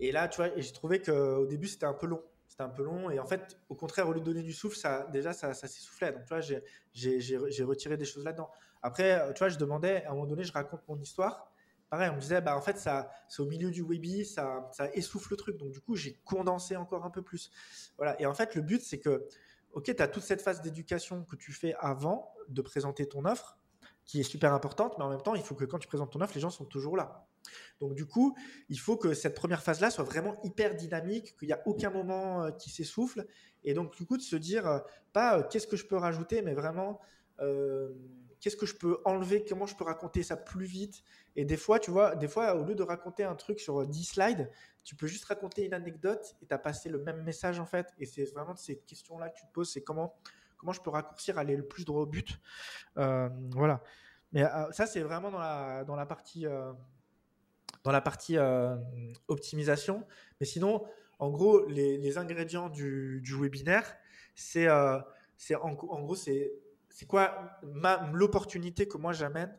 [0.00, 2.22] et là, tu vois, j'ai trouvé qu'au début, c'était un peu long.
[2.46, 3.10] C'était un peu long.
[3.10, 5.68] Et en fait, au contraire, au lieu de donner du souffle, ça, déjà, ça, ça
[5.68, 6.12] s'essoufflait.
[6.12, 8.50] Donc, tu vois, j'ai retiré des choses là-dedans.
[8.82, 11.52] Après, tu vois, je demandais, à un moment donné, je raconte mon histoire.
[11.90, 15.28] Pareil, on me disait, bah, en fait, c'est au milieu du Webi, ça, ça essouffle
[15.32, 15.56] le truc.
[15.56, 17.50] Donc, du coup, j'ai condensé encore un peu plus.
[17.96, 18.20] Voilà.
[18.20, 19.26] Et en fait, le but, c'est que,
[19.72, 23.57] OK, tu as toute cette phase d'éducation que tu fais avant de présenter ton offre
[24.08, 26.22] qui est super importante, mais en même temps, il faut que quand tu présentes ton
[26.22, 27.28] offre, les gens sont toujours là.
[27.78, 28.34] Donc du coup,
[28.70, 32.42] il faut que cette première phase-là soit vraiment hyper dynamique, qu'il n'y a aucun moment
[32.42, 33.26] euh, qui s'essouffle.
[33.64, 34.78] Et donc du coup, de se dire, euh,
[35.12, 37.00] pas euh, qu'est-ce que je peux rajouter, mais vraiment
[38.40, 41.04] qu'est-ce que je peux enlever, comment je peux raconter ça plus vite.
[41.36, 44.04] Et des fois, tu vois, des fois, au lieu de raconter un truc sur 10
[44.04, 44.50] slides,
[44.82, 47.86] tu peux juste raconter une anecdote et tu as passé le même message en fait.
[47.98, 50.16] Et c'est vraiment ces questions-là que tu te poses, c'est comment
[50.58, 52.38] comment je peux raccourcir, aller le plus droit au but.
[52.98, 53.82] Euh, voilà.
[54.32, 56.72] Mais euh, ça, c'est vraiment dans la, dans la partie, euh,
[57.84, 58.36] dans la partie
[59.28, 60.06] optimisation.
[60.40, 60.84] Mais sinon,
[61.18, 63.96] en gros, les, ingrédients du, webinaire,
[64.34, 64.68] c'est
[65.36, 66.52] c'est en, gros, c'est
[67.06, 67.60] quoi
[68.12, 69.56] l'opportunité que moi j'amène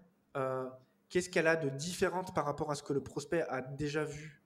[1.09, 4.43] Qu'est-ce qu'elle a de différente par rapport à ce que le prospect a déjà vu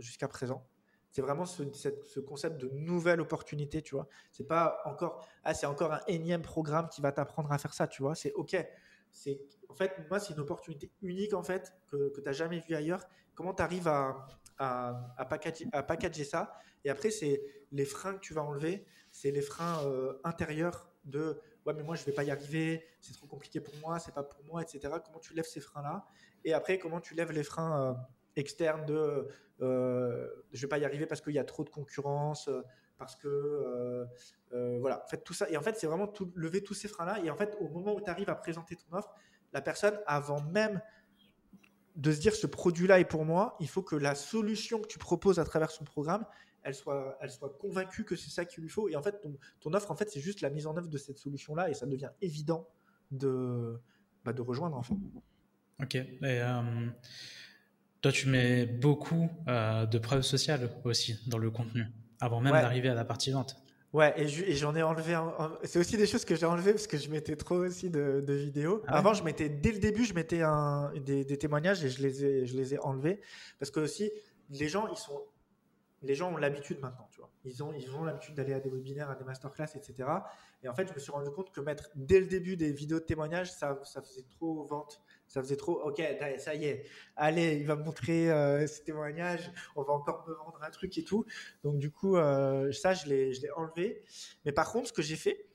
[0.00, 0.66] jusqu'à présent
[1.12, 4.08] c'est vraiment ce, ce, concept de nouvelle opportunité, tu vois.
[4.32, 7.86] C'est pas encore, ah, c'est encore un énième programme qui va t'apprendre à faire ça,
[7.86, 8.14] tu vois.
[8.14, 8.56] C'est OK.
[9.10, 12.60] C'est, en fait, moi, c'est une opportunité unique, en fait, que, que tu n'as jamais
[12.60, 13.04] vu ailleurs.
[13.34, 16.54] Comment tu arrives à, à, à, packager, ça?
[16.82, 17.42] Et après, c'est
[17.72, 21.94] les freins que tu vas enlever, c'est les freins euh, intérieurs de ouais, mais moi,
[21.94, 24.94] je vais pas y arriver, c'est trop compliqué pour moi, c'est pas pour moi, etc.
[25.04, 26.06] Comment tu lèves ces freins-là?
[26.44, 27.94] Et après, comment tu lèves les freins euh,
[28.36, 29.28] externes de
[29.62, 32.62] euh, je vais pas y arriver parce qu'il y a trop de concurrence, euh,
[32.98, 34.04] parce que euh,
[34.52, 35.48] euh, voilà, faites tout ça.
[35.50, 37.20] Et en fait, c'est vraiment lever tous ces freins-là.
[37.24, 39.10] Et en fait, au moment où tu arrives à présenter ton offre,
[39.52, 40.80] la personne, avant même
[41.96, 44.98] de se dire ce produit-là est pour moi, il faut que la solution que tu
[44.98, 46.24] proposes à travers son programme,
[46.62, 48.88] elle soit, elle soit convaincue que c'est ça qu'il lui faut.
[48.88, 49.20] Et en fait,
[49.60, 51.86] ton, offre, en fait, c'est juste la mise en œuvre de cette solution-là et ça
[51.86, 52.68] devient évident
[53.10, 53.78] de,
[54.24, 54.76] bah, de rejoindre.
[54.76, 54.94] En fait.
[55.82, 55.96] Ok.
[55.96, 56.40] Et,
[58.02, 61.86] toi, tu mets beaucoup euh, de preuves sociales aussi dans le contenu,
[62.20, 63.56] avant même d'arriver à la partie vente.
[63.92, 64.26] Ouais, et
[64.56, 65.16] j'en ai enlevé.
[65.64, 68.82] C'est aussi des choses que j'ai enlevées parce que je mettais trop aussi de, vidéos.
[68.88, 70.42] Ah avant, je mettais dès le début, je mettais
[71.04, 73.20] des, témoignages et je les ai, je les ai enlevés
[73.58, 74.10] parce que aussi
[74.50, 75.20] les gens, ils sont
[76.02, 77.30] les gens ont l'habitude maintenant, tu vois.
[77.44, 80.08] Ils ont, ils ont l'habitude d'aller à des webinaires, à des masterclass, etc.
[80.62, 82.98] Et en fait, je me suis rendu compte que mettre dès le début des vidéos
[82.98, 85.00] de témoignages, ça, ça faisait trop vente.
[85.32, 86.02] Ça faisait trop, ok,
[86.36, 86.84] ça y est,
[87.16, 90.98] allez, il va me montrer euh, ses témoignages, on va encore me vendre un truc
[90.98, 91.24] et tout.
[91.64, 94.02] Donc, du coup, euh, ça, je l'ai enlevé.
[94.44, 95.46] Mais par contre, ce que j'ai fait,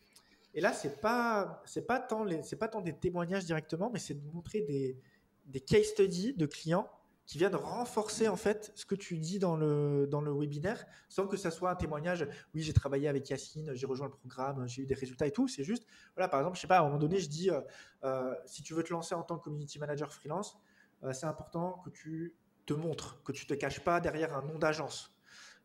[0.56, 2.26] et là, c'est pas, pas tant
[2.60, 4.98] pas tant des témoignages directement, mais c'est de montrer des,
[5.46, 6.90] des case studies de clients
[7.28, 11.28] qui viennent renforcer en fait ce que tu dis dans le, dans le webinaire, sans
[11.28, 12.26] que ça soit un témoignage.
[12.56, 15.50] Oui, j'ai travaillé avec Yacine, j'ai rejoint le programme, j'ai eu des résultats et tout.
[15.50, 17.60] C'est juste, voilà, par exemple, je sais pas, à un moment donné, je dis, euh,
[18.06, 20.58] euh, si tu veux te lancer en tant que community manager freelance,
[21.04, 22.34] euh, c'est important que tu
[22.66, 25.17] te montres, que tu te caches pas derrière un nom d'agence.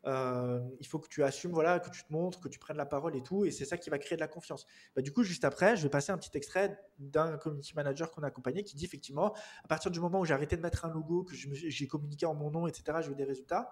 [0.07, 2.87] Euh, il faut que tu assumes, voilà, que tu te montres, que tu prennes la
[2.87, 4.67] parole et tout, et c'est ça qui va créer de la confiance.
[4.97, 8.23] Bah, du coup, juste après, je vais passer un petit extrait d'un community manager qu'on
[8.23, 9.35] a accompagné qui dit effectivement,
[9.65, 12.35] à partir du moment où j'ai arrêté de mettre un logo, que j'ai communiqué en
[12.35, 13.71] mon nom, etc., j'ai eu des résultats.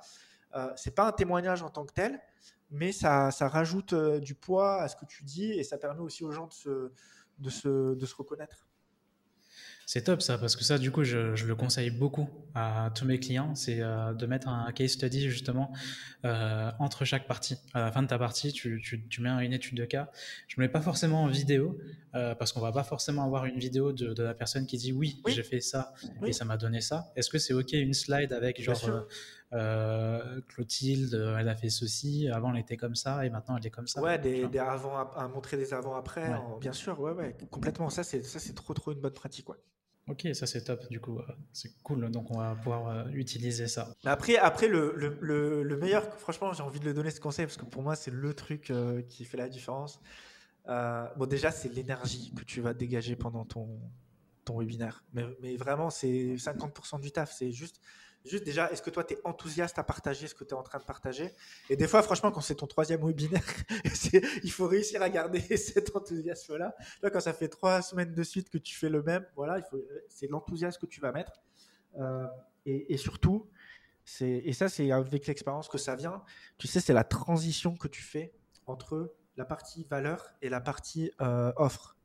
[0.55, 2.21] Euh, c'est pas un témoignage en tant que tel,
[2.71, 6.01] mais ça, ça rajoute euh, du poids à ce que tu dis et ça permet
[6.01, 6.93] aussi aux gens de se,
[7.39, 8.67] de se, de se reconnaître.
[9.93, 13.19] C'est top ça, parce que ça, du coup, je, le conseille beaucoup à tous mes
[13.19, 15.73] clients, c'est euh, de mettre un case study justement
[16.25, 17.57] euh, entre chaque partie.
[17.75, 20.09] À la fin de ta partie, tu, tu, mets une étude de cas.
[20.47, 21.77] Je ne mets pas forcément en vidéo,
[22.15, 25.21] euh, parce qu'on va pas forcément avoir une vidéo de, la personne qui dit oui,
[25.27, 25.93] j'ai fait ça
[26.25, 27.11] et ça m'a donné ça.
[27.17, 29.09] Est-ce que c'est OK une slide avec genre
[30.47, 33.89] Clotilde, elle a fait ceci, avant elle était comme ça et maintenant elle est comme
[33.89, 36.31] ça Ouais, des, avant, à, montrer des avant-après,
[36.61, 37.91] bien sûr, ouais, ouais, complètement.
[37.91, 39.49] Ça, c'est trop, trop une bonne pratique.
[39.49, 39.57] Ouais.
[40.09, 41.23] Ok, ça c'est top, du coup, euh,
[41.53, 43.95] c'est cool, donc on va pouvoir euh, utiliser ça.
[44.05, 47.57] Après, après le, le, le, meilleur, franchement, j'ai envie de le donner ce conseil parce
[47.57, 50.01] que pour moi, c'est le truc euh, qui fait la différence.
[50.67, 53.79] bon, déjà, c'est l'énergie que tu vas dégager pendant ton,
[54.45, 55.05] ton webinaire.
[55.13, 57.33] Mais, mais vraiment, c'est 50% du taf.
[57.33, 57.81] C'est juste
[58.25, 60.63] Juste déjà, est-ce que toi, tu es enthousiaste à partager ce que tu es en
[60.63, 61.33] train de partager?
[61.71, 63.43] Et des fois, franchement, quand c'est ton troisième webinaire,
[64.45, 66.75] il faut réussir à garder cet enthousiasme-là.
[67.03, 69.63] Là, quand ça fait trois semaines de suite que tu fais le même, voilà,
[70.09, 71.41] c'est l'enthousiasme que tu vas mettre.
[71.99, 72.27] Euh,
[72.67, 73.49] et, surtout,
[74.21, 76.23] et ça, c'est avec l'expérience que ça vient,
[76.59, 78.33] tu sais, c'est la transition que tu fais
[78.67, 81.97] entre la partie valeur et la partie euh, offre.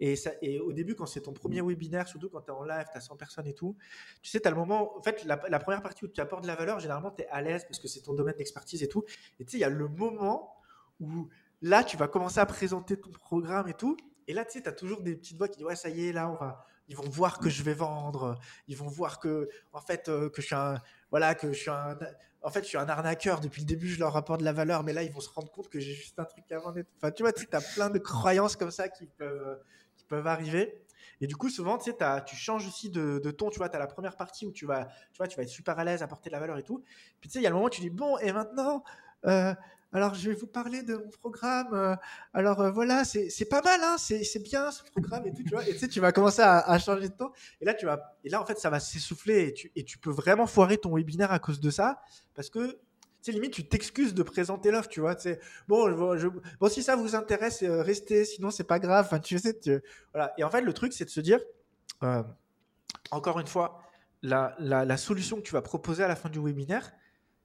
[0.00, 1.68] Et, ça, et au début, quand c'est ton premier mmh.
[1.68, 3.76] webinaire, surtout quand tu es en live, tu as 100 personnes et tout,
[4.22, 6.48] tu sais, tu as le moment, en fait, la, première partie où tu apportes de
[6.48, 9.04] la valeur, généralement, tu es à l'aise parce que c'est ton domaine d'expertise et tout.
[9.38, 10.56] Et tu sais, il y a le moment
[11.00, 11.28] où
[11.60, 13.96] là, tu vas commencer à présenter ton programme et tout.
[14.26, 16.08] Et là, tu sais, tu as toujours des petites voix qui disent, ouais, ça y
[16.08, 18.38] est, là, on va, ils vont voir que je vais vendre,
[18.68, 21.70] ils vont voir que, en fait, euh, que je suis un, voilà, que je suis
[21.70, 21.98] un,
[22.42, 23.40] en fait, je suis un arnaqueur.
[23.40, 25.50] Depuis le début, je leur apporte de la valeur, mais là, ils vont se rendre
[25.50, 26.80] compte que j'ai juste un truc à vendre.
[26.96, 29.60] Enfin, tu vois, tu as plein de croyances comme ça qui peuvent,
[29.96, 30.82] qui peuvent arriver.
[31.20, 33.50] Et du coup, souvent, tu sais, tu changes aussi de, ton.
[33.50, 35.48] Tu vois, tu as la première partie où tu vas, tu vois, tu vas être
[35.48, 36.82] super à l'aise, apporter de la valeur et tout.
[37.20, 38.82] Puis, tu sais, il y a le moment où tu dis, bon, et maintenant,
[39.26, 39.54] euh,
[39.94, 41.74] alors, je vais vous parler de mon programme.
[41.74, 41.94] Euh,
[42.32, 45.68] alors, euh, voilà, c'est pas mal, hein, c'est bien ce programme et tout, tu vois.
[45.68, 47.30] Et tu sais, tu vas commencer à, changer de ton.
[47.60, 50.46] Et là, tu vas, et là, en fait, ça va s'essouffler et tu, peux vraiment
[50.46, 52.00] foirer ton webinaire à cause de ça.
[52.34, 52.78] Parce que,
[53.20, 55.14] sais, limite, tu t'excuses de présenter l'offre, tu vois.
[55.14, 55.36] Tu
[55.68, 55.94] bon,
[56.58, 59.20] bon, si ça vous intéresse, euh, restez, sinon, c'est pas grave.
[59.22, 59.60] Tu sais.
[60.38, 61.40] Et en fait, le truc, c'est de se dire,
[63.10, 63.82] encore une fois,
[64.22, 66.92] la solution que tu vas proposer à la fin du webinaire,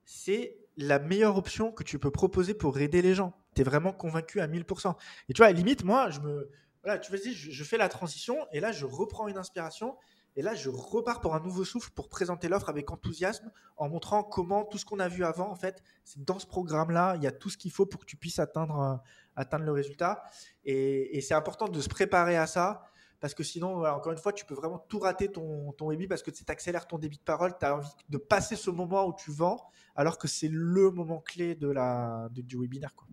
[0.06, 3.34] c'est la meilleure option que tu peux proposer pour aider les gens.
[3.56, 4.96] Tu es vraiment convaincu à 1000%.
[5.28, 6.50] Et tu vois, limite, moi, je me.
[6.84, 9.98] Voilà, tu vas-y, je, fais la transition et là, je reprends une inspiration
[10.38, 14.24] et là, je repars pour un nouveau souffle pour présenter l'offre avec enthousiasme en montrant
[14.24, 17.28] comment tout ce qu'on a vu avant, en fait, c'est dans ce programme-là, il y
[17.28, 18.96] a tout ce qu'il faut pour que tu puisses atteindre, euh,
[19.36, 20.24] atteindre le résultat.
[20.64, 22.84] Et c'est important de se préparer à ça
[23.20, 26.32] parce que sinon, encore une fois, tu peux vraiment tout rater ton, ton parce que
[26.32, 29.32] tu accélères ton débit de parole, tu as envie de passer ce moment où tu
[29.32, 32.94] vends, alors que c'est le moment clé de la, du webinaire.
[32.96, 33.08] Quoi.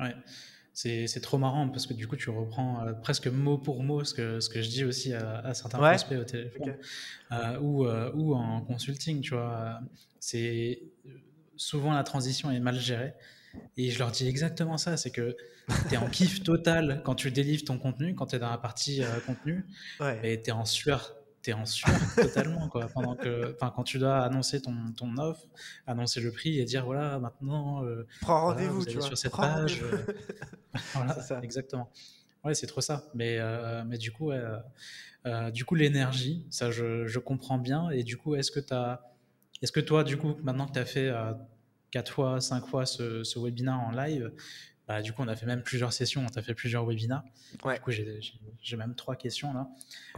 [0.00, 0.14] Ouais.
[0.72, 4.14] C'est trop marrant parce que du coup, tu reprends euh, presque mot pour mot ce
[4.14, 6.76] que, ce que je dis aussi à, certains prospects au téléphone
[7.32, 9.20] euh, ou, euh, ou en consulting.
[9.20, 9.80] Tu vois,
[10.20, 10.82] c'est
[11.56, 13.14] souvent la transition est mal gérée.
[13.76, 15.36] Et je leur dis exactement ça, c'est que
[15.88, 18.58] tu es en kiff total quand tu délivres ton contenu, quand tu es dans la
[18.58, 19.64] partie euh, contenu,
[20.22, 23.98] et tu es en sueur, tu es en sueur totalement, quoi, pendant que, quand tu
[23.98, 25.46] dois annoncer ton, ton offre,
[25.86, 29.82] annoncer le prix et dire, voilà, maintenant, euh, prends rendez-vous sur cette page.
[29.82, 30.04] Euh,
[30.94, 31.40] voilà, ça.
[31.42, 31.90] exactement.
[32.44, 33.04] Ouais, c'est trop ça.
[33.14, 33.38] Mais,
[33.86, 34.32] mais du coup,
[35.52, 37.90] du coup l'énergie, ça, je, je, comprends bien.
[37.90, 39.02] Et du coup, est-ce que tu as...
[39.62, 41.12] Est-ce que toi, du coup, maintenant que tu as fait
[41.90, 44.32] quatre fois, cinq fois ce, ce webinaire en live.
[44.90, 47.22] Bah, du coup, on a fait même plusieurs sessions, on a fait plusieurs webinars.
[47.52, 49.68] Du coup, j'ai même trois questions là.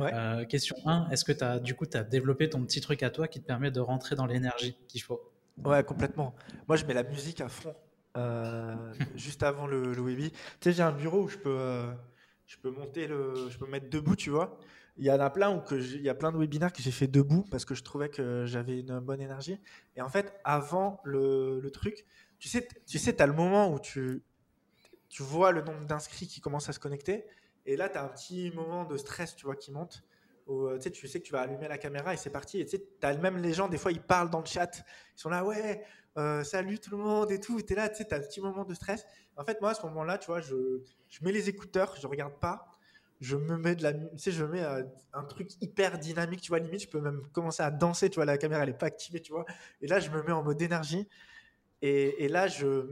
[0.00, 3.10] Euh, question 1, est-ce que tu as, du coup, as développé ton petit truc à
[3.10, 5.20] toi qui te permet de rentrer dans l'énergie qu'il faut?
[5.62, 6.34] Ouais, complètement.
[6.68, 7.74] Moi, je mets la musique à fond
[9.14, 10.30] juste avant le, le Tu
[10.60, 11.84] sais, j'ai un bureau où je peux,
[12.46, 14.58] je peux monter le, je peux me mettre debout, tu vois.
[14.98, 17.06] Il y en a plein où il y a plein de webinaires que j'ai fait
[17.06, 19.59] debout parce que je trouvais que j'avais une bonne énergie.
[19.97, 22.05] Et en fait, avant le, truc,
[22.39, 24.23] tu sais, tu sais, as le moment où tu,
[25.09, 27.24] tu vois le nombre d'inscrits qui commencent à se connecter.
[27.64, 30.05] Et là, tu as un petit moment de stress, tu vois, qui monte.
[30.47, 32.60] Où, tu sais, tu sais que tu vas allumer la caméra et c'est parti.
[32.60, 34.70] Et tu sais, même les gens, des fois, ils parlent dans le chat.
[35.16, 35.85] Ils sont là, ouais,
[36.19, 37.62] euh, salut tout le monde et tout.
[37.62, 39.06] Tu es là, tu sais, as un petit moment de stress.
[39.36, 42.35] En fait, moi, à ce moment-là, tu vois, je, je mets les écouteurs, je regarde
[42.39, 42.71] pas
[43.22, 44.82] je me mets de la tu sais je mets euh,
[45.12, 48.24] un truc hyper dynamique tu vois limite je peux même commencer à danser tu vois
[48.24, 49.44] la caméra elle est pas activée tu vois.
[49.80, 51.08] Et là je me mets en mode énergie.
[51.82, 52.86] Et, là je,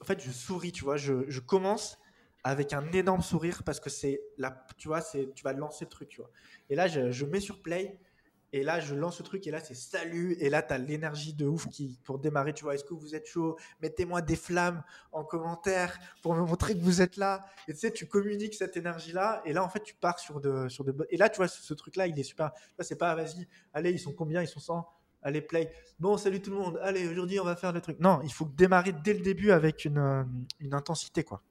[0.00, 0.96] en fait je souris tu vois.
[0.96, 1.98] Je, je commence
[2.42, 5.90] avec un énorme sourire parce que c'est la tu vois c'est tu vas lancer le
[5.90, 6.30] truc tu vois.
[6.68, 8.00] Et là je, je mets sur play
[8.52, 10.36] et là, je lance le truc et là, c'est salut.
[10.40, 12.54] Et là, tu as l'énergie de ouf qui, pour démarrer.
[12.54, 13.58] Tu vois, est-ce que vous êtes chaud?
[13.82, 14.82] Mettez-moi des flammes
[15.12, 17.44] en commentaire pour me montrer que vous êtes là.
[17.68, 19.42] Et tu sais, tu communiques cette énergie-là.
[19.44, 21.74] Et là, en fait, tu pars sur de, sur de Et là, tu vois, ce,
[21.74, 22.52] truc-là, il est super.
[22.78, 24.42] Là, c'est pas, vas-y, allez, ils sont combien?
[24.42, 24.88] Ils sont 100
[25.22, 25.72] Allez, play.
[25.98, 26.78] Bon, salut tout le monde.
[26.82, 27.98] Allez, aujourd'hui, on va faire le truc.
[27.98, 30.24] Non, il faut démarrer dès le début avec une, euh,
[30.70, 31.42] intensité, quoi.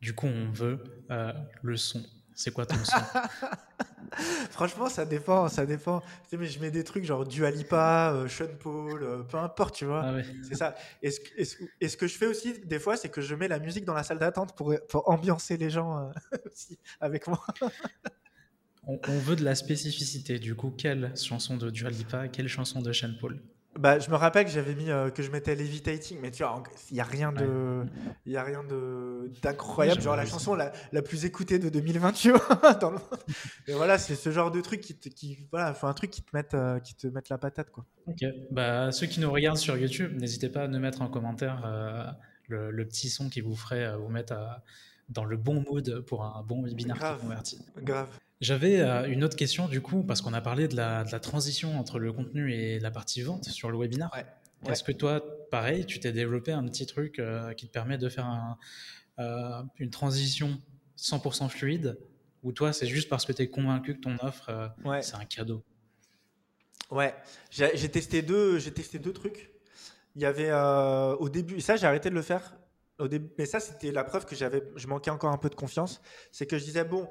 [0.00, 1.32] Du coup, on veut euh,
[1.62, 2.02] le son
[2.34, 2.96] c'est quoi ton son?
[4.50, 6.02] Franchement, ça dépend, ça dépend.
[6.32, 10.04] mais je mets des trucs genre Dualipa, euh, Sean Paul, euh, peu importe, tu vois.
[10.04, 10.74] Ah c'est ça.
[11.02, 13.94] Et ce, que je fais aussi, des fois, c'est que je mets la musique dans
[13.94, 17.44] la salle d'attente pour, pour ambiancer les gens euh, aussi avec moi.
[18.86, 20.38] on, on, veut de la spécificité.
[20.38, 23.40] Du coup, quelle chanson de Dualipa, quelle chanson de Sean Paul?
[23.78, 26.62] Bah, je me rappelle que j'avais mis euh, que je mettais Levitating, mais tu vois,
[26.90, 27.84] il n'y a rien de,
[28.26, 30.00] il y a rien de d'incroyable.
[30.00, 32.74] genre la chanson la, la, plus écoutée de 2020, tu vois.
[32.80, 32.98] dans le...
[33.66, 36.22] Mais voilà, c'est ce genre de truc qui, te, qui voilà, faut un truc qui
[36.22, 37.84] te mette, euh, qui te mette la patate, quoi.
[38.06, 38.24] Ok.
[38.50, 42.04] Bah, ceux qui nous regardent sur YouTube, n'hésitez pas à nous mettre en commentaire euh,
[42.48, 44.34] le, le, petit son qui vous ferait vous mettre
[45.08, 47.16] dans le bon mood pour un bon webinaire Grave.
[47.16, 47.58] qui convertit.
[47.78, 48.08] Grave.
[48.40, 51.98] J'avais euh, une autre question du coup, parce qu'on a parlé de la, transition entre
[51.98, 54.10] le contenu et la partie vente sur le webinar.
[54.66, 58.08] Est-ce que toi, pareil, tu t'es développé un petit truc euh, qui te permet de
[58.08, 58.56] faire
[59.18, 60.60] euh, une transition
[60.98, 61.98] 100% fluide?
[62.42, 65.62] Ou toi, c'est juste parce que tu es convaincu que ton offre, c'est un cadeau?
[66.90, 67.14] Ouais,
[67.50, 69.50] j'ai testé, deux, testé deux trucs.
[70.16, 70.52] Il y avait
[71.18, 72.56] au début, ça j'ai arrêté de le faire.
[72.98, 75.56] Au début, mais ça, c'était la preuve que j'avais, je manquais encore un peu de
[75.56, 76.00] confiance.
[76.30, 77.08] C'est que je disais, bon,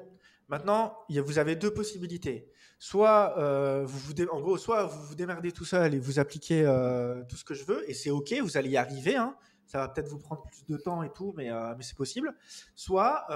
[0.48, 2.50] Maintenant, vous avez deux possibilités.
[2.78, 6.64] Soit, euh, vous vous en gros, soit vous vous démerdez tout seul et vous appliquez
[6.66, 9.16] euh, tout ce que je veux, et c'est OK, vous allez y arriver.
[9.16, 9.36] Hein.
[9.66, 12.34] Ça va peut-être vous prendre plus de temps et tout, mais, euh, c'est possible.
[12.74, 13.26] Soit,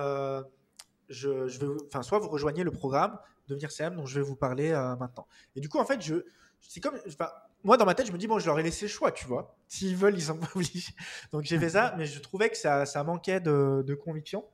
[1.08, 4.72] je, je, enfin, soit vous rejoignez le programme Devenir CM dont je vais vous parler
[5.00, 5.26] maintenant.
[5.56, 6.16] Et du coup, en fait, je,
[6.60, 6.98] c'est comme,
[7.64, 9.26] moi, dans ma tête, je me dis, bon, je leur ai laissé le choix, tu
[9.26, 9.56] vois.
[9.68, 10.92] S'ils veulent, ils sont pas obligés.
[11.32, 14.44] Donc, j'ai fait ça, mais je trouvais que ça, manquait de conviction.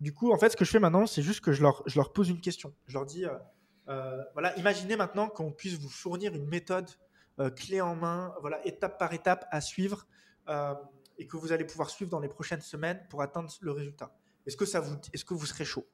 [0.00, 2.28] Du coup, en fait, ce que je fais maintenant, c'est juste que je leur, pose
[2.28, 2.72] une question.
[2.86, 3.34] Je leur dis, euh,
[3.88, 6.88] euh, voilà, imaginez maintenant qu'on puisse vous fournir une méthode
[7.40, 10.06] euh, clé en main, voilà, étape par étape à suivre
[11.18, 14.14] et que vous allez pouvoir suivre dans les prochaines semaines pour atteindre le résultat.
[14.46, 15.86] Est-ce que, vous, est-ce que vous serez chaud?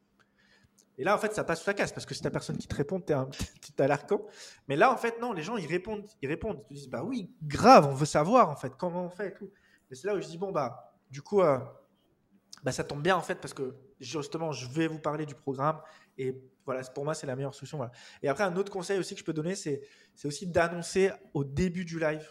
[0.96, 2.68] Et là, en fait, ça passe ou ça casse parce que si ta personne qui
[2.68, 3.12] te répond, tu
[3.82, 4.24] as l'air con.
[4.68, 6.06] Mais là, en fait, non, les gens, ils répondent.
[6.22, 6.60] Ils répondent.
[6.60, 9.34] Ils te disent, bah oui, grave, on veut savoir, en fait, comment on fait et
[9.34, 9.50] tout.
[9.90, 13.22] Et c'est là où je dis, bon, bah, du coup, bah, ça tombe bien, en
[13.22, 15.80] fait, parce que justement, je vais vous parler du programme.
[16.18, 17.78] Et voilà, pour moi, c'est la meilleure solution.
[17.78, 17.92] Voilà.
[18.22, 19.82] Et après, un autre conseil aussi que je peux donner, c'est
[20.24, 22.26] aussi d'annoncer au début du live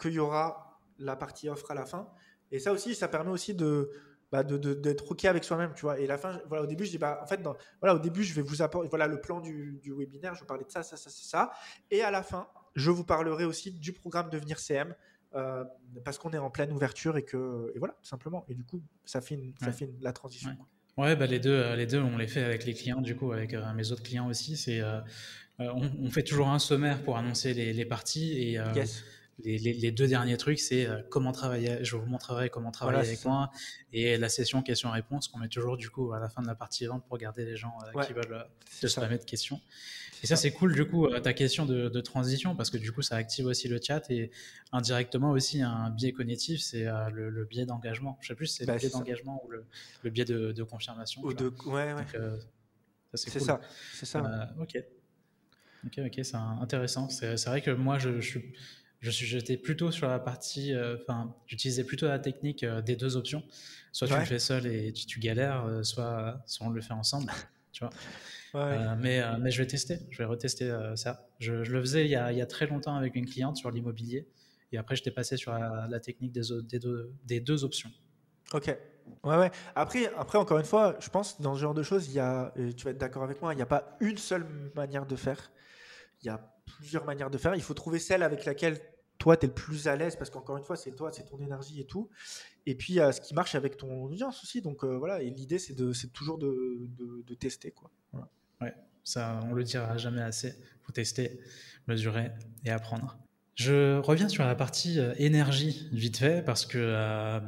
[0.00, 2.08] qu'il y aura la partie offre à la fin.
[2.50, 3.90] Et ça aussi, ça permet aussi de
[4.32, 6.00] bah d'être OK avec soi-même, tu vois.
[6.00, 8.24] Et la fin, voilà, au début, je dis, bah, en fait, dans, voilà, au début,
[8.24, 10.82] je vais vous apporter, voilà, le plan du, du webinaire, je vais parler de ça,
[10.82, 11.52] ça, ça, ça, ça.
[11.90, 14.94] Et à la fin, je vous parlerai aussi du programme Devenir CM,
[15.34, 15.64] euh,
[16.04, 18.44] parce qu'on est en pleine ouverture et que, et voilà, tout simplement.
[18.48, 20.50] Et du coup, ça fait, ça fait la transition.
[20.50, 20.56] Ouais,
[20.96, 23.52] bah les, deux, euh, les deux, on les fait avec les clients, du coup, avec
[23.52, 24.56] euh, mes autres clients aussi.
[24.56, 25.00] C'est, euh,
[25.58, 28.60] on, fait toujours un sommaire pour annoncer les, les parties et
[29.44, 31.82] les, les, deux derniers trucs, c'est comment travailler.
[31.82, 33.50] Je vous montrerai comment travailler avec moi
[33.92, 36.86] et la session questions-réponses qu'on met toujours du coup à la fin de la partie
[36.86, 39.60] vente pour garder les gens qui veulent se spammer de questions.
[40.22, 43.16] Et ça, c'est cool, du coup, ta question de, transition, parce que du coup, ça
[43.16, 44.30] active aussi le chat et
[44.72, 48.18] indirectement aussi un biais cognitif, c'est euh, le, biais d'engagement.
[48.20, 51.22] Je sais plus si c'est le bah, biais d'engagement ou le, biais de, confirmation.
[51.22, 51.52] Ou de...
[51.66, 52.04] Ouais, ouais.
[52.14, 52.36] Euh,
[53.14, 53.60] c'est ça.
[53.94, 54.24] C'est ça.
[54.24, 54.82] Euh, ok.
[55.86, 57.08] Ok, ok, c'est intéressant.
[57.08, 58.52] C'est vrai que moi, je, je suis.
[59.00, 63.44] Je suis jeté plutôt sur la partie, enfin, j'utilisais plutôt la technique des deux options.
[63.92, 67.30] Soit tu le fais seul et tu, tu galères, soit, soit on le fait ensemble,
[67.72, 67.90] tu vois.
[68.56, 71.28] Euh, mais, euh, mais je vais tester, je vais retester euh, ça.
[71.38, 73.70] Je, le faisais il y, a, il y, a, très longtemps avec une cliente sur
[73.70, 74.28] l'immobilier
[74.72, 77.90] Et après, je t'ai passé sur la, technique des, des, deux, des deux options.
[78.52, 78.76] Ok.
[79.24, 79.50] Ouais, ouais.
[79.74, 82.52] Après, après, encore une fois, je pense dans ce genre de choses, il y a,
[82.76, 85.52] tu vas être d'accord avec moi, il n'y a pas une seule manière de faire.
[86.22, 87.54] Il y a plusieurs manières de faire.
[87.54, 88.80] Il faut trouver celle avec laquelle
[89.18, 91.38] toi, tu es le plus à l'aise parce qu'encore une fois, c'est toi, c'est ton
[91.40, 92.08] énergie et tout.
[92.66, 94.60] Et puis, il y a ce qui marche avec ton audience aussi.
[94.60, 97.70] Donc euh, voilà, et l'idée, c'est de, toujours de, de, tester.
[97.70, 97.90] Quoi.
[98.60, 98.74] Ouais,
[99.04, 100.54] ça, on le dira jamais assez.
[100.82, 101.40] Faut tester,
[101.86, 102.30] mesurer
[102.64, 103.18] et apprendre.
[103.56, 107.40] Je reviens sur la partie euh, énergie vite fait parce que euh,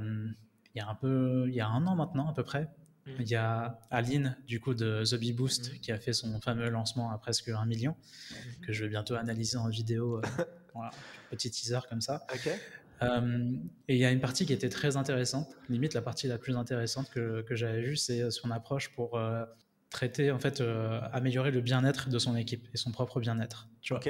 [0.74, 2.62] il y a un peu, il y a un an maintenant à peu près,
[3.06, 3.10] mmh.
[3.20, 5.78] il y a Aline du coup de The Bee Boost mmh.
[5.80, 8.34] qui a fait son fameux lancement à presque un million mmh.
[8.64, 10.22] que je vais bientôt analyser en vidéo.
[10.74, 10.90] voilà,
[11.30, 12.26] petit teaser comme ça.
[13.02, 13.52] Euh,
[13.86, 16.56] et il y a une partie qui était très intéressante, limite la partie la plus
[16.56, 19.20] intéressante que, que j'avais vue, c'est son approche pour
[19.90, 23.68] traiter, en fait, euh, améliorer le bien-être de son équipe et son propre bien-être.
[23.80, 24.00] Tu vois.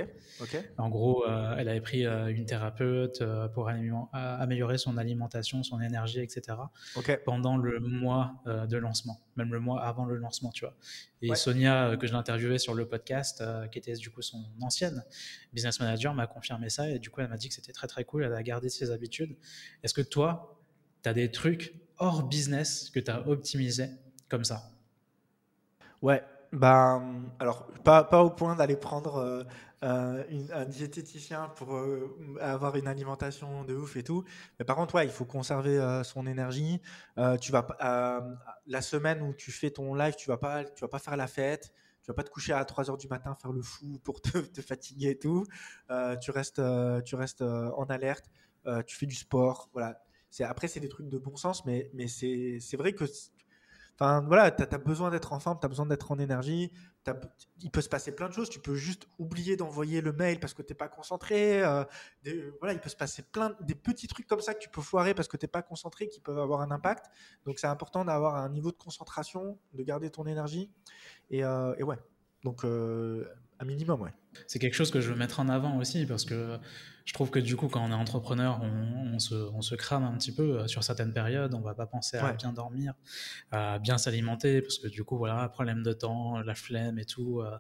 [0.77, 3.23] En gros, euh, elle avait pris euh, une thérapeute
[3.55, 6.59] pour améliorer son alimentation, son énergie, etc.
[7.25, 10.75] Pendant le mois de lancement, même le mois avant le lancement, tu vois.
[11.23, 15.05] Et Sonia, que je l'interviewais sur le podcast, qui était du coup son ancienne
[15.53, 18.05] business manager, m'a confirmé ça et du coup, elle m'a dit que c'était très très
[18.05, 18.25] cool.
[18.25, 19.37] Elle a gardé ses habitudes.
[19.83, 20.61] Est-ce que toi,
[21.03, 23.91] tu as des trucs hors business que tu as optimisé
[24.29, 24.73] comme ça?
[26.03, 26.23] Ouais,
[26.53, 29.45] ben, alors, pas, pas au point d'aller prendre euh,
[29.83, 34.25] euh, un diététicien pour euh, avoir une alimentation de ouf et tout.
[34.59, 36.81] Mais par contre, ouais, il faut conserver son énergie.
[37.41, 37.67] tu vas,
[38.67, 41.73] la semaine où tu fais ton live, tu vas vas pas faire la fête.
[42.03, 44.39] Tu vas pas te coucher à 3 heures du matin faire le fou pour te,
[44.39, 45.45] te fatiguer et tout.
[46.21, 46.63] tu restes,
[47.05, 48.31] tu restes en alerte.
[48.87, 49.69] tu fais du sport.
[49.73, 50.01] Voilà.
[50.41, 53.05] Après, c'est des trucs de bon sens, mais, mais c'est vrai que
[54.01, 56.71] Enfin, voilà, tu as, besoin d'être en forme, tu as besoin d'être en énergie.
[57.63, 58.49] Il peut se passer plein de choses.
[58.49, 61.65] Tu peux juste oublier d'envoyer le mail parce que tu n'es pas concentré.
[61.65, 61.83] Euh,
[62.61, 65.15] voilà, il peut se passer plein des petits trucs comme ça que tu peux foirer
[65.15, 67.07] parce que tu n'es pas concentré qui peuvent avoir un impact.
[67.45, 70.71] Donc, c'est important d'avoir un niveau de concentration, de garder ton énergie.
[71.31, 71.99] Et, euh, ouais,
[72.45, 73.27] donc euh,
[73.61, 74.13] un minimum, ouais.
[74.47, 76.59] C'est quelque chose que je veux mettre en avant aussi parce que
[77.05, 80.61] je trouve que du coup, quand on est entrepreneur, on, se, crame un petit peu
[80.61, 81.55] euh, sur certaines périodes.
[81.55, 82.93] On va pas penser à bien dormir,
[83.51, 87.41] à bien s'alimenter parce que du coup, voilà, problème de temps, la flemme et tout.
[87.41, 87.57] Euh,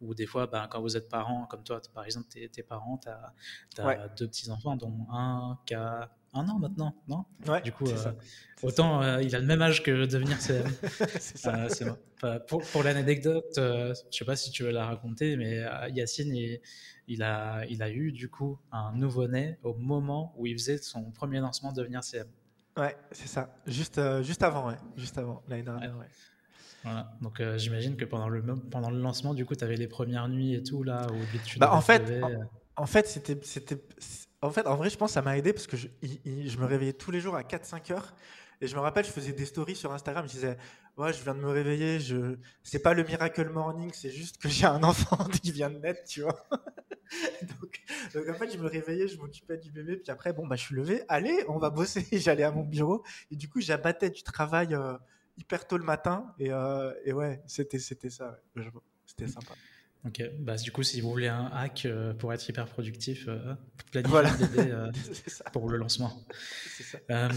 [0.00, 2.98] ou des fois, ben, quand vous êtes parent, comme toi, par exemple, tes, tes parents,
[2.98, 7.24] tu as, deux petits-enfants, dont un qui a un an maintenant, non?
[7.46, 8.12] Ouais, Du coup, euh,
[8.62, 10.66] autant euh, il a le même âge que devenir CM.
[11.20, 11.66] c'est ça.
[12.24, 16.34] Euh, pour, pour l'anecdote, je sais pas si tu veux la raconter, mais Yacine,
[17.08, 21.10] il, a, il a eu du coup un nouveau-né au moment où il faisait son
[21.10, 22.28] premier lancement de devenir CM.
[22.76, 23.54] Ouais, c'est ça.
[23.66, 24.76] Juste, juste avant, ouais.
[24.96, 26.06] Juste avant, l'année dernière, ouais.
[26.84, 27.12] Voilà.
[27.20, 30.54] Donc j'imagine que pendant le, pendant le lancement, du coup, tu avais les premières nuits
[30.54, 32.02] et tout là où tu bah, en fait,
[32.76, 33.80] en, fait, c'était, c'était,
[34.42, 35.88] en fait, en vrai, je pense que ça m'a aidé parce que je,
[36.58, 38.14] me réveillais tous les jours à 4-5 heures.
[38.60, 40.26] Et je me rappelle, je faisais des stories sur Instagram.
[40.26, 40.56] Je disais,
[40.96, 42.00] ouais, je viens de me réveiller.
[42.00, 45.78] Je, c'est pas le miracle morning, c'est juste que j'ai un enfant qui vient de
[45.78, 46.44] naître, tu vois.
[48.14, 49.96] donc, en fait, je me réveillais, je m'occupais du bébé.
[49.96, 51.02] Puis après, bon, bah, je suis levé.
[51.08, 52.06] Allez, on va bosser.
[52.12, 53.04] J'allais à mon bureau.
[53.30, 54.96] Et du coup, j'abattais du travail euh,
[55.38, 56.34] hyper tôt le matin.
[56.40, 58.38] Et, euh, ouais, c'était, c'était ça.
[59.06, 59.54] C'était sympa.
[60.04, 63.54] Ok, bah, du coup, si vous voulez un hack euh, pour être hyper productif, euh,
[64.04, 64.32] voilà.
[64.58, 64.90] Euh,
[65.52, 66.24] pour le lancement.
[66.80, 67.28] Ça.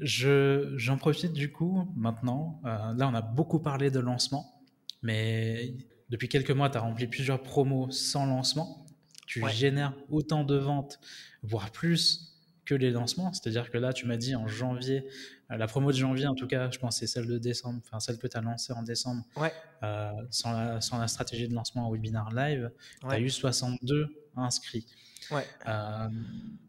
[0.00, 2.60] je, j'en profite du coup maintenant.
[2.64, 4.62] là, on a beaucoup parlé de lancement,
[5.02, 5.74] mais
[6.08, 8.86] depuis quelques mois, tu as rempli plusieurs promos sans lancement.
[9.26, 11.00] Tu génères autant de ventes,
[11.42, 12.34] voire plus,
[12.64, 13.32] que les lancements.
[13.32, 15.08] C'est-à-dire que là, tu m'as dit en janvier, euh,
[15.50, 18.18] la promo de janvier, en tout cas, je pense c'est celle de décembre, enfin celle
[18.18, 19.52] que tu as lancée en décembre, ouais.
[19.82, 24.08] euh, sans, la, sans, la, stratégie de lancement en webinar live, tu as eu 62
[24.36, 24.86] inscrits.
[25.30, 25.46] Ouais.
[25.66, 26.08] Euh,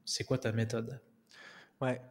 [0.04, 1.00] c'est quoi ta méthode?
[1.82, 2.02] Ouais.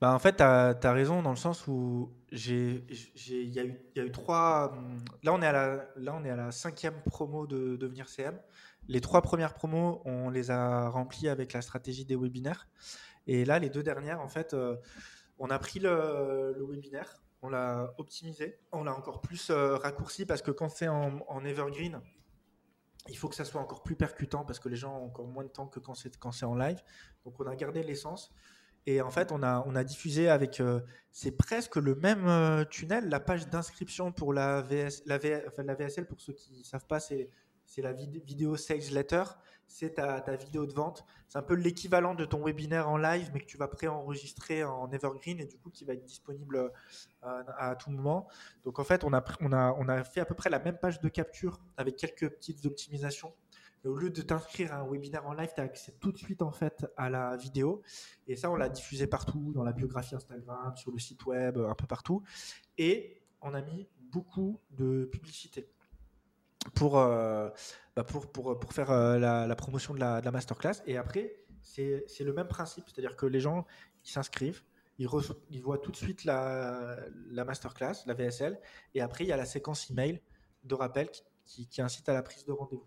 [0.00, 3.80] Bah, en fait, tu as, as, raison dans le sens où il y, a eu,
[3.94, 4.76] y a eu trois.
[5.22, 8.36] Là, on est à la, là, on est à la cinquième promo de Devenir CM.
[8.88, 12.66] Les trois premières promos, on les a remplies avec la stratégie des webinaires.
[13.28, 14.76] Et là, les deux dernières, en fait, euh,
[15.42, 20.40] on a pris le, webinaire, on l'a optimisé, on l'a encore plus euh, raccourci parce
[20.40, 22.00] que quand c'est en, evergreen,
[23.08, 25.42] il faut que ça soit encore plus percutant parce que les gens ont encore moins
[25.42, 26.80] de temps que quand c'est, quand c'est en live.
[27.24, 28.32] Donc on a gardé l'essence.
[28.86, 33.08] Et en fait, on a, on a diffusé avec, euh, c'est presque le même tunnel,
[33.08, 37.00] la page d'inscription pour la, VS, la, la VSL, pour ceux qui ne savent pas,
[37.00, 37.30] c'est,
[37.72, 39.24] c'est la vidéo sales letter
[39.66, 41.06] c'est ta, vidéo de vente.
[41.28, 44.90] C'est un peu l'équivalent de ton webinaire en live, mais que tu vas pré-enregistrer en
[44.90, 48.28] Evergreen et du coup qui va être disponible euh, à, tout moment.
[48.64, 51.96] Donc en fait, on a, fait à peu près la même page de capture avec
[51.96, 53.32] quelques petites optimisations.
[53.86, 56.42] au lieu de t'inscrire à un webinaire en live, tu as accès tout de suite
[56.42, 57.80] en fait à la vidéo.
[58.26, 61.74] Et ça, on l'a diffusé partout, dans la biographie Instagram, sur le site web, un
[61.74, 62.22] peu partout.
[62.76, 65.66] Et on a mis beaucoup de publicité
[66.74, 67.48] pour, euh,
[67.96, 70.82] bah, pour, pour, pour, faire euh, la, promotion de la, masterclass.
[70.86, 73.66] Et après, c'est le même principe, c'est-à-dire que les gens
[74.02, 74.62] s'inscrivent,
[74.98, 76.96] ils, voient tout de suite la,
[77.30, 78.58] la, masterclass, la VSL,
[78.94, 80.20] et après il y a la séquence email
[80.64, 81.08] de rappel
[81.44, 82.86] qui, qui, incite à la prise de rendez-vous.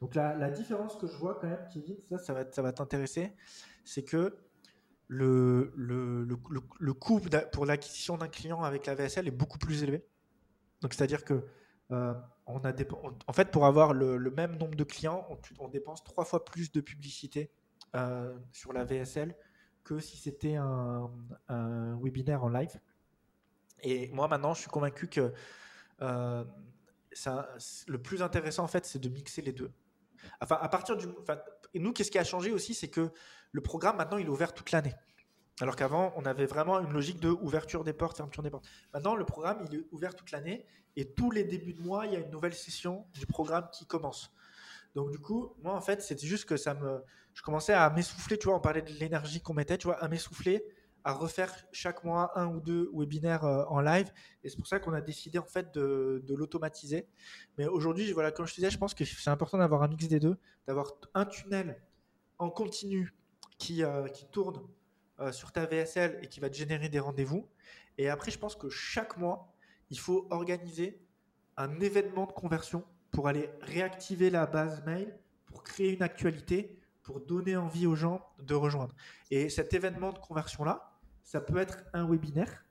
[0.00, 3.32] Donc la, différence que je vois quand même, Kevin, ça, ça va, ça va t'intéresser,
[3.84, 4.36] c'est que
[5.08, 6.36] le, le, le,
[6.78, 7.20] le coût
[7.52, 10.06] pour l'acquisition d'un client avec la VSL est beaucoup plus élevé.
[10.80, 11.44] Donc c'est-à-dire que
[11.90, 12.14] euh,
[12.46, 12.72] on a
[13.26, 15.26] en fait, pour avoir le, même nombre de clients,
[15.58, 17.50] on, dépense trois fois plus de publicité
[17.94, 19.36] euh, sur la VSL
[19.84, 21.10] que si c'était un,
[22.02, 22.80] webinaire en live.
[23.82, 25.32] Et moi, maintenant, je suis convaincu que
[26.02, 26.44] euh,
[27.86, 29.70] le plus intéressant, en fait, c'est de mixer les deux.
[30.40, 31.06] Enfin, à partir du.
[31.74, 33.10] Nous, qu'est-ce qui a changé aussi, c'est que
[33.50, 34.94] le programme, maintenant, il est ouvert toute l'année.
[35.62, 38.66] Alors qu'avant, on avait vraiment une logique de ouverture des portes, fermeture des portes.
[38.92, 40.66] Maintenant, le programme, il est ouvert toute l'année
[40.96, 43.86] et tous les débuts de mois, il y a une nouvelle session du programme qui
[43.86, 44.32] commence.
[44.96, 48.38] Donc du coup, moi en fait, c'était juste que ça me, je commençais à m'essouffler,
[48.38, 50.64] tu vois, on parlait de l'énergie qu'on mettait, tu vois, à m'essouffler,
[51.04, 54.10] à refaire chaque mois un ou deux webinaires euh, en live.
[54.42, 57.06] Et c'est pour ça qu'on a décidé en fait de, l'automatiser.
[57.56, 60.08] Mais aujourd'hui, voilà, comme je te disais, je pense que c'est important d'avoir un mix
[60.08, 60.36] des deux,
[60.66, 61.80] d'avoir un tunnel
[62.40, 63.14] en continu
[63.58, 64.60] qui, euh, qui tourne
[65.20, 67.48] euh, sur ta VSL et qui va te générer des rendez-vous.
[67.98, 69.52] Et après, je pense que chaque mois,
[69.90, 71.04] il faut organiser
[71.56, 75.14] un événement de conversion pour aller réactiver la base mail,
[75.44, 78.94] pour créer une actualité, pour donner envie aux gens de rejoindre.
[79.30, 82.64] Et cet événement de conversion-là, ça peut être un webinaire,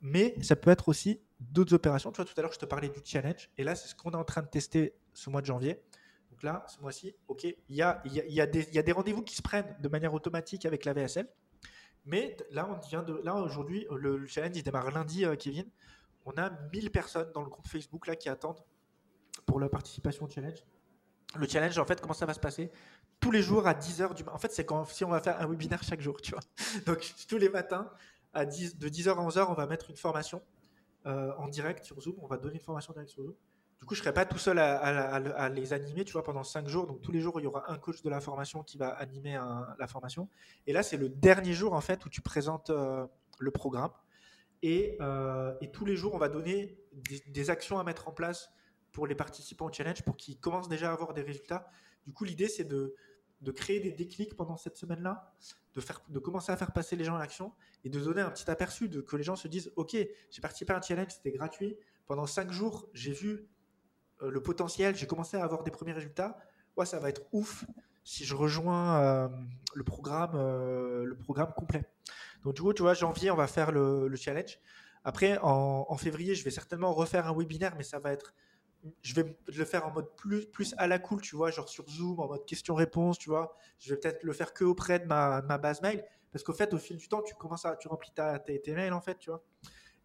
[0.00, 2.12] mais ça peut être aussi d'autres opérations.
[2.12, 4.10] Tu vois, tout à l'heure, je te parlais du challenge, et là, c'est ce qu'on
[4.10, 5.80] est en train de tester ce mois de janvier.
[6.30, 8.92] Donc là, ce mois-ci, OK, il y a, y, a, y, a y a, des
[8.92, 11.26] rendez-vous qui se prennent de manière automatique avec la VSL.
[12.06, 15.68] Mais là, on vient de, là aujourd'hui, le, challenge il démarre lundi, euh, Kevin
[16.26, 18.60] on a 1000 personnes dans le groupe Facebook là qui attendent
[19.46, 20.58] pour la participation au challenge.
[21.36, 22.70] Le challenge, en fait, comment ça va se passer?
[23.20, 24.34] Tous les jours à 10h du matin.
[24.34, 26.40] En fait, c'est quand si on va faire un webinaire chaque jour, tu vois.
[26.86, 27.90] Donc, tous les matins,
[28.32, 30.42] à 10, de 10h à 11h, on va mettre une formation
[31.06, 32.16] euh, en direct sur Zoom.
[32.20, 33.34] On va donner une formation direct sur Zoom.
[33.78, 36.66] Du coup, je ne serai pas tout seul à, les animer, tu vois, pendant 5
[36.66, 36.86] jours.
[36.86, 39.38] Donc, tous les jours, il y aura un coach de la formation qui va animer
[39.78, 40.28] la formation.
[40.66, 43.06] Et là, c'est le dernier jour, en fait, où tu présentes euh,
[43.38, 43.90] le programme.
[44.64, 46.78] Euh, et, tous les jours, on va donner
[47.28, 48.50] des, actions à mettre en place
[48.92, 51.68] pour les participants au challenge pour qu'ils commencent déjà à avoir des résultats.
[52.06, 52.94] Du coup, l'idée, c'est de,
[53.54, 55.34] créer des déclics pendant cette semaine-là,
[55.74, 57.52] de, de commencer à faire passer les gens à l'action
[57.84, 60.72] et de donner un petit aperçu, de que les gens se disent Ok, j'ai participé
[60.72, 61.76] à un challenge, c'était gratuit.
[62.06, 63.48] Pendant cinq jours, j'ai vu
[64.22, 66.38] euh, le potentiel, j'ai commencé à avoir des premiers résultats.
[66.76, 67.64] Ouais, ça va être ouf
[68.04, 69.28] si je rejoins euh,
[69.74, 71.84] le, programme, le programme complet.
[72.44, 74.60] Donc, du coup, tu vois, janvier, on va faire le, challenge.
[75.04, 78.34] Après, en, février, je vais certainement refaire un webinaire, mais ça va être.
[79.02, 81.88] Je vais le faire en mode plus, plus à la cool, tu vois, genre sur
[81.88, 83.56] Zoom, en mode question-réponse, tu vois.
[83.80, 86.78] Je vais peut-être le faire que auprès de ma, base mail, parce qu'au fait, au
[86.78, 89.42] fil du temps, tu commences à, tu remplis ta, tes, mails, en fait, tu vois.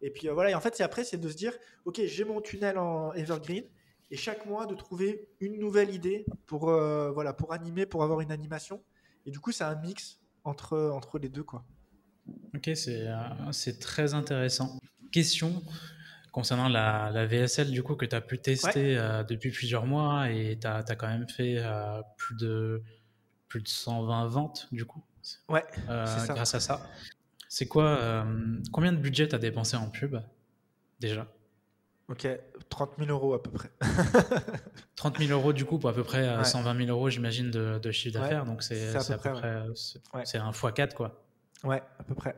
[0.00, 2.24] Et puis euh, voilà, et en fait, c'est après, c'est de se dire, ok, j'ai
[2.24, 3.64] mon tunnel en Evergreen,
[4.12, 8.20] et chaque mois de trouver une nouvelle idée pour, euh, voilà, pour animer, pour avoir
[8.20, 8.84] une animation.
[9.24, 11.64] Et du coup, c'est un mix entre, entre les deux, quoi.
[12.54, 14.78] Ok, euh, c'est très intéressant.
[15.10, 15.62] Question
[16.30, 20.30] concernant la, la, VSL du coup que tu as pu tester euh, depuis plusieurs mois
[20.30, 22.82] et tu as, quand même fait euh, plus, de,
[23.48, 25.02] plus de 120 ventes du coup.
[25.48, 26.90] Ouais, grâce à ça.
[27.48, 28.26] C'est quoi
[28.72, 30.18] Combien de budget tu as dépensé en pub
[31.00, 31.26] déjà?
[32.12, 32.28] Ok,
[32.68, 33.70] 30 000 euros à peu près.
[34.96, 37.90] 30 000 euros du coup pour à peu près 120 000 euros j'imagine de, de,
[37.90, 39.64] chiffre d'affaires, donc c'est à peu près,
[40.24, 41.24] c'est un x4 quoi.
[41.64, 42.36] Ouais, à peu près.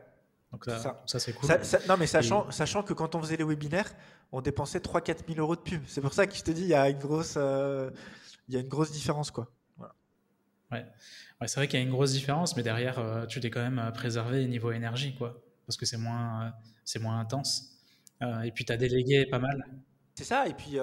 [0.53, 1.49] Donc ça, ça, c'est cool.
[1.89, 3.91] non, mais sachant, sachant que quand on faisait les webinaires,
[4.31, 5.83] on dépensait 3-4 000 euros de pub.
[5.85, 7.91] C'est pour ça que je te dis, il y a une grosse, euh,
[8.47, 9.31] il y a une grosse différence.
[9.31, 9.51] Quoi.
[10.71, 10.85] Ouais.
[11.41, 13.61] ouais c'est vrai qu'il y a une grosse différence, mais derrière, euh, tu t'es quand
[13.61, 15.41] même euh, préservé niveau énergie, quoi.
[15.67, 16.53] Parce que c'est moins,
[16.85, 17.74] c'est moins intense.
[18.21, 19.65] Et puis, tu as délégué pas mal.
[20.15, 20.47] C'est ça.
[20.47, 20.77] Et puis,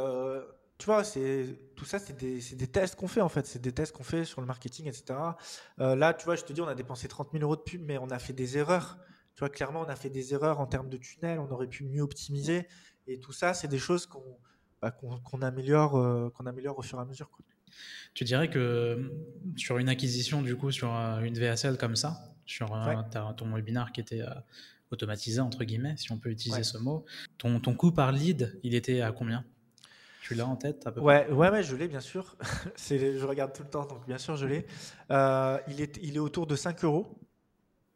[0.83, 3.47] tu vois, c'est tout ça, c'est des, des, tests qu'on fait en fait.
[3.47, 5.15] C'est des tests qu'on fait sur le marketing, etc.
[5.79, 7.83] Euh, là, tu vois, je te dis, on a dépensé 30 000 euros de pub,
[7.85, 8.99] mais on a fait des erreurs.
[9.37, 11.39] Tu vois, clairement, on a fait des erreurs en termes de tunnel.
[11.39, 12.67] On aurait pu mieux optimiser.
[13.07, 14.25] Et tout ça, c'est des choses qu'on
[14.81, 17.31] bah, qu'on améliore, euh, qu'on améliore au fur et à mesure.
[18.15, 19.09] Tu dirais que
[19.57, 22.77] sur une acquisition, du coup, sur euh, une VSL comme ça, sur
[23.37, 24.23] ton webinar qui était
[24.93, 27.05] automatisé, entre guillemets, si on peut utiliser ce mot,
[27.39, 29.44] ton, ton coût par lead, il était à combien?
[30.23, 31.32] Tu l'as en tête à peu ouais, près?
[31.32, 32.36] ouais, ouais, je l'ai bien sûr.
[32.77, 34.66] je regarde tout le temps, donc bien sûr je l'ai.
[35.10, 37.19] Euh, il, est, il est autour de 5 euros.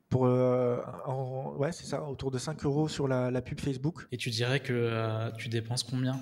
[0.08, 0.80] Pour, euh,
[1.56, 4.06] ouais, c'est ça, autour de 5 euros sur la, pub Facebook.
[4.12, 6.18] Et tu dirais que euh, tu dépenses combien?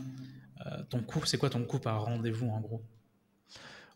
[0.89, 2.83] Ton coût, c'est quoi ton coût par rendez-vous en gros?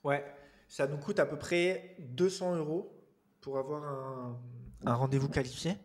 [0.04, 0.22] Ouais,
[0.66, 2.94] ça nous coûte à peu près 200 euros
[3.40, 4.38] pour avoir un,
[4.84, 5.76] un rendez-vous qualifié.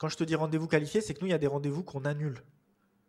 [0.00, 2.06] Quand je te dis rendez-vous qualifié, c'est que nous, il y a des rendez-vous qu'on
[2.06, 2.42] annule.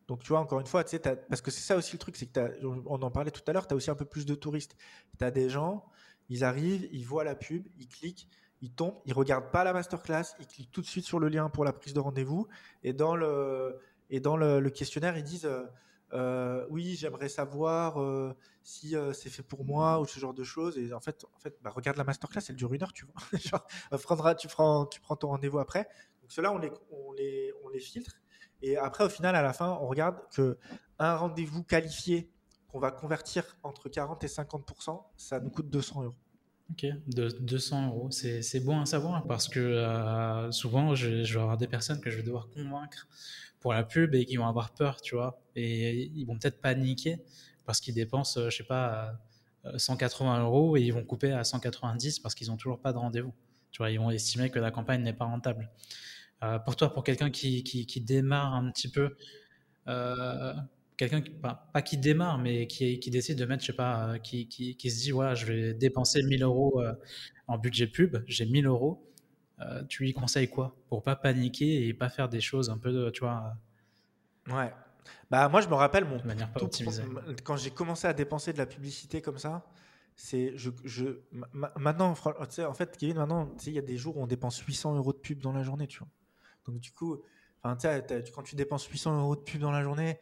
[0.10, 2.60] Donc, tu vois, encore une fois, parce que c'est ça aussi le truc, c'est que
[2.66, 4.76] on en parlait tout à l'heure, tu as aussi un peu plus de touristes.
[5.18, 5.86] Tu as des gens,
[6.28, 8.28] ils arrivent, ils voient la pub, ils cliquent,
[8.60, 11.50] ils tombent, ils regardent pas la masterclass, ils cliquent tout de suite sur le lien
[11.50, 12.46] pour la prise de rendez-vous.
[12.84, 15.64] Et dans le, et dans le, questionnaire, ils disent euh,
[16.12, 20.78] euh, Oui, j'aimerais savoir euh, si c'est fait pour moi ou ce genre de choses.
[20.78, 23.40] Et en fait, en fait bah, regarde la masterclass, elle dure une heure, tu vois.
[23.40, 23.66] Genre,
[24.38, 25.88] tu prends ton rendez-vous après.
[26.32, 28.22] Ceux-là, on les, filtre.
[28.62, 30.58] Et après, au final, à la fin, on regarde que
[30.98, 32.32] un rendez-vous qualifié
[32.70, 36.16] qu'on va convertir entre 40 et 50% ça nous coûte 200 euros.
[36.70, 41.58] Ok, de 200 euros, c'est bon à savoir parce que euh, souvent, je, vais avoir
[41.58, 43.10] des personnes que je vais devoir convaincre
[43.60, 47.18] pour la pub et qui vont avoir peur, tu vois, et ils vont peut-être paniquer
[47.66, 49.20] parce qu'ils dépensent, euh, je sais pas,
[49.76, 53.00] 180 euh, euros et ils vont couper à 190 parce qu'ils n'ont toujours pas de
[53.00, 53.34] rendez-vous.
[53.72, 55.70] Tu vois, ils vont estimer que la campagne n'est pas rentable.
[56.44, 59.16] Euh, pour toi, pour quelqu'un qui, qui, démarre un petit peu,
[59.88, 60.54] euh,
[60.98, 64.18] quelqu'un qui, pas, qui démarre, mais qui, qui, décide de mettre, je sais pas, euh,
[64.18, 66.82] qui, qui, se dit, voilà, je vais dépenser 1000 euros
[67.48, 69.08] en budget pub, j'ai 1000 euros,
[69.88, 70.76] tu lui conseilles quoi?
[70.90, 73.54] Pour pas paniquer et pas faire des choses un peu, tu vois.
[74.48, 74.74] Ouais.
[75.30, 76.24] Bah, moi, je me rappelle mon.
[76.24, 77.04] manière pas optimisée.
[77.44, 79.64] Quand j'ai commencé à dépenser de la publicité comme ça,
[80.16, 81.20] c'est je, je
[81.78, 85.14] maintenant en fait Kevin maintenant il y a des jours où on dépense 800 euros
[85.14, 86.10] de pub dans la journée tu vois
[86.66, 87.22] donc du coup,
[87.64, 90.20] quand tu dépenses 800 euros de pub dans la journée,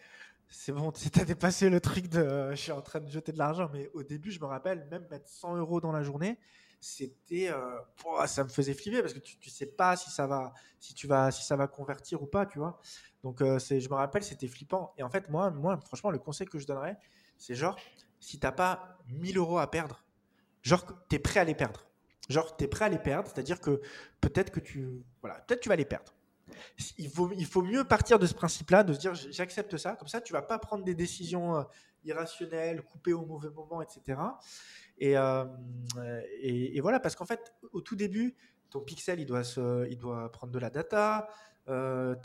[0.49, 3.37] c'est bon, tu as dépassé le truc de je suis en train de jeter de
[3.37, 3.69] l'argent.
[3.71, 6.39] Mais au début, je me rappelle, même mettre 100 euros dans la journée,
[6.81, 10.53] c'était, euh, ça me faisait flipper parce que tu, ne sais pas si ça va,
[10.79, 12.79] si tu vas, si ça va convertir ou pas, tu vois.
[13.23, 14.93] Donc euh, je me rappelle, c'était flippant.
[14.97, 16.97] Et en fait, moi, moi, franchement, le conseil que je donnerais,
[17.37, 17.77] c'est genre,
[18.19, 20.03] si t'as pas 1000 euros à perdre,
[20.63, 21.85] genre, tu es prêt à les perdre.
[22.27, 23.81] Genre, tu es prêt à les perdre, c'est-à-dire que
[24.21, 26.13] peut-être que tu, voilà, peut-être tu vas les perdre
[26.97, 30.07] il faut, il faut mieux partir de ce principe-là, de se dire j'accepte ça, comme
[30.07, 31.63] ça tu vas pas prendre des décisions euh,
[32.03, 34.19] irrationnelles, couper au mauvais moment, etc.
[35.01, 35.45] Euh,
[36.41, 38.35] et, et, voilà, parce qu'en fait, au tout début,
[38.69, 41.27] ton pixel, il doit, se, il doit prendre de la data,
[41.69, 42.15] euh,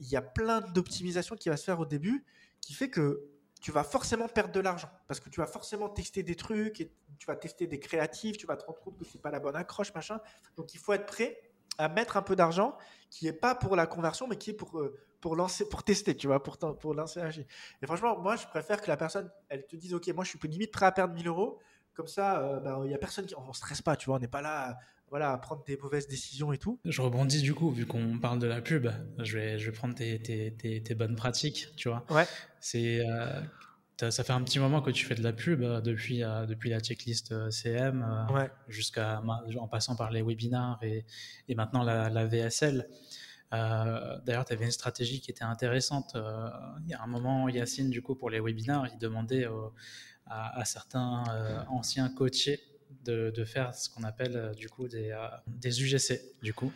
[0.00, 2.24] il y a plein d'optimisation qui va se faire au début,
[2.60, 3.28] qui fait que
[3.60, 6.92] tu vas forcément perdre de l'argent, parce que tu vas forcément tester des trucs, et
[7.18, 9.56] tu vas tester des créatifs, tu vas te rendre compte que c'est pas la bonne
[9.56, 10.20] accroche, machin.
[10.56, 11.45] Donc il faut être prêt
[11.78, 12.76] à mettre un peu d'argent
[13.10, 16.16] qui est pas pour la conversion, mais qui est pour, euh, pour, lancer, pour tester,
[16.16, 19.66] tu vois, pour, pour lancer un Et franchement, moi, je préfère que la personne, elle
[19.66, 21.60] te dise, OK, moi, je suis limite prêt à perdre 1000 euros.
[21.94, 23.34] Comme ça, euh, bah, il y a personne qui.
[23.36, 24.76] On ne stresse pas, tu vois, on n'est pas là
[25.08, 26.80] voilà, à prendre des mauvaises décisions et tout.
[26.84, 28.88] Je rebondis du coup, vu qu'on parle de la pub,
[29.18, 32.04] je vais, je vais prendre tes, tes, tes, bonnes pratiques, tu vois.
[32.10, 32.26] Ouais.
[32.60, 33.00] C'est.
[33.08, 33.40] Euh,
[33.98, 37.50] ça fait un petit moment que tu fais de la pub depuis, depuis la checklist
[37.50, 38.26] CM
[38.68, 39.22] jusqu'à
[39.58, 41.06] en passant par les webinars et,
[41.48, 42.86] et maintenant la, la VSL.
[43.52, 46.14] Euh, d'ailleurs, tu avais une stratégie qui était intéressante.
[46.16, 46.48] Euh,
[46.84, 49.46] il y a un moment, Yacine, du coup, pour les webinars, il demandait
[50.26, 52.60] à, certains euh, anciens coachés
[53.06, 55.16] de, faire ce qu'on appelle du coup des,
[55.46, 56.20] des UGC.
[56.42, 56.72] Du coup,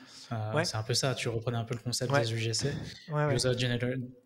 [0.65, 1.15] c'est un peu ça.
[1.15, 2.73] Tu reprenais un peu le concept des UGC,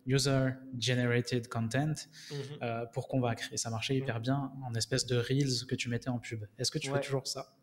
[0.05, 0.49] user,
[0.79, 1.93] generated content,
[2.31, 2.87] mhm.
[2.93, 3.43] pour convaincre.
[3.51, 6.45] Et ça marchait hyper bien en espèce de reels que tu mettais en pub.
[6.57, 7.55] Est-ce que tu fais toujours ça?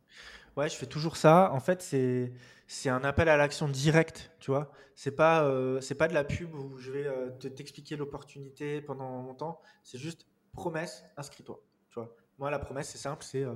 [0.56, 1.50] Ouais, je fais toujours ça.
[1.52, 2.32] En fait, c'est
[2.66, 4.72] c'est un appel à l'action direct, tu vois.
[4.94, 8.80] C'est pas euh, c'est pas de la pub où je vais euh, te t'expliquer l'opportunité
[8.82, 9.60] pendant longtemps.
[9.82, 12.14] C'est juste promesse, inscris-toi, tu vois.
[12.38, 13.54] Moi, la promesse, c'est simple, c'est euh,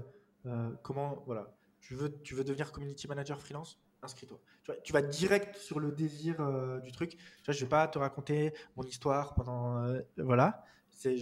[0.82, 4.40] comment voilà, tu veux tu veux devenir community manager freelance, inscris-toi.
[4.82, 6.36] Tu, vas direct sur le désir
[6.82, 7.16] du truc.
[7.47, 10.64] Je vais pas te raconter mon histoire pendant voilà.
[10.90, 11.14] C'est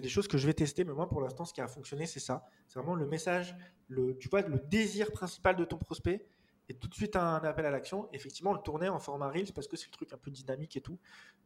[0.00, 2.20] des choses que je vais tester, mais moi, pour l'instant, ce qui a fonctionné, c'est
[2.20, 2.46] ça.
[2.68, 3.56] C'est vraiment le message,
[3.88, 6.24] le, tu vois, le désir principal de ton prospect
[6.68, 8.08] et tout de suite un appel à l'action.
[8.12, 10.80] Effectivement, le tourner en format Reels parce que c'est le truc un peu dynamique et
[10.80, 10.98] tout.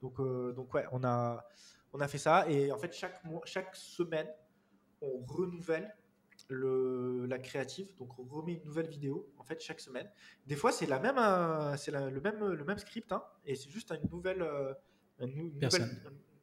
[0.02, 1.44] Donc, euh, donc ouais, on a,
[1.92, 2.48] on a fait ça.
[2.50, 4.28] Et en fait, chaque, mois, chaque semaine,
[5.00, 5.94] on renouvelle
[6.48, 7.88] le, la créative.
[7.98, 10.10] Donc, on remet une nouvelle vidéo, en fait, chaque semaine.
[10.46, 13.70] Des fois, c'est la même, euh, c'est le, même, le même script, hein, et c'est
[13.70, 14.74] juste une nouvelle, euh,
[15.20, 15.90] une, nouvelle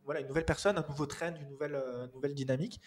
[0.05, 2.81] voilà, une nouvelle personne, un nouveau trend, une nouvelle, euh, nouvelle dynamique.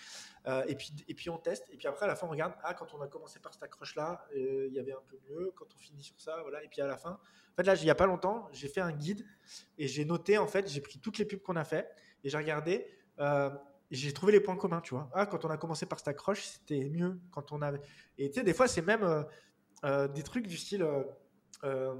[0.69, 1.65] Et, puis, et puis on teste.
[1.73, 2.53] Et puis après, à la fin, on regarde.
[2.63, 5.53] Ah, quand on a commencé par cette accroche-là, euh, il y avait un peu mieux.
[5.57, 6.63] Quand on finit sur ça, voilà.
[6.63, 8.81] Et puis à la fin, en fait, là, il n'y a pas longtemps, j'ai fait
[8.81, 9.27] un guide
[9.77, 11.91] et j'ai noté, en fait, j'ai pris toutes les pubs qu'on a fait
[12.23, 12.87] et j'ai regardé
[13.91, 15.09] j'ai trouvé les points communs, tu vois.
[15.15, 17.81] Ah, quand on a commencé par Stackroche, c'était mieux quand on avait.
[18.19, 19.23] Et tu sais, des fois, c'est même euh,
[19.85, 20.87] euh, des trucs du style.
[21.65, 21.95] Euh,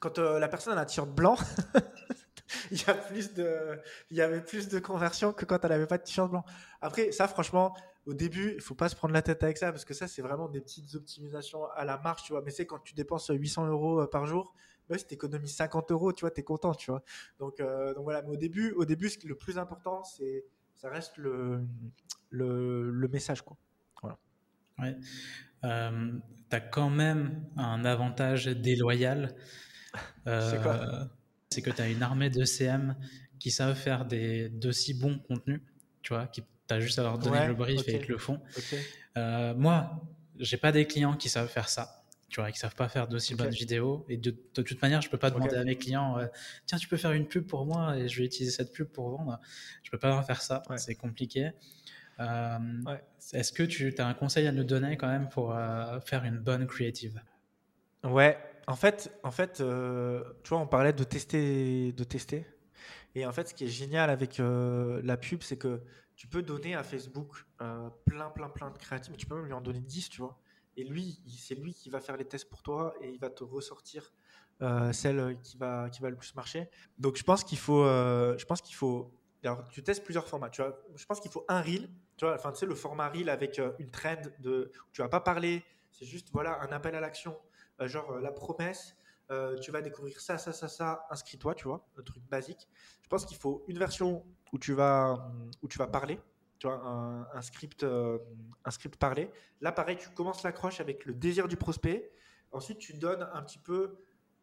[0.00, 1.36] quand la personne a un t-shirt blanc,
[2.72, 3.78] il, y a plus de,
[4.10, 6.44] il y avait plus de conversion que quand elle n'avait pas de t-shirt blanc.
[6.80, 7.76] Après, ça, franchement,
[8.06, 10.22] au début, il faut pas se prendre la tête avec ça parce que ça, c'est
[10.22, 12.42] vraiment des petites optimisations à la marche, tu vois.
[12.42, 14.54] Mais c'est quand tu dépenses 800 euros par jour,
[14.88, 17.04] bah, si tu économises 50 euros, tu vois, tu es content, tu vois.
[17.38, 20.44] Donc, donc voilà, mais au début, au début, le plus important, c'est
[20.82, 21.64] ça reste le,
[22.30, 23.42] le, message.
[23.42, 23.56] Quoi.
[24.02, 24.18] Voilà.
[24.80, 24.96] Ouais.
[25.64, 26.12] Euh,
[26.50, 29.34] tu as quand même un avantage déloyal.
[30.26, 31.04] Euh,
[31.50, 32.96] c'est que tu as une armée de CM
[33.38, 35.60] qui savent faire des, d'aussi bons contenus,
[36.00, 38.16] tu vois, qui tu as juste à leur donner le brief et ils te le
[38.16, 38.40] font.
[39.18, 40.02] Euh, moi,
[40.38, 42.01] j'ai pas des clients qui savent faire ça
[42.32, 44.06] tu vois, qui savent pas faire d'aussi bonnes vidéos.
[44.08, 46.26] Et de, toute manière, je peux pas demander à mes clients, euh,
[46.64, 49.10] tiens, tu peux faire une pub pour moi et je vais utiliser cette pub pour
[49.10, 49.38] vendre.
[49.82, 51.50] Je peux pas faire ça, c'est compliqué.
[52.20, 52.58] Euh,
[53.34, 56.38] est-ce que tu as un conseil à nous donner quand même pour euh, faire une
[56.38, 57.20] bonne creative?
[58.02, 62.46] Ouais, en fait, en fait tu vois, on parlait de tester, de tester.
[63.14, 65.82] Et en fait, ce qui est génial avec la pub, c'est que
[66.16, 67.44] tu peux donner à Facebook
[68.06, 70.41] plein, plein, plein de créatifs, mais tu peux même lui en donner 10, tu vois.
[70.76, 73.44] Et lui, c'est lui qui va faire les tests pour toi et il va te
[73.44, 74.12] ressortir
[74.62, 76.68] euh, celle qui va, qui va le plus marcher.
[76.98, 79.12] Donc je pense qu'il faut, euh, je pense qu'il faut.
[79.70, 80.50] Tu testes plusieurs formats.
[80.50, 81.90] Tu vois, je pense qu'il faut un reel.
[82.16, 85.08] Tu vois, enfin, tu sais, le format reel avec euh, une trend de, tu vas
[85.08, 85.64] pas parler.
[85.90, 87.36] C'est juste voilà un appel à l'action,
[87.80, 88.96] genre la promesse.
[89.60, 91.06] tu vas découvrir ça, ça, ça, ça.
[91.10, 92.68] Inscris-toi, tu vois, le truc basique.
[93.02, 96.18] Je pense qu'il faut une version où tu vas, où tu vas parler
[96.62, 96.80] tu vois,
[97.34, 98.18] un, script, euh,
[98.64, 99.28] un script parlé.
[99.60, 102.12] Là, pareil, tu commences l'accroche avec le désir du prospect.
[102.52, 103.96] Ensuite, tu donnes un petit peu.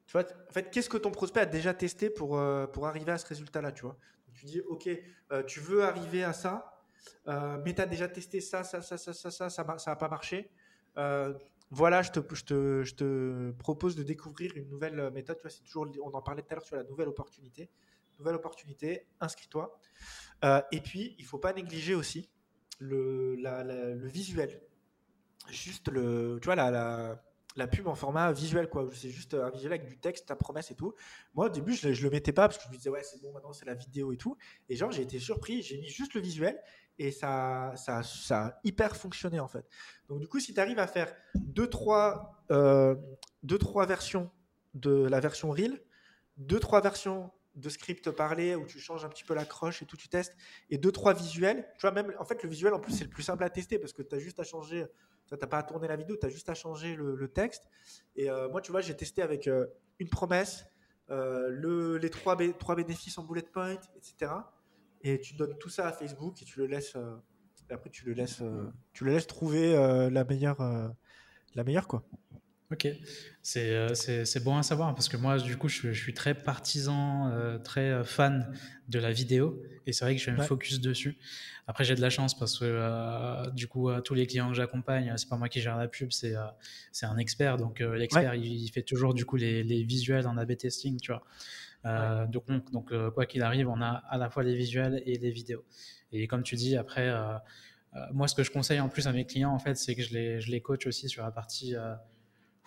[0.06, 3.14] Tu vois, en fait, qu'est-ce que ton prospect a déjà testé pour, euh, pour arriver
[3.14, 3.96] à ce résultat-là, tu vois?
[4.34, 4.90] Tu dis, OK,
[5.32, 6.84] euh, tu veux arriver à ça,
[7.26, 10.52] mais tu as déjà testé ça, ça, ça, ça, ça, ça, ça n'a pas marché.
[11.72, 15.38] voilà, je te, je, te, je te propose de découvrir une nouvelle méthode.
[15.38, 17.70] Tu vois, toujours, on en parlait tout à l'heure sur la nouvelle opportunité.
[18.20, 19.80] Nouvelle opportunité, inscris-toi.
[20.44, 22.30] Euh, et puis, il ne faut pas négliger aussi
[22.80, 23.36] le,
[24.08, 24.62] visuel.
[25.50, 27.20] Juste le, tu vois, la,
[27.56, 28.88] la, pub en format visuel, quoi.
[28.94, 30.94] C'est juste un visuel avec du texte, ta promesse et tout.
[31.34, 33.22] Moi, au début, je ne le mettais pas parce que je me disais, ouais, c'est
[33.22, 34.38] bon, maintenant c'est la vidéo et tout.
[34.68, 36.62] Et genre, j'ai été surpris, j'ai mis juste le visuel
[37.00, 39.66] et ça, ça, ça a hyper fonctionné en fait.
[40.10, 42.96] Donc, du coup, si tu arrives à faire deux trois, euh,
[43.44, 44.30] deux, trois versions
[44.74, 45.82] de la version Reel,
[46.38, 49.98] deux, trois versions de script parlé où tu changes un petit peu l'accroche et tout,
[49.98, 50.36] tu testes,
[50.70, 51.68] et deux, trois visuels.
[51.78, 53.80] Tu vois, même, en fait, le visuel, en plus, c'est le plus simple à tester
[53.80, 54.86] parce que tu as juste à changer,
[55.28, 57.70] tu n'as pas à tourner la vidéo, tu as juste à changer le, texte.
[58.16, 59.68] Et euh, moi, tu vois, j'ai testé avec euh,
[60.00, 60.66] une promesse,
[61.10, 64.32] euh, le, les trois, trois bénéfices en bullet point, etc.
[65.02, 66.98] Et tu donnes tout ça à Facebook et tu le laisses,
[67.70, 68.42] après, tu le laisses,
[68.94, 69.74] tu le laisses trouver
[70.12, 70.62] la meilleure,
[71.56, 72.04] la meilleure, quoi.
[72.72, 72.86] Ok,
[73.58, 77.58] euh, c'est bon à savoir parce que moi, du coup, je, suis très partisan, euh,
[77.58, 78.56] très euh, fan
[78.90, 81.18] de la vidéo et c'est vrai que je vais me focus dessus.
[81.66, 85.28] Après, j'ai de la chance parce que du coup, tous les clients que j'accompagne, c'est
[85.28, 86.36] pas moi qui gère la pub, c'est
[86.92, 87.58] c'est un expert.
[87.58, 92.28] Donc, l'expert, il, fait toujours du coup les, les visuels en A/B testing, tu vois.
[92.28, 95.64] Donc, donc quoi qu'il arrive, on a à la fois les visuels et les vidéos.
[96.12, 97.12] Et comme tu dis, après,
[98.14, 100.14] moi, ce que je conseille en plus à mes clients, en fait, c'est que je
[100.14, 101.76] les, je les coach aussi sur la partie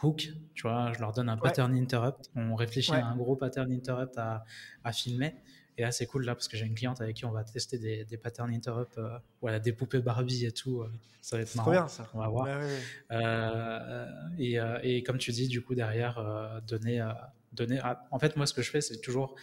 [0.02, 3.72] hook, tu vois, je leur donne un pattern interrupt, on réfléchit à un gros pattern
[3.72, 4.44] interrupt à,
[4.84, 5.34] à filmer.
[5.78, 7.78] Et là, c'est cool là parce que j'ai une cliente avec qui on va tester
[7.78, 10.82] des, des pattern interrupt, euh, voilà, des poupées Barbie et tout.
[10.82, 10.92] Euh,
[11.22, 11.70] ça va être marrant.
[11.70, 12.10] bien ça.
[12.12, 12.48] On va voir.
[13.10, 14.06] Euh,
[14.38, 17.06] et, et, comme tu dis, du coup, derrière, donner,
[17.52, 17.80] donner.
[18.10, 19.36] en fait, moi, ce que je fais, c'est toujours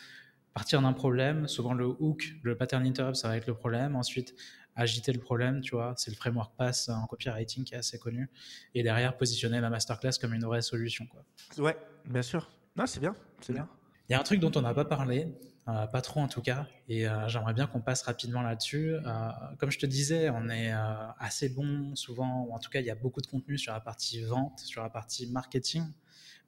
[0.53, 1.48] partir d'un problème.
[1.48, 3.95] Souvent, le hook, le pattern interrupt, ça va être le problème.
[3.95, 4.36] Ensuite,
[4.75, 5.93] agiter le problème, tu vois.
[5.97, 8.29] C'est le framework Pass en copywriting qui est assez connu.
[8.73, 11.23] Et derrière, positionner la masterclass comme une vraie solution, quoi.
[11.57, 12.49] Ouais, bien sûr.
[12.75, 13.67] Non, c'est bien, c'est bien.
[14.09, 15.27] Il y a un truc dont on n'a pas parlé,
[15.67, 18.95] euh, pas trop en tout cas, et euh, j'aimerais bien qu'on passe rapidement là-dessus.
[18.95, 19.29] Euh,
[19.59, 20.71] comme je te disais, on est
[21.19, 23.79] assez bon souvent, ou en tout cas, il y a beaucoup de contenu sur la
[23.79, 25.83] partie vente, sur la partie marketing,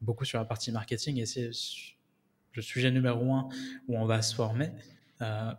[0.01, 1.51] beaucoup sur la partie marketing, et c'est
[2.53, 3.49] le sujet numéro un
[3.87, 4.71] où on va se former,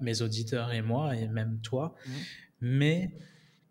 [0.01, 1.95] mes auditeurs et moi, et même toi.
[2.05, 2.11] Mmh.
[2.63, 3.13] Mais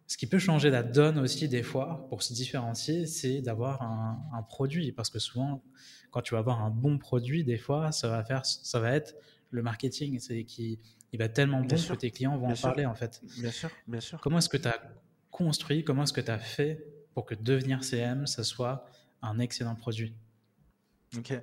[0.06, 4.44] ce qui peut changer la donne aussi des fois pour se différencier, c'est d'avoir un,
[4.44, 4.92] produit.
[4.92, 5.64] Parce que souvent,
[6.12, 9.16] quand tu vas avoir un bon produit, des fois, ça va, faire, ça va être
[9.50, 10.20] le marketing.
[10.20, 10.80] C'est qui
[11.14, 13.22] il va tellement bon que tes clients vont en parler en fait.
[13.40, 14.20] Bien sûr, bien sûr.
[14.20, 14.82] Comment est-ce que tu as
[15.30, 18.86] construit, comment est-ce que tu as fait pour que devenir CM, ça soit
[19.22, 20.14] un excellent produit?
[21.18, 21.34] Ok.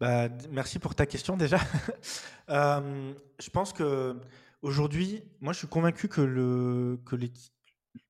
[0.00, 1.58] Bah, merci pour ta question déjà.
[2.50, 4.16] Euh, je pense que
[4.62, 7.32] aujourd'hui, moi, je suis convaincu que, le, que les,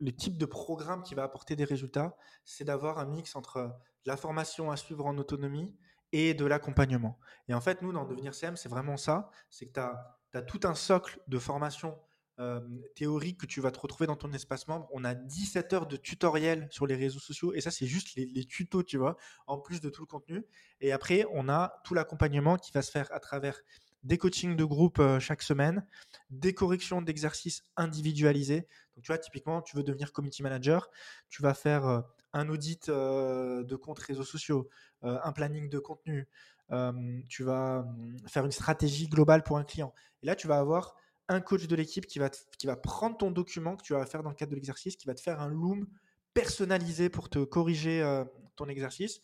[0.01, 4.17] les types de programmes qui va apporter des résultats, c'est d'avoir un mix entre la
[4.17, 5.75] formation à suivre en autonomie
[6.13, 7.19] et de l'accompagnement.
[7.49, 9.31] Et en fait, nous, dans Devenir CM, c'est vraiment ça.
[9.51, 11.99] C'est que tu as, tout un socle de formation
[12.41, 12.61] euh,
[12.95, 14.89] théorique que tu vas te retrouver dans ton espace membre.
[14.93, 17.53] On a 17 heures de tutoriels sur les réseaux sociaux.
[17.53, 19.17] Et ça, c'est juste les, tutos, tu vois,
[19.47, 20.45] en plus de tout le contenu.
[20.81, 23.61] Et après, on a tout l'accompagnement qui va se faire à travers
[24.03, 25.85] des coachings de groupe euh, chaque semaine,
[26.31, 28.67] des corrections d'exercices individualisés.
[28.97, 30.89] Donc, tu vois, typiquement, tu veux devenir community manager,
[31.29, 32.01] tu vas faire euh,
[32.33, 34.69] un audit euh, de comptes réseaux sociaux,
[35.03, 36.29] un planning de contenu,
[37.29, 39.95] tu vas hum, faire une stratégie globale pour un client.
[40.23, 40.97] Et là, tu vas avoir
[41.29, 44.23] un coach de l'équipe qui va, qui va prendre ton document que tu vas faire
[44.23, 45.87] dans le cadre de l'exercice, qui va te faire un loom
[46.35, 48.25] personnalisé pour te corriger
[48.57, 49.21] ton exercice.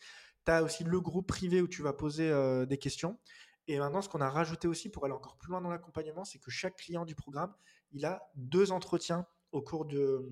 [0.47, 2.31] Tu as aussi le groupe privé où tu vas poser
[2.67, 3.19] des questions.
[3.67, 6.39] Et maintenant, ce qu'on a rajouté aussi pour aller encore plus loin dans l'accompagnement, c'est
[6.39, 7.55] que chaque client du programme,
[7.93, 10.29] il a deux entretiens au cours de,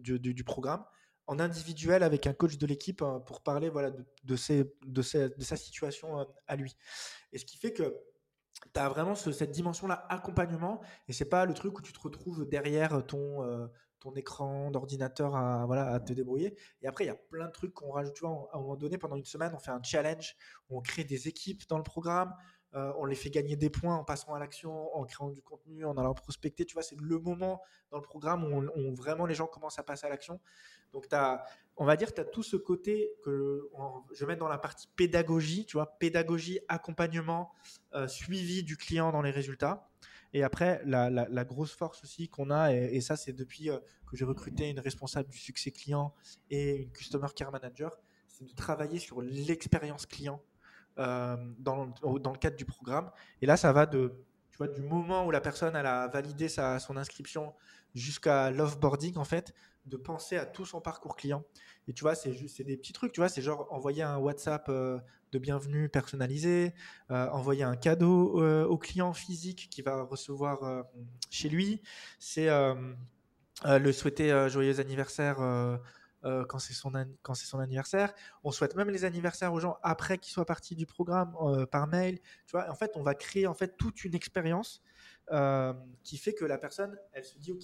[0.00, 0.84] du, programme
[1.26, 4.36] en individuel avec un coach de l'équipe hein, pour parler voilà, de, de,
[4.86, 6.74] de, sa situation euh, à lui.
[7.32, 7.94] Et ce qui fait que
[8.74, 12.48] tu as vraiment cette dimension-là accompagnement et c'est pas le truc où tu te retrouves
[12.48, 13.66] derrière ton, euh,
[14.02, 16.56] ton écran d'ordinateur à, voilà, à te débrouiller.
[16.82, 18.14] Et après, il y a plein de trucs qu'on rajoute.
[18.14, 20.34] Tu vois, à un moment donné, pendant une semaine, on fait un challenge,
[20.68, 22.34] où on crée des équipes dans le programme,
[22.74, 25.84] euh, on les fait gagner des points en passant à l'action, en créant du contenu,
[25.84, 26.64] en allant prospecter.
[26.64, 30.06] Tu vois, c'est le moment dans le programme où, vraiment les gens commencent à passer
[30.06, 30.40] à l'action.
[30.92, 31.44] Donc, as,
[31.76, 33.68] on va dire, tu as tout ce côté que
[34.12, 37.52] je mets dans la partie pédagogie, tu vois, pédagogie, accompagnement,
[37.94, 39.88] euh, suivi du client dans les résultats.
[40.34, 44.24] Et après, la, grosse force aussi qu'on a, et, ça, c'est depuis euh, que j'ai
[44.24, 46.14] recruté une responsable du succès client
[46.48, 50.42] et une customer care manager, c'est de travailler sur l'expérience client
[50.98, 53.10] euh, dans, le cadre du programme.
[53.40, 54.12] Et là, ça va de,
[54.50, 57.54] tu vois, du moment où la personne a validé sa, son inscription
[57.94, 59.54] jusqu'à l'offboarding, en fait,
[59.86, 61.44] de penser à tout son parcours client.
[61.88, 64.98] Et tu vois, c'est des petits trucs, tu vois, c'est genre envoyer un WhatsApp euh,
[65.32, 66.74] de bienvenue personnalisé,
[67.10, 70.84] euh, envoyer un cadeau au client physique qui va recevoir
[71.30, 71.82] chez lui,
[72.18, 72.48] c'est
[73.64, 75.38] le souhaiter joyeux anniversaire
[76.24, 76.92] euh, quand c'est son,
[77.34, 78.14] son anniversaire.
[78.44, 81.88] On souhaite même les anniversaires aux gens après qu'ils soient partis du programme euh, par
[81.88, 82.20] mail.
[82.46, 84.82] Tu vois, en fait, on va créer en fait toute une expérience
[85.32, 85.72] euh,
[86.04, 87.62] qui fait que la personne, elle se dit, ok,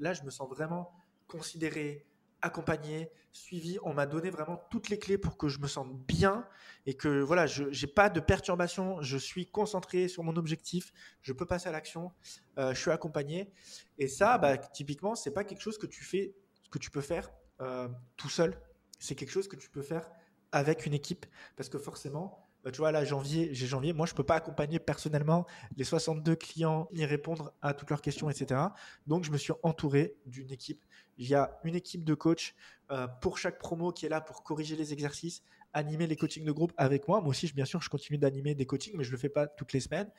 [0.00, 0.92] là, je me sens vraiment
[1.28, 2.08] considéré,
[2.40, 3.78] accompagné, suivi.
[3.84, 6.44] On m'a donné vraiment toutes les clés pour que je me sente bien
[6.86, 9.00] et que voilà, je n'ai pas de perturbation.
[9.00, 10.92] Je suis concentré sur mon objectif.
[11.20, 12.10] Je peux passer à l'action.
[12.56, 13.52] je suis accompagné.
[13.98, 16.34] Et ça, bah, typiquement, c'est pas quelque chose que tu fais,
[16.72, 17.30] que tu peux faire
[17.62, 18.60] euh, tout seul.
[18.98, 20.10] C'est quelque chose que tu peux faire
[20.52, 21.26] avec une équipe
[21.56, 24.78] parce que forcément, bah, tu vois, là, janvier, j'ai janvier, moi, je peux pas accompagner
[24.78, 28.60] personnellement les 62 clients, y répondre à toutes leurs questions, etc.
[29.06, 30.84] Donc, je me suis entouré d'une équipe.
[31.18, 32.54] Il y a une équipe de coach
[32.92, 36.52] euh, pour chaque promo qui est là pour corriger les exercices, animer les coachings de
[36.52, 37.20] groupe avec moi.
[37.20, 39.72] Moi aussi, bien sûr, je continue d'animer des coachings, mais je le fais pas toutes
[39.72, 40.10] les semaines.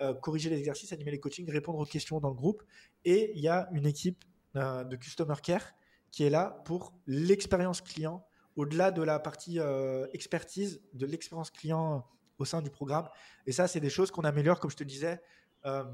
[0.00, 2.64] Euh, corriger les exercices, animer les coachings, répondre aux questions dans le groupe.
[3.04, 4.24] Et il y a une équipe
[4.54, 5.72] de customer care
[6.12, 8.24] qui est là pour l'expérience client,
[8.54, 12.06] au-delà de la partie euh, expertise, de l'expérience client
[12.38, 13.08] au sein du programme.
[13.46, 15.20] Et ça, c'est des choses qu'on améliore, comme je te disais.
[15.64, 15.84] Euh,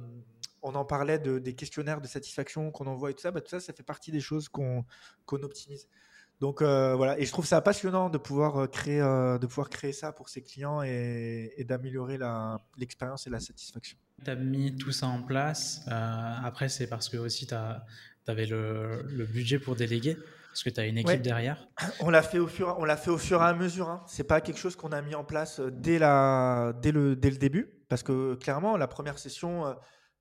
[0.61, 3.31] on en parlait de, des questionnaires de satisfaction qu'on envoie et tout ça.
[3.31, 4.85] Bah, tout ça, ça fait partie des choses qu'on
[5.31, 5.89] optimise.
[6.41, 10.13] Donc euh, voilà, et je trouve ça passionnant de pouvoir créer, de pouvoir créer ça
[10.13, 12.17] pour ses clients et, et d'améliorer
[12.77, 13.99] l'expérience et la satisfaction.
[14.25, 15.83] Tu as mis tout ça en place.
[15.89, 17.85] après, c'est parce que aussi tu as
[18.29, 20.19] tu avais le, budget pour déléguer
[20.51, 21.67] Parce que tu as une équipe derrière
[22.01, 23.89] On l'a fait, au fur, on fait au fur et à mesure.
[23.89, 24.05] Hein.
[24.07, 27.17] Ce n'est pas quelque chose qu'on a mis en place euh, dès, la, dès, le,
[27.17, 27.73] dès le début.
[27.89, 29.73] Parce que clairement, la première session, euh,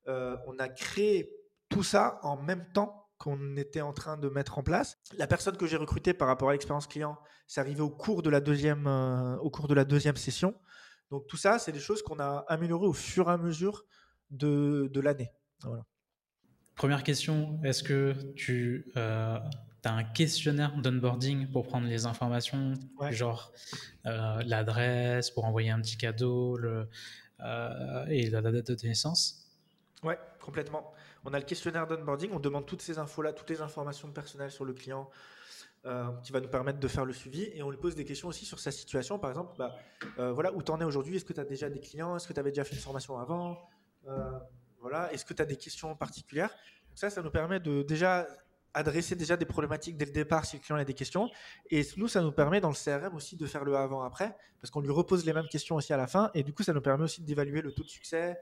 [0.07, 1.29] euh, on a créé
[1.67, 4.97] tout ça en même temps qu'on était en train de mettre en place.
[5.17, 8.29] La personne que j'ai recrutée par rapport à l'expérience client, c'est arrivé au cours de
[8.29, 8.87] la deuxième,
[9.41, 10.55] au cours de la deuxième session.
[11.11, 13.83] Donc tout ça, c'est des choses qu'on a améliorées au fur et à mesure
[14.29, 15.31] de, de l'année.
[15.63, 15.83] Voilà.
[16.77, 19.39] Première question, est-ce que tu euh,
[19.83, 22.75] as un questionnaire d'onboarding pour prendre les informations,
[23.09, 23.51] genre
[24.05, 26.87] euh, l'adresse, pour envoyer un petit cadeau le,
[27.39, 29.49] euh, et la date de naissance?
[30.03, 30.93] Ouais, complètement.
[31.25, 34.63] On a le questionnaire d'onboarding, on demande toutes ces infos-là, toutes les informations personnelles sur
[34.63, 35.09] le client.
[36.23, 38.45] qui va nous permettre de faire le suivi et on lui pose des questions aussi
[38.45, 39.17] sur sa situation.
[39.17, 39.73] Par exemple, bah,
[40.31, 41.15] voilà, où tu en es aujourd'hui?
[41.15, 42.15] Est-ce que tu as déjà des clients?
[42.15, 43.57] Est-ce que tu avais déjà fait une formation avant?
[44.81, 45.11] Voilà.
[45.13, 46.53] Est-ce que tu as des questions particulières?
[46.95, 48.27] Ça, ça nous permet de déjà
[48.73, 51.29] adresser déjà des problématiques dès le départ si le client a des questions.
[51.71, 54.81] Et nous, ça nous permet dans le CRM aussi de faire le avant-après, parce qu'on
[54.81, 56.29] lui repose les mêmes questions aussi à la fin.
[56.33, 58.37] Et du coup, ça nous permet aussi d'évaluer le taux de succès,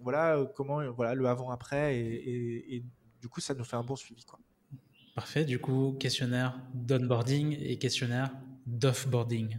[0.00, 2.84] voilà comment voilà le avant-après et,
[3.20, 4.38] du coup ça nous fait un bon suivi quoi.
[5.14, 5.44] Parfait.
[5.44, 8.30] Du coup, questionnaire d'onboarding et questionnaire
[8.64, 9.58] d'offboarding.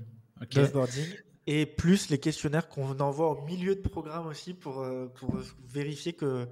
[0.49, 1.07] D'offboarding.
[1.47, 4.85] Et plus les questionnaires qu'on envoie au milieu de programme aussi pour,
[5.15, 5.37] pour
[5.67, 6.47] vérifier qu'il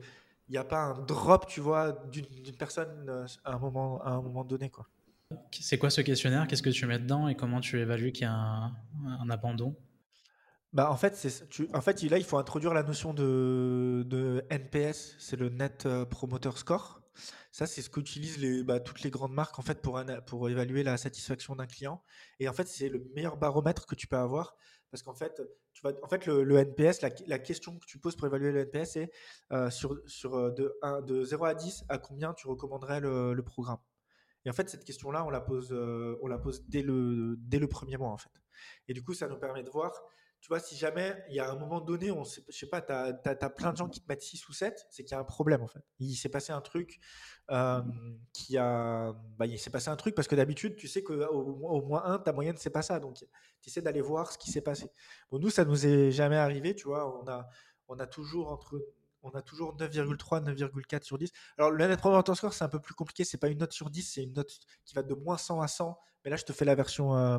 [0.49, 4.43] n'y a pas un drop, tu vois, d'une personne à un moment, à un moment
[4.43, 4.69] donné.
[4.69, 4.87] Quoi.
[5.51, 6.47] C'est quoi ce questionnaire?
[6.47, 9.75] Qu'est-ce que tu mets dedans et comment tu évalues qu'il y a un, abandon?
[10.73, 15.15] Bah en fait, tu, en fait, là, il faut introduire la notion de, de NPS,
[15.19, 17.01] c'est le Net euh, Promoter Score.
[17.51, 20.83] Ça, c'est ce qu'utilisent les, bah, toutes les grandes marques en fait pour, pour évaluer
[20.83, 22.03] la satisfaction d'un client.
[22.39, 24.55] Et en fait, c'est le meilleur baromètre que tu peux avoir
[24.91, 25.41] parce qu'en fait,
[26.01, 29.11] en fait, le, NPS, la, question que tu poses pour évaluer le NPS, c'est
[29.51, 33.41] euh, sur, sur euh, de, 1, de 0 à 10, à combien tu recommanderais le,
[33.43, 33.79] programme?
[34.45, 37.59] Et en fait, cette question-là, on la pose, euh, on la pose dès le, dès
[37.59, 38.31] le premier mois, en fait.
[38.87, 39.91] Et du coup, ça nous permet de voir,
[40.41, 42.93] tu vois, si jamais il y a un moment donné, on je sais pas, tu
[42.93, 45.25] as, plein de gens qui te mettent 6 ou 7, c'est qu'il y a un
[45.25, 45.83] problème, en fait.
[45.99, 46.99] Il s'est passé un truc
[47.51, 47.81] euh,
[48.31, 49.13] qui a.
[49.37, 52.19] Bah, il s'est passé un truc parce que d'habitude, tu sais qu'au au moins 1,
[52.19, 52.99] ta moyenne, c'est pas ça.
[52.99, 53.17] Donc,
[53.61, 54.91] tu essaies d'aller voir ce qui s'est passé.
[55.31, 57.21] Bon, nous, ça nous est jamais arrivé, tu vois.
[57.21, 57.47] On a,
[57.87, 58.79] on a toujours entre
[59.21, 61.31] on a toujours 9,3, 9,4 sur 10.
[61.57, 63.23] Alors, le net promoter score, c'est un peu plus compliqué.
[63.23, 65.67] C'est pas une note sur 10, c'est une note qui va de moins 100 à
[65.67, 65.97] 100.
[66.23, 67.37] Mais là, je te fais la version, euh,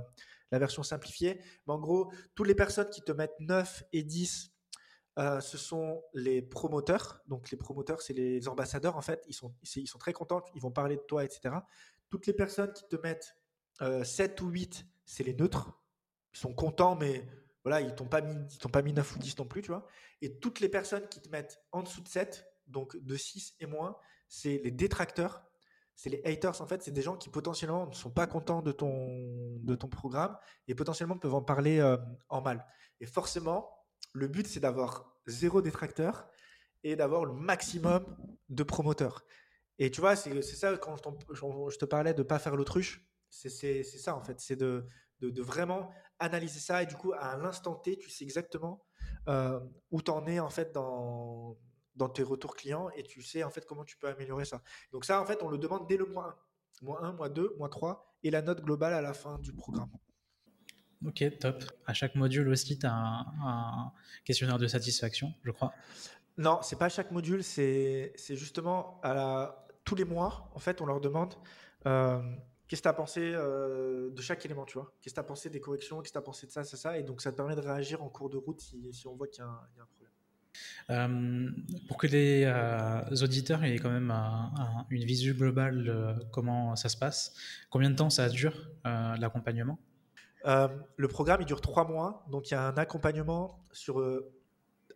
[0.50, 1.40] la version simplifiée.
[1.66, 4.52] Mais en gros, toutes les personnes qui te mettent 9 et 10,
[5.18, 7.22] euh, ce sont les promoteurs.
[7.26, 9.24] Donc, les promoteurs, c'est les ambassadeurs, en fait.
[9.28, 11.54] Ils sont, ils sont très contents, ils vont parler de toi, etc.
[12.10, 13.36] Toutes les personnes qui te mettent
[14.04, 15.79] 7 euh, ou 8, c'est les neutres.
[16.34, 17.26] Ils sont contents, mais
[17.64, 19.86] voilà, ils t'ont pas mis, t'ont pas mis 9 ou 10 non plus, tu vois.
[20.22, 23.66] Et toutes les personnes qui te mettent en dessous de 7, donc de 6 et
[23.66, 23.96] moins,
[24.28, 25.42] c'est les détracteurs,
[25.94, 28.72] c'est les haters en fait, c'est des gens qui potentiellement ne sont pas contents de
[28.72, 30.36] ton, de ton programme
[30.66, 31.98] et potentiellement peuvent en parler euh,
[32.28, 32.64] en mal.
[33.00, 33.70] Et forcément,
[34.12, 36.28] le but c'est d'avoir zéro détracteur
[36.84, 38.16] et d'avoir le maximum
[38.48, 39.24] de promoteurs.
[39.78, 40.96] Et tu vois, c'est ça quand
[41.30, 44.86] je, te parlais de pas faire l'autruche, c'est ça en fait, c'est de,
[45.20, 45.90] de, vraiment
[46.20, 48.84] analyser ça et du coup à l'instant T tu sais exactement
[49.28, 49.58] euh,
[49.90, 51.58] où tu en es en fait dans,
[51.96, 55.04] dans tes retours clients et tu sais en fait comment tu peux améliorer ça donc
[55.04, 56.38] ça en fait on le demande dès le mois
[56.82, 59.52] 1 mois 1 mois 2 mois 3 et la note globale à la fin du
[59.52, 59.90] programme
[61.06, 61.64] Ok, top.
[61.86, 63.90] À chaque module aussi, tu as un,
[64.24, 65.72] questionnaire de satisfaction, je crois.
[66.36, 70.80] Non, c'est pas à chaque module, c'est justement à la, tous les mois, en fait,
[70.80, 71.34] on leur demande
[71.86, 72.20] euh,
[72.70, 74.94] qu'est-ce que tu as pensé euh, de chaque élément, tu vois?
[75.02, 76.00] Qu'est-ce que tu as pensé des corrections?
[76.00, 76.98] Qu'est-ce que tu as pensé de ça, ça, ça?
[76.98, 79.26] Et donc, ça te permet de réagir en cours de route si, si on voit
[79.26, 80.12] qu'il y, a un problème.
[80.90, 81.50] Euh,
[81.88, 84.14] pour que les euh, auditeurs aient quand même
[84.90, 87.34] une visu globale de comment ça se passe,
[87.70, 89.78] combien de temps ça dure l'accompagnement?
[90.44, 94.00] Le programme il dure trois mois, donc il y a un accompagnement sur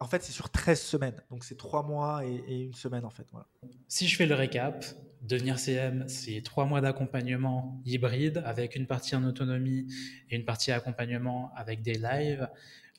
[0.00, 1.22] en fait, c'est sur 13 semaines.
[1.30, 3.26] Donc, c'est 3 mois et, une semaine, en fait.
[3.32, 3.46] Voilà.
[3.88, 4.84] Si je fais le récap,
[5.22, 9.86] devenir CM, c'est 3 mois d'accompagnement hybride avec une partie en autonomie
[10.30, 12.48] et une partie accompagnement avec des lives.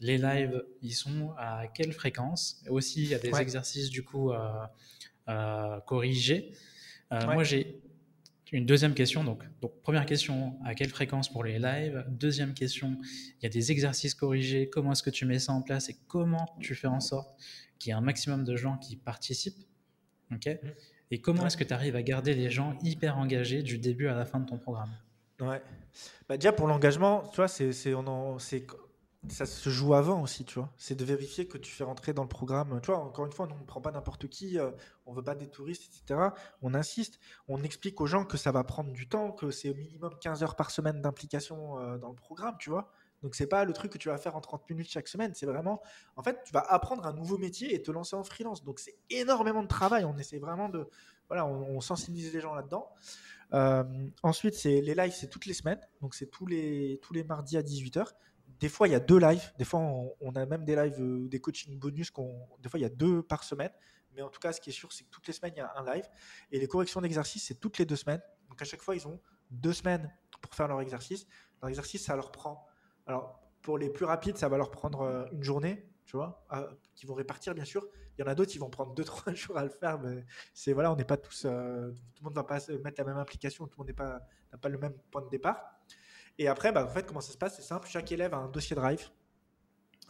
[0.02, 2.64] Les lives, ils sont à quelle fréquence?
[2.70, 4.50] Aussi, il y a des exercices, du coup, euh,
[5.30, 6.54] euh, corrigés.
[7.12, 7.82] Euh, moi, j'ai
[8.52, 12.06] une deuxième question, donc, donc, première question, à quelle fréquence pour les lives?
[12.10, 12.98] Deuxième question,
[13.40, 15.98] il y a des exercices corrigés, comment est-ce que tu mets ça en place et
[16.08, 17.40] comment tu fais en sorte
[17.80, 19.66] qu'il y ait un maximum de gens qui participent
[20.30, 20.38] mmh.
[21.12, 24.16] Et comment est-ce que tu arrives à garder les gens hyper engagés du début à
[24.16, 24.92] la fin de ton programme?
[25.40, 25.62] Ouais.
[26.28, 27.94] Bah déjà pour l'engagement, tu vois, c'est
[29.30, 30.72] ça se joue avant aussi, tu vois.
[30.78, 32.80] C'est de vérifier que tu fais rentrer dans le programme.
[32.82, 34.72] Tu vois, encore une fois, on ne prend pas n'importe qui, euh,
[35.06, 36.30] on veut pas des touristes, etc.
[36.62, 39.76] On insiste, on explique aux gens que ça va prendre du temps, que c'est au
[39.76, 42.90] minimum 15 heures par semaine d'implication euh, dans le programme, tu vois.
[43.24, 45.48] Donc c'est pas le truc que tu vas faire en 30 minutes chaque semaine, c'est
[45.48, 45.82] vraiment,
[46.16, 48.64] en fait, tu vas apprendre un nouveau métier et te lancer en freelance.
[48.64, 50.06] Donc c'est énormément de travail.
[50.06, 50.88] On essaie vraiment de,
[51.28, 52.88] voilà, on, sensibilise les gens là-dedans.
[53.54, 53.84] Euh,
[54.22, 57.58] ensuite, c'est les lives, c'est toutes les semaines, donc c'est tous les tous les mardis
[57.58, 58.06] à 18h
[58.60, 59.52] des fois, il y a deux lives.
[59.58, 62.12] Des fois, on, a même des lives, euh, des coaching bonus.
[62.60, 63.72] Des fois, il y a deux par semaine.
[64.14, 65.62] Mais en tout cas, ce qui est sûr, c'est que toutes les semaines, il y
[65.62, 66.08] a un live.
[66.52, 68.22] Et les corrections d'exercice, c'est toutes les deux semaines.
[68.50, 69.20] Donc, à chaque fois, ils ont
[69.52, 71.26] deux semaines pour faire leur exercice.
[71.62, 72.66] Leur exercice, ça leur prend.
[73.08, 76.46] Alors, pour les plus rapides, ça va leur prendre euh, une journée, tu vois,
[76.94, 77.86] qui vont répartir, bien sûr.
[78.18, 80.00] Il y en a d'autres, qui vont prendre deux, trois jours à le faire.
[80.00, 81.44] Mais c'est voilà, on n'est pas tous.
[81.46, 83.68] Euh, tout le monde ne va pas mettre la même implication.
[83.68, 85.75] Tout le monde n'a pas, pas le même point de départ.
[86.38, 87.56] Et après, bah, en fait, comment ça se passe?
[87.56, 87.88] C'est simple.
[87.88, 89.10] Chaque élève a un dossier Drive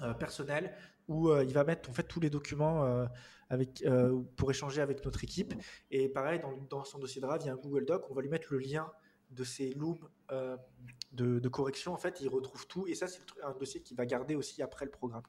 [0.02, 0.76] euh, personnel
[1.08, 5.24] où euh, il va mettre en fait tous les documents euh, pour échanger avec notre
[5.24, 5.54] équipe.
[5.92, 8.06] Et pareil, dans, son dossier Drive, il y a un Google Doc.
[8.10, 8.92] On va lui mettre le lien
[9.32, 10.00] de ses looms
[11.12, 11.94] de, correction.
[11.94, 12.88] En fait, il retrouve tout.
[12.88, 15.24] Et ça, c'est un dossier qu'il va garder aussi après le programme.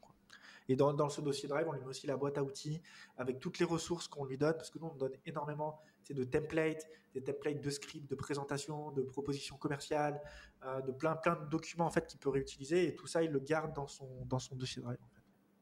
[0.68, 2.80] Et dans, ce dossier Drive, on lui met aussi la boîte à outils
[3.16, 5.80] avec toutes les ressources qu'on lui donne, parce que nous, on donne énormément
[6.14, 10.20] de templates, des templates de scripts, de présentation, de propositions commerciales,
[10.64, 12.88] euh, de plein, plein de documents en fait qu'il peut réutiliser.
[12.88, 14.98] Et tout ça, il le garde dans son, dans son dossier Drive.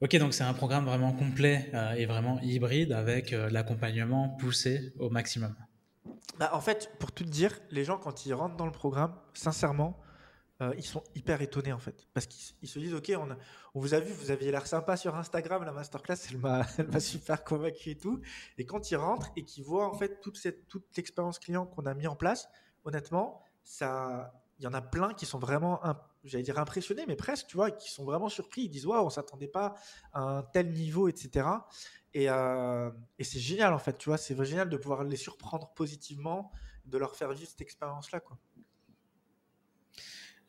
[0.00, 4.92] Ok, donc c'est un programme vraiment complet euh, et vraiment hybride avec euh, l'accompagnement poussé
[4.98, 5.54] au maximum.
[6.38, 9.14] Bah, en fait, pour tout te dire, les gens, quand ils rentrent dans le programme,
[9.34, 10.00] sincèrement,
[10.62, 12.06] euh, ils sont hyper étonnés en fait.
[12.14, 13.12] Parce qu'ils se disent, OK,
[13.74, 16.38] on, vous a vu, vous aviez l'air sympa sur Instagram, la masterclass, elle
[16.88, 18.20] m'a super convaincu et tout.
[18.58, 21.86] Et quand ils rentrent et qu'ils voient en fait toute, cette, toute l'expérience client qu'on
[21.86, 22.48] a mis en place,
[22.84, 25.80] honnêtement, ça, il y en a plein qui sont vraiment,
[26.22, 28.62] j'allais dire impressionnés, mais presque, tu vois, qui sont vraiment surpris.
[28.62, 29.74] Ils disent, waouh, on s'attendait pas
[30.12, 31.48] à un tel niveau, etc.
[32.12, 35.72] Et, euh, et c'est génial en fait, tu vois, c'est génial de pouvoir les surprendre
[35.74, 36.52] positivement,
[36.86, 38.38] de leur faire vivre cette expérience-là, quoi.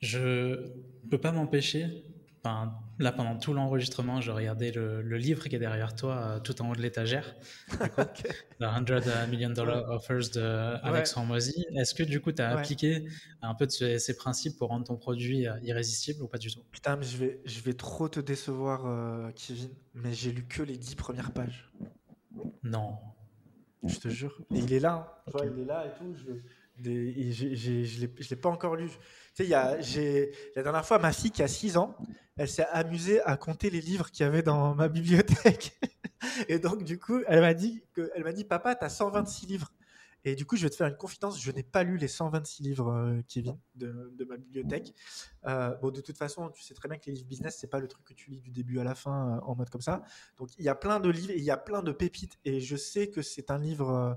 [0.05, 2.03] Je ne peux pas m'empêcher.
[2.43, 6.61] Enfin, là, pendant tout l'enregistrement, je regardais le, livre qui est derrière toi, euh, tout
[6.61, 7.35] en haut de l'étagère.
[8.59, 11.65] The 100 Million Dollar Offers de Alex Hormozy.
[11.75, 13.07] Est-ce que du coup, tu as appliqué
[13.41, 16.61] un peu de ces, principes pour rendre ton produit euh, irrésistible ou pas du tout?
[16.71, 20.61] Putain, mais je vais, je vais trop te décevoir, euh, Kevin, mais j'ai lu que
[20.61, 21.71] les 10 premières pages.
[22.61, 22.99] Non.
[23.83, 24.37] Je te jure.
[24.53, 25.23] Et il est là.
[25.27, 25.39] Hein.
[25.51, 26.13] il est là et tout.
[26.13, 26.31] Je,
[26.83, 28.89] je ne l'ai pas encore lu.
[29.35, 31.95] Tu sais, la dernière fois, ma fille qui a 6 ans,
[32.37, 35.77] elle s'est amusée à compter les livres qu'il y avait dans ma bibliothèque.
[36.49, 37.81] Et donc, du coup, elle m'a dit,
[38.33, 39.71] dit Papa, tu as 126 livres.
[40.27, 41.39] Et du coup, je vais te faire une confidence.
[41.39, 44.95] Je n'ai pas lu les 126 livres, euh, Kevin, de, de, ma bibliothèque.
[45.45, 47.79] Euh, bon, de toute façon, tu sais très bien que les livres business, c'est pas
[47.79, 50.01] le truc que tu lis du début à la fin euh, en mode comme ça.
[50.39, 52.39] Donc, il y a plein de livres il y a plein de pépites.
[52.43, 54.13] Et je sais que c'est un livre euh,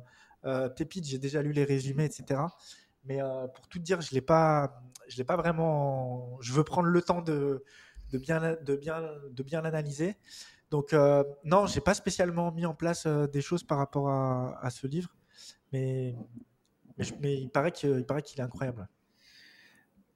[0.76, 2.40] pépite, j'ai déjà lu les résumés, etc.
[3.04, 3.20] Mais
[3.54, 6.38] pour tout dire, je l'ai pas, je l'ai pas vraiment.
[6.40, 7.64] Je veux prendre le temps de,
[8.10, 10.16] de bien, de bien, de bien l'analyser.
[10.70, 10.94] Donc
[11.44, 15.14] non, j'ai pas spécialement mis en place des choses par rapport à, à ce livre
[15.72, 16.14] mais,
[17.20, 18.88] mais, il paraît qu'il paraît qu'il est incroyable.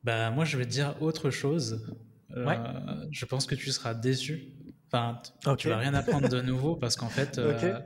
[0.05, 1.87] Bah, moi, je vais te dire autre chose.
[2.37, 4.53] Euh, je pense que tu seras déçu.
[4.87, 5.21] Enfin,
[5.57, 7.81] tu vas rien apprendre de nouveau parce qu'en fait, euh,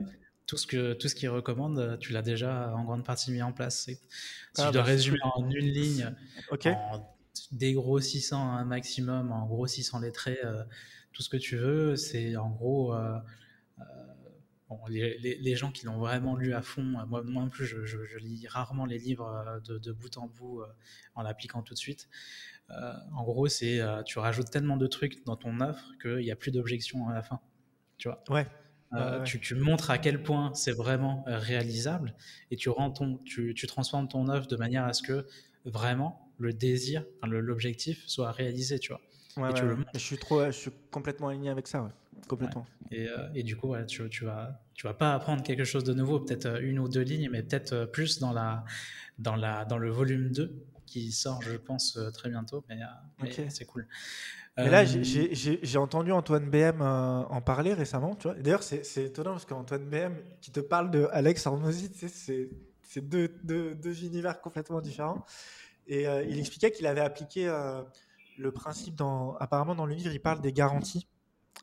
[0.47, 3.53] tout ce que tout ce qu'il recommande, tu l'as déjà en grande partie mis en
[3.53, 3.83] place.
[3.83, 3.97] Si
[4.57, 6.15] ah, tu dois bah, résumer en une ligne,
[6.51, 7.15] en
[7.51, 10.63] dégrossissant un maximum, en grossissant les traits, euh,
[11.13, 12.93] tout ce que tu veux, c'est en gros
[14.89, 18.85] les, gens qui l'ont vraiment lu à fond, euh, moi, non plus, je, lis rarement
[18.85, 20.67] les livres euh, de, bout en bout euh,
[21.15, 22.09] en l'appliquant tout de suite.
[22.69, 26.51] en gros, c'est tu rajoutes tellement de trucs dans ton offre qu'il n'y a plus
[26.51, 27.39] d'objection à la fin.
[27.97, 28.47] Tu vois Ouais.
[29.25, 32.13] Tu, montres à quel point c'est vraiment réalisable
[32.51, 35.25] et tu, rends ton, tu, transformes ton offre de manière à ce que
[35.65, 39.53] vraiment le désir, l'objectif soit réalisé, tu vois.
[39.93, 41.89] je suis trop, je suis complètement aligné avec ça.
[42.27, 42.65] Complètement.
[42.91, 45.93] Et, euh, et, du coup, tu, tu, vas, tu vas pas apprendre quelque chose de
[45.93, 48.63] nouveau, peut-être euh, une ou deux lignes, mais peut-être euh, plus dans, la,
[49.19, 52.63] dans, la, dans le volume 2 qui sort, je pense, très bientôt.
[52.69, 52.79] Mais,
[53.49, 53.87] c'est cool.
[54.57, 58.15] Mais là, j'ai entendu Antoine BM en parler récemment.
[58.15, 58.35] Tu vois.
[58.35, 61.91] D'ailleurs, c'est étonnant parce qu'Antoine BM qui te parle de Alex Hormozy,
[62.83, 65.25] c'est deux, deux, deux, univers complètement différents.
[65.87, 67.47] Et il expliquait qu'il avait appliqué
[68.37, 69.35] le principe dans.
[69.35, 71.07] Apparemment, dans le livre, il parle des garanties.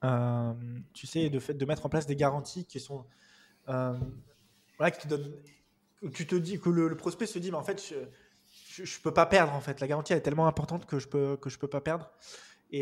[0.03, 0.53] Euh,
[0.93, 3.07] tu sais, de fait de mettre en place des garanties qui sont
[3.69, 3.97] euh,
[4.77, 5.33] voilà, qui te donnent,
[6.13, 9.27] tu te dis que le, prospect se dit, mais en fait, je, ne peux pas
[9.27, 9.81] perdre en fait.
[9.81, 12.11] La garantie est tellement importante que je peux que je peux pas perdre.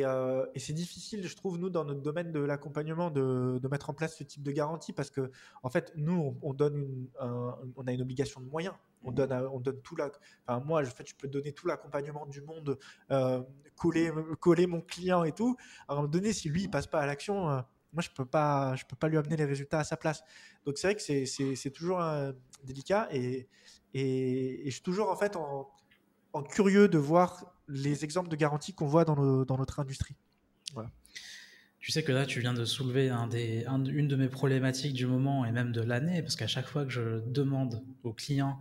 [0.01, 3.95] Euh, et, c'est difficile, je trouve, nous, dans notre domaine de l'accompagnement, de, mettre en
[3.95, 5.31] place ce type de garantie parce que,
[5.63, 8.75] en fait, nous, on, donne on a une obligation de moyens.
[9.05, 10.11] On donne, on donne tout la,
[10.47, 12.79] enfin, moi, en fait, je peux donner tout l'accompagnement du monde,
[13.11, 13.43] euh,
[13.77, 15.57] coller, coller mon client et tout.
[15.89, 17.61] À un moment donné, si lui, il passe pas à l'action, euh,
[17.93, 20.23] moi, je peux pas, je peux pas lui amener les résultats à sa place.
[20.65, 22.01] Donc, c'est vrai que c'est toujours
[22.63, 23.49] délicat et,
[23.93, 25.69] et, je suis toujours, en fait, en,
[26.33, 29.17] en curieux de voir les exemples de garantie qu'on voit dans,
[29.57, 30.17] notre industrie.
[31.79, 35.07] Tu sais que là, tu viens de soulever un des, une de mes problématiques du
[35.07, 38.61] moment et même de l'année, parce qu'à chaque fois que je demande aux clients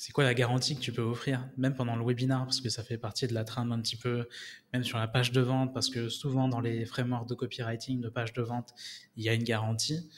[0.00, 2.84] c'est quoi la garantie que tu peux offrir, même pendant le webinar, parce que ça
[2.84, 4.28] fait partie de la trame un petit peu,
[4.72, 8.08] même sur la page de vente, parce que souvent dans les frameworks de copywriting de
[8.08, 8.72] page de vente,
[9.16, 10.08] il y a une garantie.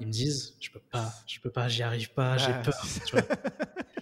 [0.00, 3.22] Ils me disent, je peux pas, je peux pas, j'y arrive pas, j'ai peur.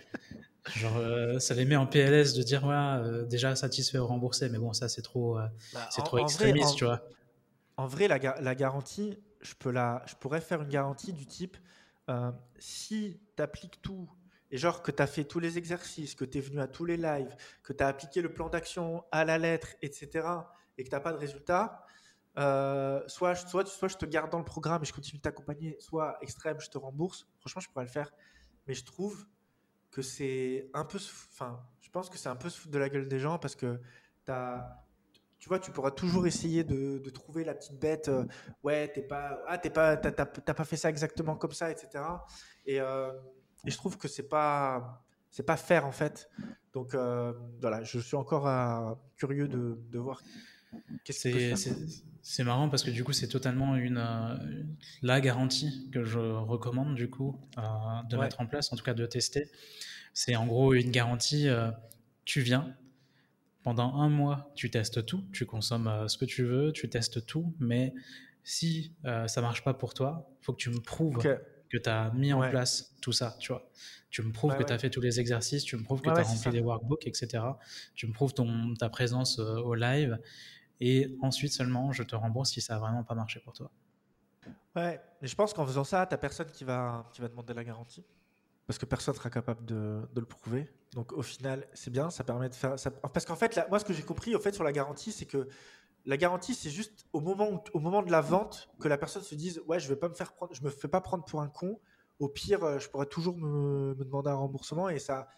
[0.77, 4.49] Genre, euh, ça les met en PLS de dire, ouais, euh, déjà satisfait ou remboursé,
[4.49, 7.03] mais bon, ça c'est trop, euh, bah, c'est trop extrémiste, tu vois.
[7.77, 11.57] En vrai, la, la, garantie, je, peux la, je pourrais faire une garantie du type,
[12.59, 14.09] si tu appliques tout,
[14.51, 16.85] et genre que tu as fait tous les exercices, que tu es venu à tous
[16.85, 20.27] les lives, que tu as appliqué le plan d'action à la lettre, etc.,
[20.77, 21.85] et que tu n'as pas de résultat,
[22.39, 25.77] euh, soit, soit, soit je te garde dans le programme et je continue de t'accompagner,
[25.81, 27.27] soit extrême, je te rembourse.
[27.40, 28.12] Franchement, je pourrais le faire.
[28.66, 29.27] Mais je trouve
[29.90, 30.98] que c'est un peu.
[30.98, 33.56] Enfin, je pense que c'est un peu se foutre de la gueule des gens parce
[33.56, 33.81] que
[34.28, 34.85] as,
[35.39, 38.09] tu vois, tu pourras toujours essayer de, de trouver la petite bête.
[38.09, 38.27] Euh,
[38.62, 42.05] ouais, t'es pas, ah, t'es pas, t'as, pas fait ça exactement comme ça, etc.
[42.66, 43.12] Et, euh,
[43.65, 46.28] et je trouve que c'est pas, c'est pas faire en fait.
[46.73, 50.20] Donc euh, voilà, je suis encore curieux de, de voir.
[51.09, 51.55] C'est,
[52.31, 54.05] c'est marrant parce que du coup, c'est totalement une,
[55.03, 59.07] la garantie que je recommande du coup de mettre en place, en tout cas de
[59.07, 59.51] tester.
[60.13, 61.49] C'est en gros une garantie.
[62.25, 62.77] tu viens,
[63.69, 67.27] pendant un mois, tu testes tout, tu consommes euh, ce que tu veux, tu testes
[67.27, 67.93] tout, mais
[68.43, 71.89] si euh, ça marche pas pour toi, il faut que tu me prouves que tu
[71.89, 73.71] as mis en place tout ça, tu vois.
[74.09, 76.19] Tu me prouves que tu as fait tous les exercices, tu me prouves que tu
[76.19, 77.45] as rempli les workbooks, etc.
[77.95, 80.19] Tu me prouves ton, ta présence euh, au live,
[80.81, 83.71] et ensuite seulement, je te rembourse si ça a vraiment pas marché pour toi.
[84.77, 87.65] Ouais, et je pense qu'en faisant ça, tu personne qui va, qui va demander la
[87.65, 88.05] garantie
[88.69, 90.69] parce que personne sera capable de, le prouver.
[90.93, 92.77] Donc au final, c'est bien, ça permet de faire.
[93.13, 95.49] Parce qu'en fait, moi, ce que j'ai compris au fait sur la garantie, c'est que
[96.05, 99.35] la garantie, c'est juste au moment, au moment de la vente que la personne se
[99.35, 101.81] dise ouais, je vais pas me prendre, me fais pas prendre pour un con.
[102.19, 105.29] Au pire, euh, je pourrais toujours me, demander un remboursement et ça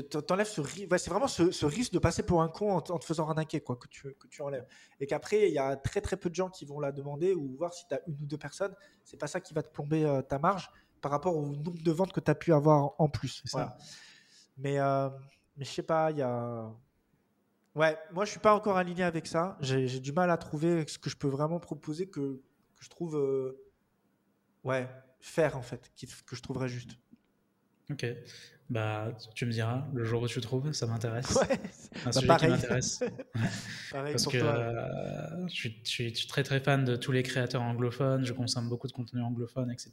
[0.00, 0.98] t'enlève ce risque.
[0.98, 3.88] c'est vraiment ce, risque de passer pour un con en, te faisant arnaquer quoi que
[3.88, 4.66] tu que tu enlèves.
[5.00, 7.56] Et qu'après, il y a très très peu de gens qui vont la demander ou
[7.56, 8.74] voir si tu as une ou deux personnes.
[9.04, 11.90] C'est pas ça qui va te plomber euh, ta marge par rapport au nombre de
[11.92, 13.42] ventes que tu as pu avoir en plus.
[13.44, 13.76] Ça.
[14.56, 15.10] Mais, euh,
[15.56, 16.72] mais je sais pas, il y a.
[17.74, 19.56] Ouais, moi je suis pas encore aligné avec ça.
[19.60, 22.20] J'ai du mal à trouver ce que je peux vraiment proposer que,
[22.76, 23.16] que je trouve.
[23.16, 23.60] Euh,
[24.62, 24.88] ouais,
[25.20, 25.92] faire en fait,
[26.26, 26.98] que je trouverais juste.
[27.90, 28.06] Ok.
[28.70, 31.34] Bah, tu me diras, le jour où tu trouves, ça m'intéresse.
[31.34, 31.60] Ouais,
[32.06, 33.04] un bah, sujet qui m'intéresse.
[33.92, 38.70] Parce que euh, je, suis, très très fan de tous les créateurs anglophones, je consomme
[38.70, 39.90] beaucoup de contenu anglophone, etc.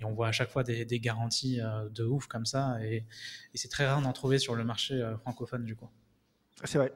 [0.00, 3.04] Et on voit à chaque fois des, garanties euh, de ouf comme ça, et,
[3.54, 5.90] c'est très rare d'en trouver sur le marché euh, francophone du coup.
[6.62, 6.92] C'est vrai.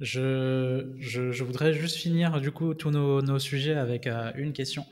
[0.00, 4.84] Je, je, voudrais juste finir du coup tous nos, nos sujets avec une question.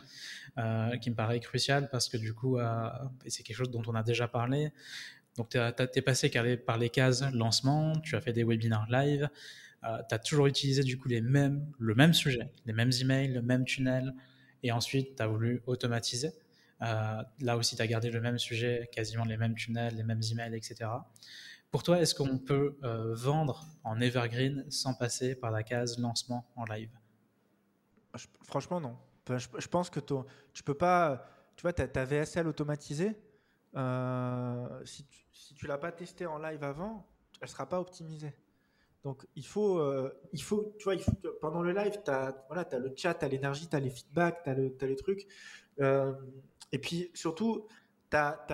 [0.56, 2.88] Euh, qui me paraît crucial parce que du coup, euh,
[3.26, 4.70] c'est quelque chose dont on a déjà parlé,
[5.36, 6.30] donc tu es passé
[6.64, 9.28] par les cases lancement, tu as fait des webinaires live,
[9.82, 13.32] euh, tu as toujours utilisé du coup les mêmes, le même sujet, les mêmes emails,
[13.32, 14.14] le même tunnel,
[14.62, 16.30] et ensuite tu as voulu automatiser.
[16.80, 20.54] là aussi, tu as gardé le même sujet, quasiment les mêmes tunnels, les mêmes emails,
[20.54, 20.88] etc.
[21.72, 22.76] Pour toi, est-ce qu'on peut
[23.16, 26.90] vendre en evergreen sans passer par la case lancement en live?
[28.44, 28.96] Franchement, non
[29.28, 30.00] je, pense que
[30.52, 31.26] tu peux pas.
[31.56, 33.16] Tu vois, ta, VSL automatisée,
[33.76, 35.04] euh, si
[35.54, 37.06] tu ne l'as pas testée en live avant,
[37.40, 38.34] elle ne sera pas optimisée.
[39.04, 40.96] Donc, il faut, euh, il faut, tu vois,
[41.40, 43.90] pendant le live, tu as, voilà, as le chat, tu as l'énergie, tu as les
[43.90, 45.26] feedbacks, tu as, les trucs.
[45.80, 46.14] Euh,
[46.72, 47.66] et puis, surtout,
[48.10, 48.46] tu as,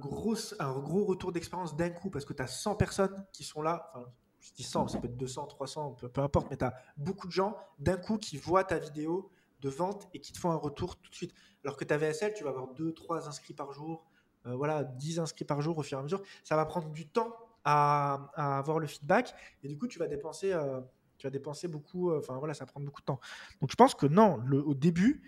[0.00, 3.60] grosse, un gros retour d'expérience d'un coup parce que tu as 100 personnes qui sont
[3.60, 3.90] là.
[3.94, 4.06] Enfin,
[4.40, 7.26] je dis 100, ça peut être 200, 300, peu, peu importe, mais tu as beaucoup
[7.26, 9.30] de gens d'un coup qui voient ta vidéo,
[9.64, 11.34] de vente et qui te font un retour tout de suite.
[11.64, 14.04] Alors que ta VSL, tu vas avoir 2, 3 inscrits par jour,
[14.46, 16.22] euh, voilà, 10 inscrits par jour au fur et à mesure.
[16.42, 17.34] Ça va prendre du temps
[17.64, 20.80] à, avoir le feedback et du coup, tu vas dépenser, euh,
[21.16, 23.20] tu vas dépenser beaucoup, euh, enfin voilà, ça va prendre beaucoup de temps.
[23.62, 25.22] Donc je pense que non, le, au début,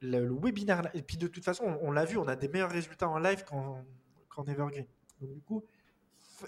[0.00, 3.08] le, webinaire, et puis de toute façon, on, l'a vu, on a des meilleurs résultats
[3.08, 4.86] en live qu'en Evergreen.
[5.20, 5.64] Donc du coup,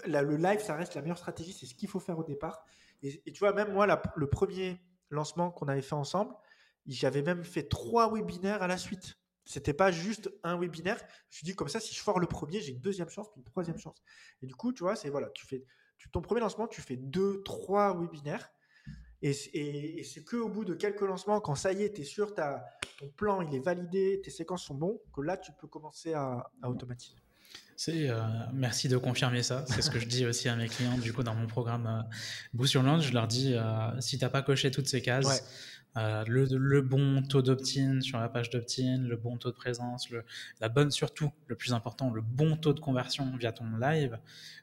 [0.07, 2.65] le live, ça reste la meilleure stratégie, c'est ce qu'il faut faire au départ.
[3.03, 4.79] Et, tu vois, même moi, le premier
[5.09, 6.33] lancement qu'on avait fait ensemble,
[6.87, 9.15] j'avais même fait trois webinaires à la suite.
[9.45, 10.97] C'était pas juste un webinaire.
[10.97, 13.29] Je me suis dit comme ça, si je foire le premier, j'ai une deuxième chance,
[13.31, 14.01] puis une troisième chance.
[14.41, 15.65] Et du coup, tu vois, c'est voilà, tu fais
[16.11, 18.51] ton premier lancement, tu fais deux, trois webinaires.
[19.21, 22.03] Et, et, c'est que au bout de quelques lancements, quand ça y est, tu es
[22.03, 22.61] sûr, as,
[22.99, 26.51] ton plan il est validé, tes séquences sont bons, que là, tu peux commencer à,
[26.63, 27.15] automatiser.
[27.77, 28.21] C'est, euh,
[28.53, 29.65] merci de confirmer ça.
[29.67, 30.97] C'est ce que je dis aussi à mes clients.
[30.97, 32.15] Du coup, dans mon programme euh,
[32.53, 35.72] Boost sur Launch, je leur dis euh, si tu n'as pas coché toutes ces cases,
[35.95, 40.25] euh, le, bon taux d'opt-in sur la page d'opt-in, le bon taux de présence, le,
[40.59, 44.17] la bonne surtout, le plus important, le bon taux de conversion via ton live,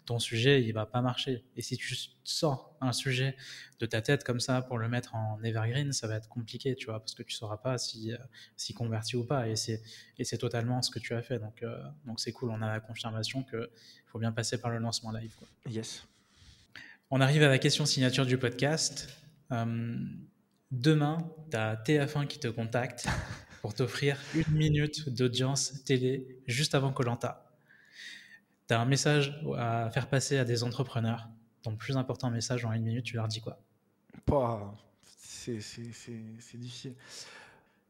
[0.06, 1.44] ton sujet, il va pas marcher.
[1.56, 3.36] Et si tu sors un sujet
[3.78, 6.86] de ta tête comme ça pour le mettre en evergreen, ça va être compliqué, tu
[6.86, 8.16] vois, parce que tu sauras pas si, euh,
[8.56, 9.48] si converti ou pas.
[9.48, 9.82] Et c'est,
[10.18, 11.38] et c'est totalement ce que tu as fait.
[11.38, 13.68] Donc, euh, donc c'est cool, on a la confirmation qu'il
[14.06, 15.32] faut bien passer par le lancement live.
[15.68, 16.04] Yes.
[17.10, 19.08] On arrive à la question signature du podcast.
[20.70, 21.18] Demain,
[21.50, 23.08] tu as TF1 qui te contacte
[23.60, 27.50] pour t'offrir une minute d'audience télé juste avant Colanta.
[28.68, 31.28] Tu as un message à faire passer à des entrepreneurs.
[31.62, 33.58] Ton plus important message en une minute, tu leur dis quoi?
[35.16, 36.94] C'est difficile.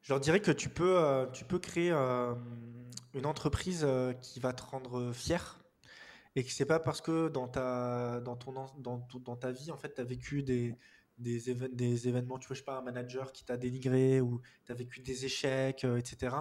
[0.02, 2.34] Je leur dirais que tu peux, euh, tu peux créer euh,
[3.12, 5.60] une entreprise euh, qui va te rendre fier
[6.34, 9.76] et que c'est pas parce que dans ta, dans ton, dans, dans ta vie, en
[9.76, 10.74] fait, tu as vécu des,
[11.20, 14.74] des, événements, tu vois, je sais pas, un manager qui t'a dénigré ou tu as
[14.74, 16.36] vécu des échecs, etc.,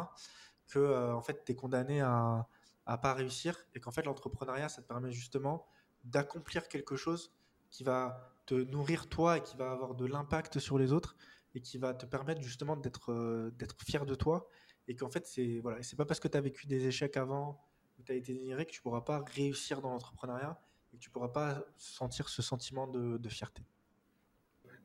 [0.67, 2.47] que en fait, tu es condamné à,
[2.85, 5.67] à pas réussir et qu'en fait, l'entrepreneuriat, ça te permet justement
[6.03, 7.31] d'accomplir quelque chose
[7.69, 11.15] qui va te nourrir toi et qui va avoir de l'impact sur les autres
[11.53, 13.51] et qui va te permettre justement d'être euh,
[13.85, 14.47] fier de toi
[14.87, 17.61] et qu'en fait c'est voilà c'est pas parce que tu as vécu des échecs avant
[17.99, 20.59] ou tu as été dénigré que tu pourras pas réussir dans l'entrepreneuriat
[20.93, 23.63] et que tu pourras pas sentir ce sentiment de, de fierté.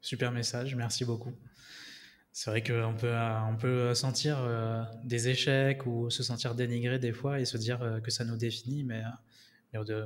[0.05, 1.33] Super message, merci beaucoup.
[2.31, 3.17] C'est vrai qu'on peut,
[3.49, 7.81] on peut sentir euh, des échecs ou se sentir dénigré des fois et se dire
[7.81, 9.03] euh, que ça nous définit, mais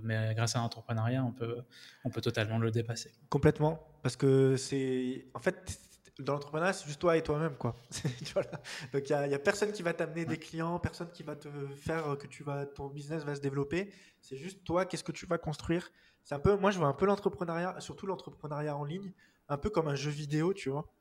[0.04, 1.62] mais, grâce à l'entrepreneuriat, on peut,
[2.04, 3.12] on peut totalement le dépasser.
[3.28, 3.86] Complètement.
[4.02, 5.26] Parce que c'est.
[5.34, 5.80] En fait,
[6.20, 7.56] dans l'entrepreneuriat, c'est juste toi et toi-même.
[7.56, 7.74] quoi.
[8.92, 12.16] Donc, il n'y a, personne qui va t'amener des clients, personne qui va te faire
[12.16, 13.92] que tu vas, ton business va se développer.
[14.22, 15.90] C'est juste toi, qu'est-ce que tu vas construire?
[16.22, 19.12] C'est un peu, moi, je vois un peu l'entrepreneuriat, surtout l'entrepreneuriat en ligne,
[19.48, 20.92] un peu comme un jeu vidéo, tu vois.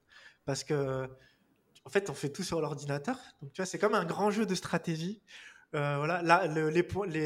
[0.46, 1.08] Parce que,
[1.86, 3.18] en fait, on fait tout sur l'ordinateur.
[3.42, 5.22] Donc, tu vois, c'est comme un grand jeu de stratégie.
[5.76, 6.48] Euh, voilà, là,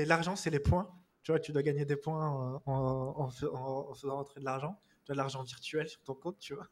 [0.06, 0.90] l'argent, c'est les points.
[1.24, 4.80] Tu vois, tu dois gagner des points en, faisant rentrer de l'argent.
[5.06, 6.68] Tu as de l'argent virtuel sur ton compte, tu vois.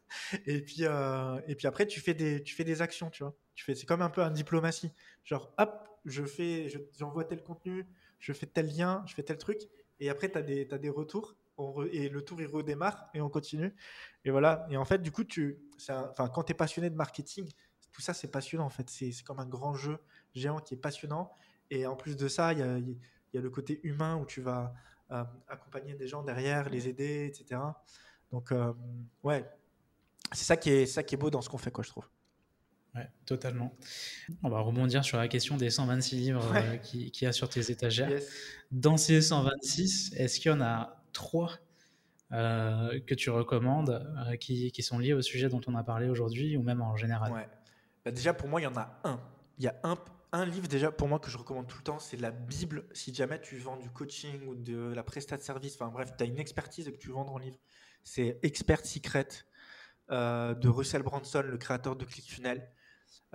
[0.46, 3.36] Et puis, euh, et puis après, tu fais, des, tu fais des actions, tu vois.
[3.56, 4.92] Tu fais, c'est comme un peu un diplomatie.
[5.24, 6.68] Genre, hop, je fais,
[6.98, 7.86] j'envoie tel contenu,
[8.20, 9.62] je fais tel lien, je fais tel truc.
[10.00, 11.36] Et après, tu as des, as des retours.
[11.92, 13.76] Et le tour, il redémarre et on continue.
[14.26, 14.68] Et voilà.
[14.70, 15.60] Et en fait, du coup, tu,
[15.90, 17.50] enfin, quand tu es passionné de marketing,
[17.92, 18.90] tout ça, c'est passionnant, en fait.
[18.90, 19.98] C'est comme un grand jeu
[20.34, 21.32] géant qui est passionnant.
[21.72, 22.80] Et en plus de ça, il y a
[23.34, 24.74] y a le côté humain où tu vas
[25.12, 27.62] euh, accompagner des gens derrière, les aider, etc.
[28.32, 28.74] Donc, euh,
[29.24, 29.46] ouais,
[30.32, 32.08] c'est ça, qui est, ça qui est beau dans ce qu'on fait, quoi, je trouve.
[32.96, 33.76] Ouais, totalement.
[34.42, 37.48] On va rebondir sur la question des 126 livres euh, qu'il qui y a sur
[37.50, 38.20] tes étagères.
[38.72, 41.60] Dans ces 126, est-ce qu'il y en a trois
[42.32, 44.06] que tu recommandes
[44.40, 47.50] qui, qui, sont liés au sujet dont on a parlé aujourd'hui ou même en général?
[48.06, 49.20] Bah, déjà, pour moi, il y en a un.
[49.58, 49.98] Il y a un,
[50.32, 52.86] un livre déjà pour moi que je recommande tout le temps, c'est la Bible.
[52.94, 56.24] Si jamais tu vends du coaching ou de la prestat de service, enfin bref, tu
[56.24, 57.58] as une expertise que tu vends en livre,
[58.04, 59.28] c'est Expert Secret
[60.12, 62.70] euh, de Russell Branson, le créateur de ClickFunnels.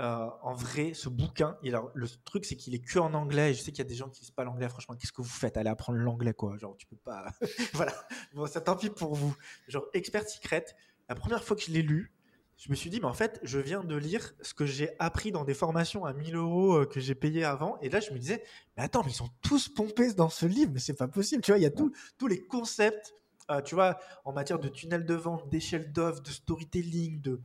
[0.00, 3.54] Euh, en vrai, ce bouquin, il le truc c'est qu'il est que en anglais.
[3.54, 4.68] je sais qu'il y a des gens qui ne savent pas l'anglais.
[4.68, 5.56] Franchement, qu'est-ce que vous faites?
[5.56, 6.56] Allez apprendre l'anglais, quoi.
[6.58, 7.26] Genre, tu peux pas.
[7.74, 7.92] voilà.
[8.34, 9.36] Bon, ça tant pis pour vous.
[9.68, 10.64] Genre, Expert Secret.
[11.08, 12.12] La première fois que je l'ai lu,
[12.56, 15.32] je me suis dit, mais en fait, je viens de lire ce que j'ai appris
[15.32, 17.78] dans des formations à 1000 euros euh, que j'ai payé avant.
[17.80, 18.42] Et là, je me disais,
[18.76, 21.42] mais attends, mais ils sont tous pompés dans ce livre, mais c'est pas possible.
[21.42, 23.14] Tu vois, il y a tous les concepts,
[23.50, 27.40] euh, tu vois, en matière de tunnel de vente, d'échelle d'offre, de storytelling, de,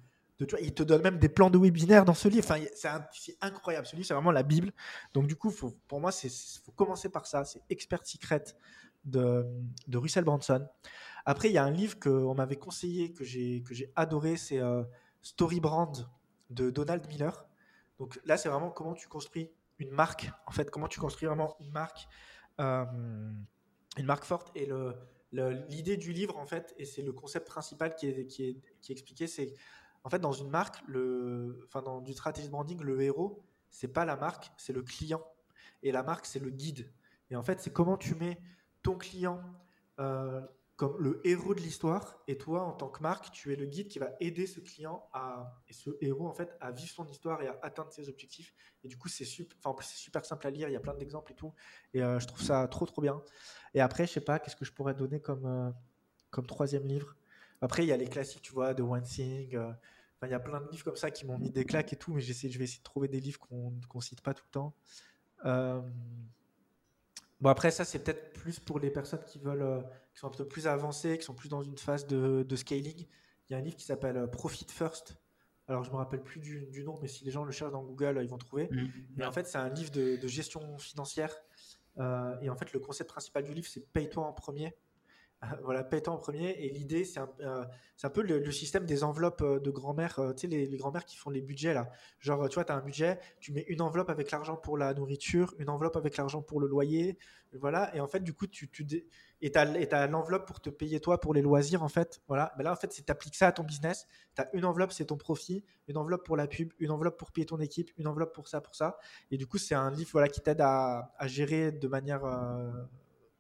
[0.61, 2.45] il te donne même des plans de webinaire dans ce livre.
[2.49, 2.63] Enfin,
[3.11, 3.87] c'est incroyable.
[3.87, 4.71] Ce livre, c'est vraiment la Bible.
[5.13, 5.51] Donc, du coup,
[5.87, 6.29] pour moi, il
[6.63, 7.43] faut commencer par ça.
[7.45, 8.43] C'est Expert Secret
[9.05, 9.45] de,
[9.87, 10.67] de Russell Branson.
[11.25, 14.83] Après, il y a un livre qu'on m'avait conseillé, que j'ai adoré, c'est euh,
[15.21, 16.09] Story Brand
[16.49, 17.45] de Donald Miller.
[17.97, 21.55] Donc là, c'est vraiment comment tu construis une marque, en fait, comment tu construis vraiment
[21.59, 22.07] une marque,
[22.59, 22.85] euh,
[23.97, 24.51] une marque forte.
[24.55, 24.69] Et
[25.31, 28.91] l'idée du livre, en fait, et c'est le concept principal qui est, qui est, qui
[28.91, 29.53] est expliqué, c'est
[30.03, 33.87] en fait, dans une marque, le, enfin, dans du stratégie de branding, le héros, c'est
[33.87, 35.23] pas la marque, c'est le client.
[35.83, 36.91] Et la marque, c'est le guide.
[37.29, 38.39] Et en fait, c'est comment tu mets
[38.81, 39.41] ton client,
[39.99, 40.41] euh,
[40.79, 42.23] comme le héros de l'histoire.
[42.27, 45.09] Et toi en tant que marque tu es le guide qui va aider ce client
[45.11, 48.53] à et ce héros en fait à vivre son histoire et à atteindre ses objectifs.
[48.83, 50.69] Et du coup c'est super super simple à lire.
[50.69, 51.53] Il y a plein d'exemples et tout.
[51.93, 53.21] Et euh, je trouve ça trop trop bien.
[53.73, 55.69] Et après je sais pas qu'est-ce que je pourrais donner comme euh,
[56.29, 57.13] comme troisième livre?
[57.61, 59.71] Après il y a les classiques tu vois de One Thing euh,
[60.23, 62.13] il y a plein de livres comme ça qui m'ont mis des claques et tout
[62.13, 64.51] mais j'essaie je vais essayer de trouver des livres qu'on qu'on cite pas tout le
[64.51, 64.75] temps
[67.41, 69.81] Bon, après, ça, c'est peut-être plus pour les personnes qui veulent, euh,
[70.13, 73.05] qui sont un peu plus avancées, qui sont plus dans une phase de, scaling.
[73.49, 75.17] Il y a un livre qui s'appelle euh, Profit First.
[75.67, 78.19] Alors, je me rappelle plus du, nom, mais si les gens le cherchent dans Google,
[78.21, 78.67] ils vont trouver.
[78.71, 78.87] Mm.
[79.15, 81.33] Mais en fait, c'est un livre de, gestion financière.
[81.97, 84.75] Euh, et en fait, le concept principal du livre, c'est paye-toi en premier.
[85.63, 86.51] voilà, paye-toi en premier.
[86.63, 87.29] Et l'idée, c'est un,
[88.03, 91.41] un, peu le, système des enveloppes de grand-mère, tu sais, les, grand-mères qui font les
[91.41, 91.89] budgets là.
[92.19, 94.93] Genre, tu vois, tu as un budget, tu mets une enveloppe avec l'argent pour la
[94.93, 97.17] nourriture, une enveloppe avec l'argent pour le loyer,
[97.53, 97.95] voilà.
[97.95, 98.85] Et en fait, du coup, tu, tu
[99.41, 102.21] et tu as, l'enveloppe pour te payer toi pour les loisirs, en fait.
[102.27, 102.53] Voilà.
[102.57, 104.07] Mais là, en fait, c'est tu appliques ça à ton business.
[104.35, 107.31] Tu as une enveloppe, c'est ton profit, une enveloppe pour la pub, une enveloppe pour
[107.31, 108.97] payer ton équipe, une enveloppe pour ça, pour ça.
[109.31, 112.25] Et du coup, c'est un livre voilà, qui t'aide à, à, gérer de manière.
[112.25, 112.71] Euh,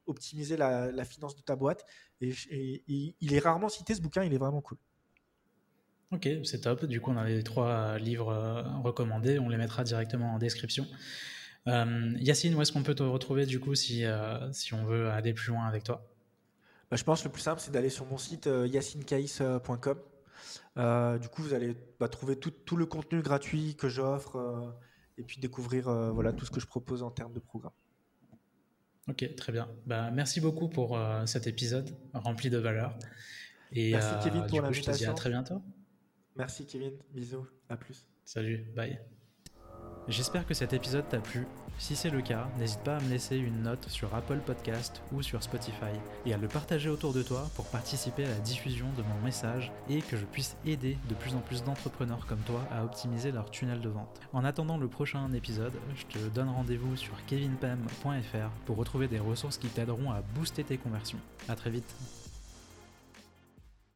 [0.09, 1.85] optimiser la, finance de ta boîte.
[2.21, 2.33] Et,
[2.87, 4.77] il est rarement cité ce bouquin, il est vraiment cool.
[6.11, 6.85] Ok, c'est top.
[6.85, 8.33] Du coup, on a les trois livres
[8.83, 9.37] recommandés.
[9.39, 10.87] On les mettra directement en description.
[11.67, 14.03] Yacine, où est-ce qu'on peut te retrouver du coup si,
[14.51, 16.03] si on veut aller plus loin avec toi?
[16.89, 19.99] Bah, Je pense que le plus simple, c'est d'aller sur mon site yacinecaïs.com.
[21.21, 24.73] du coup, vous allez bah, trouver tout, tout, le contenu gratuit que j'offre
[25.19, 27.73] et puis découvrir voilà, tout ce que je propose en termes de programme.
[29.09, 29.67] Ok, très bien.
[29.85, 32.97] Bah, merci beaucoup pour euh, cet épisode rempli de valeur.
[33.71, 34.93] Et, merci euh, Kevin pour l'invitation.
[34.93, 35.61] Je te dis à très bientôt.
[36.35, 38.05] Merci Kevin, bisous, à plus.
[38.23, 38.99] Salut, bye.
[40.09, 41.45] J'espère que cet épisode t'a plu.
[41.77, 45.21] Si c'est le cas, n'hésite pas à me laisser une note sur Apple Podcast ou
[45.21, 45.93] sur Spotify
[46.25, 49.71] et à le partager autour de toi pour participer à la diffusion de mon message
[49.87, 53.51] et que je puisse aider de plus en plus d'entrepreneurs comme toi à optimiser leur
[53.51, 54.19] tunnel de vente.
[54.33, 59.59] En attendant le prochain épisode, je te donne rendez-vous sur kevinpem.fr pour retrouver des ressources
[59.59, 61.19] qui t'aideront à booster tes conversions.
[61.47, 61.95] À très vite.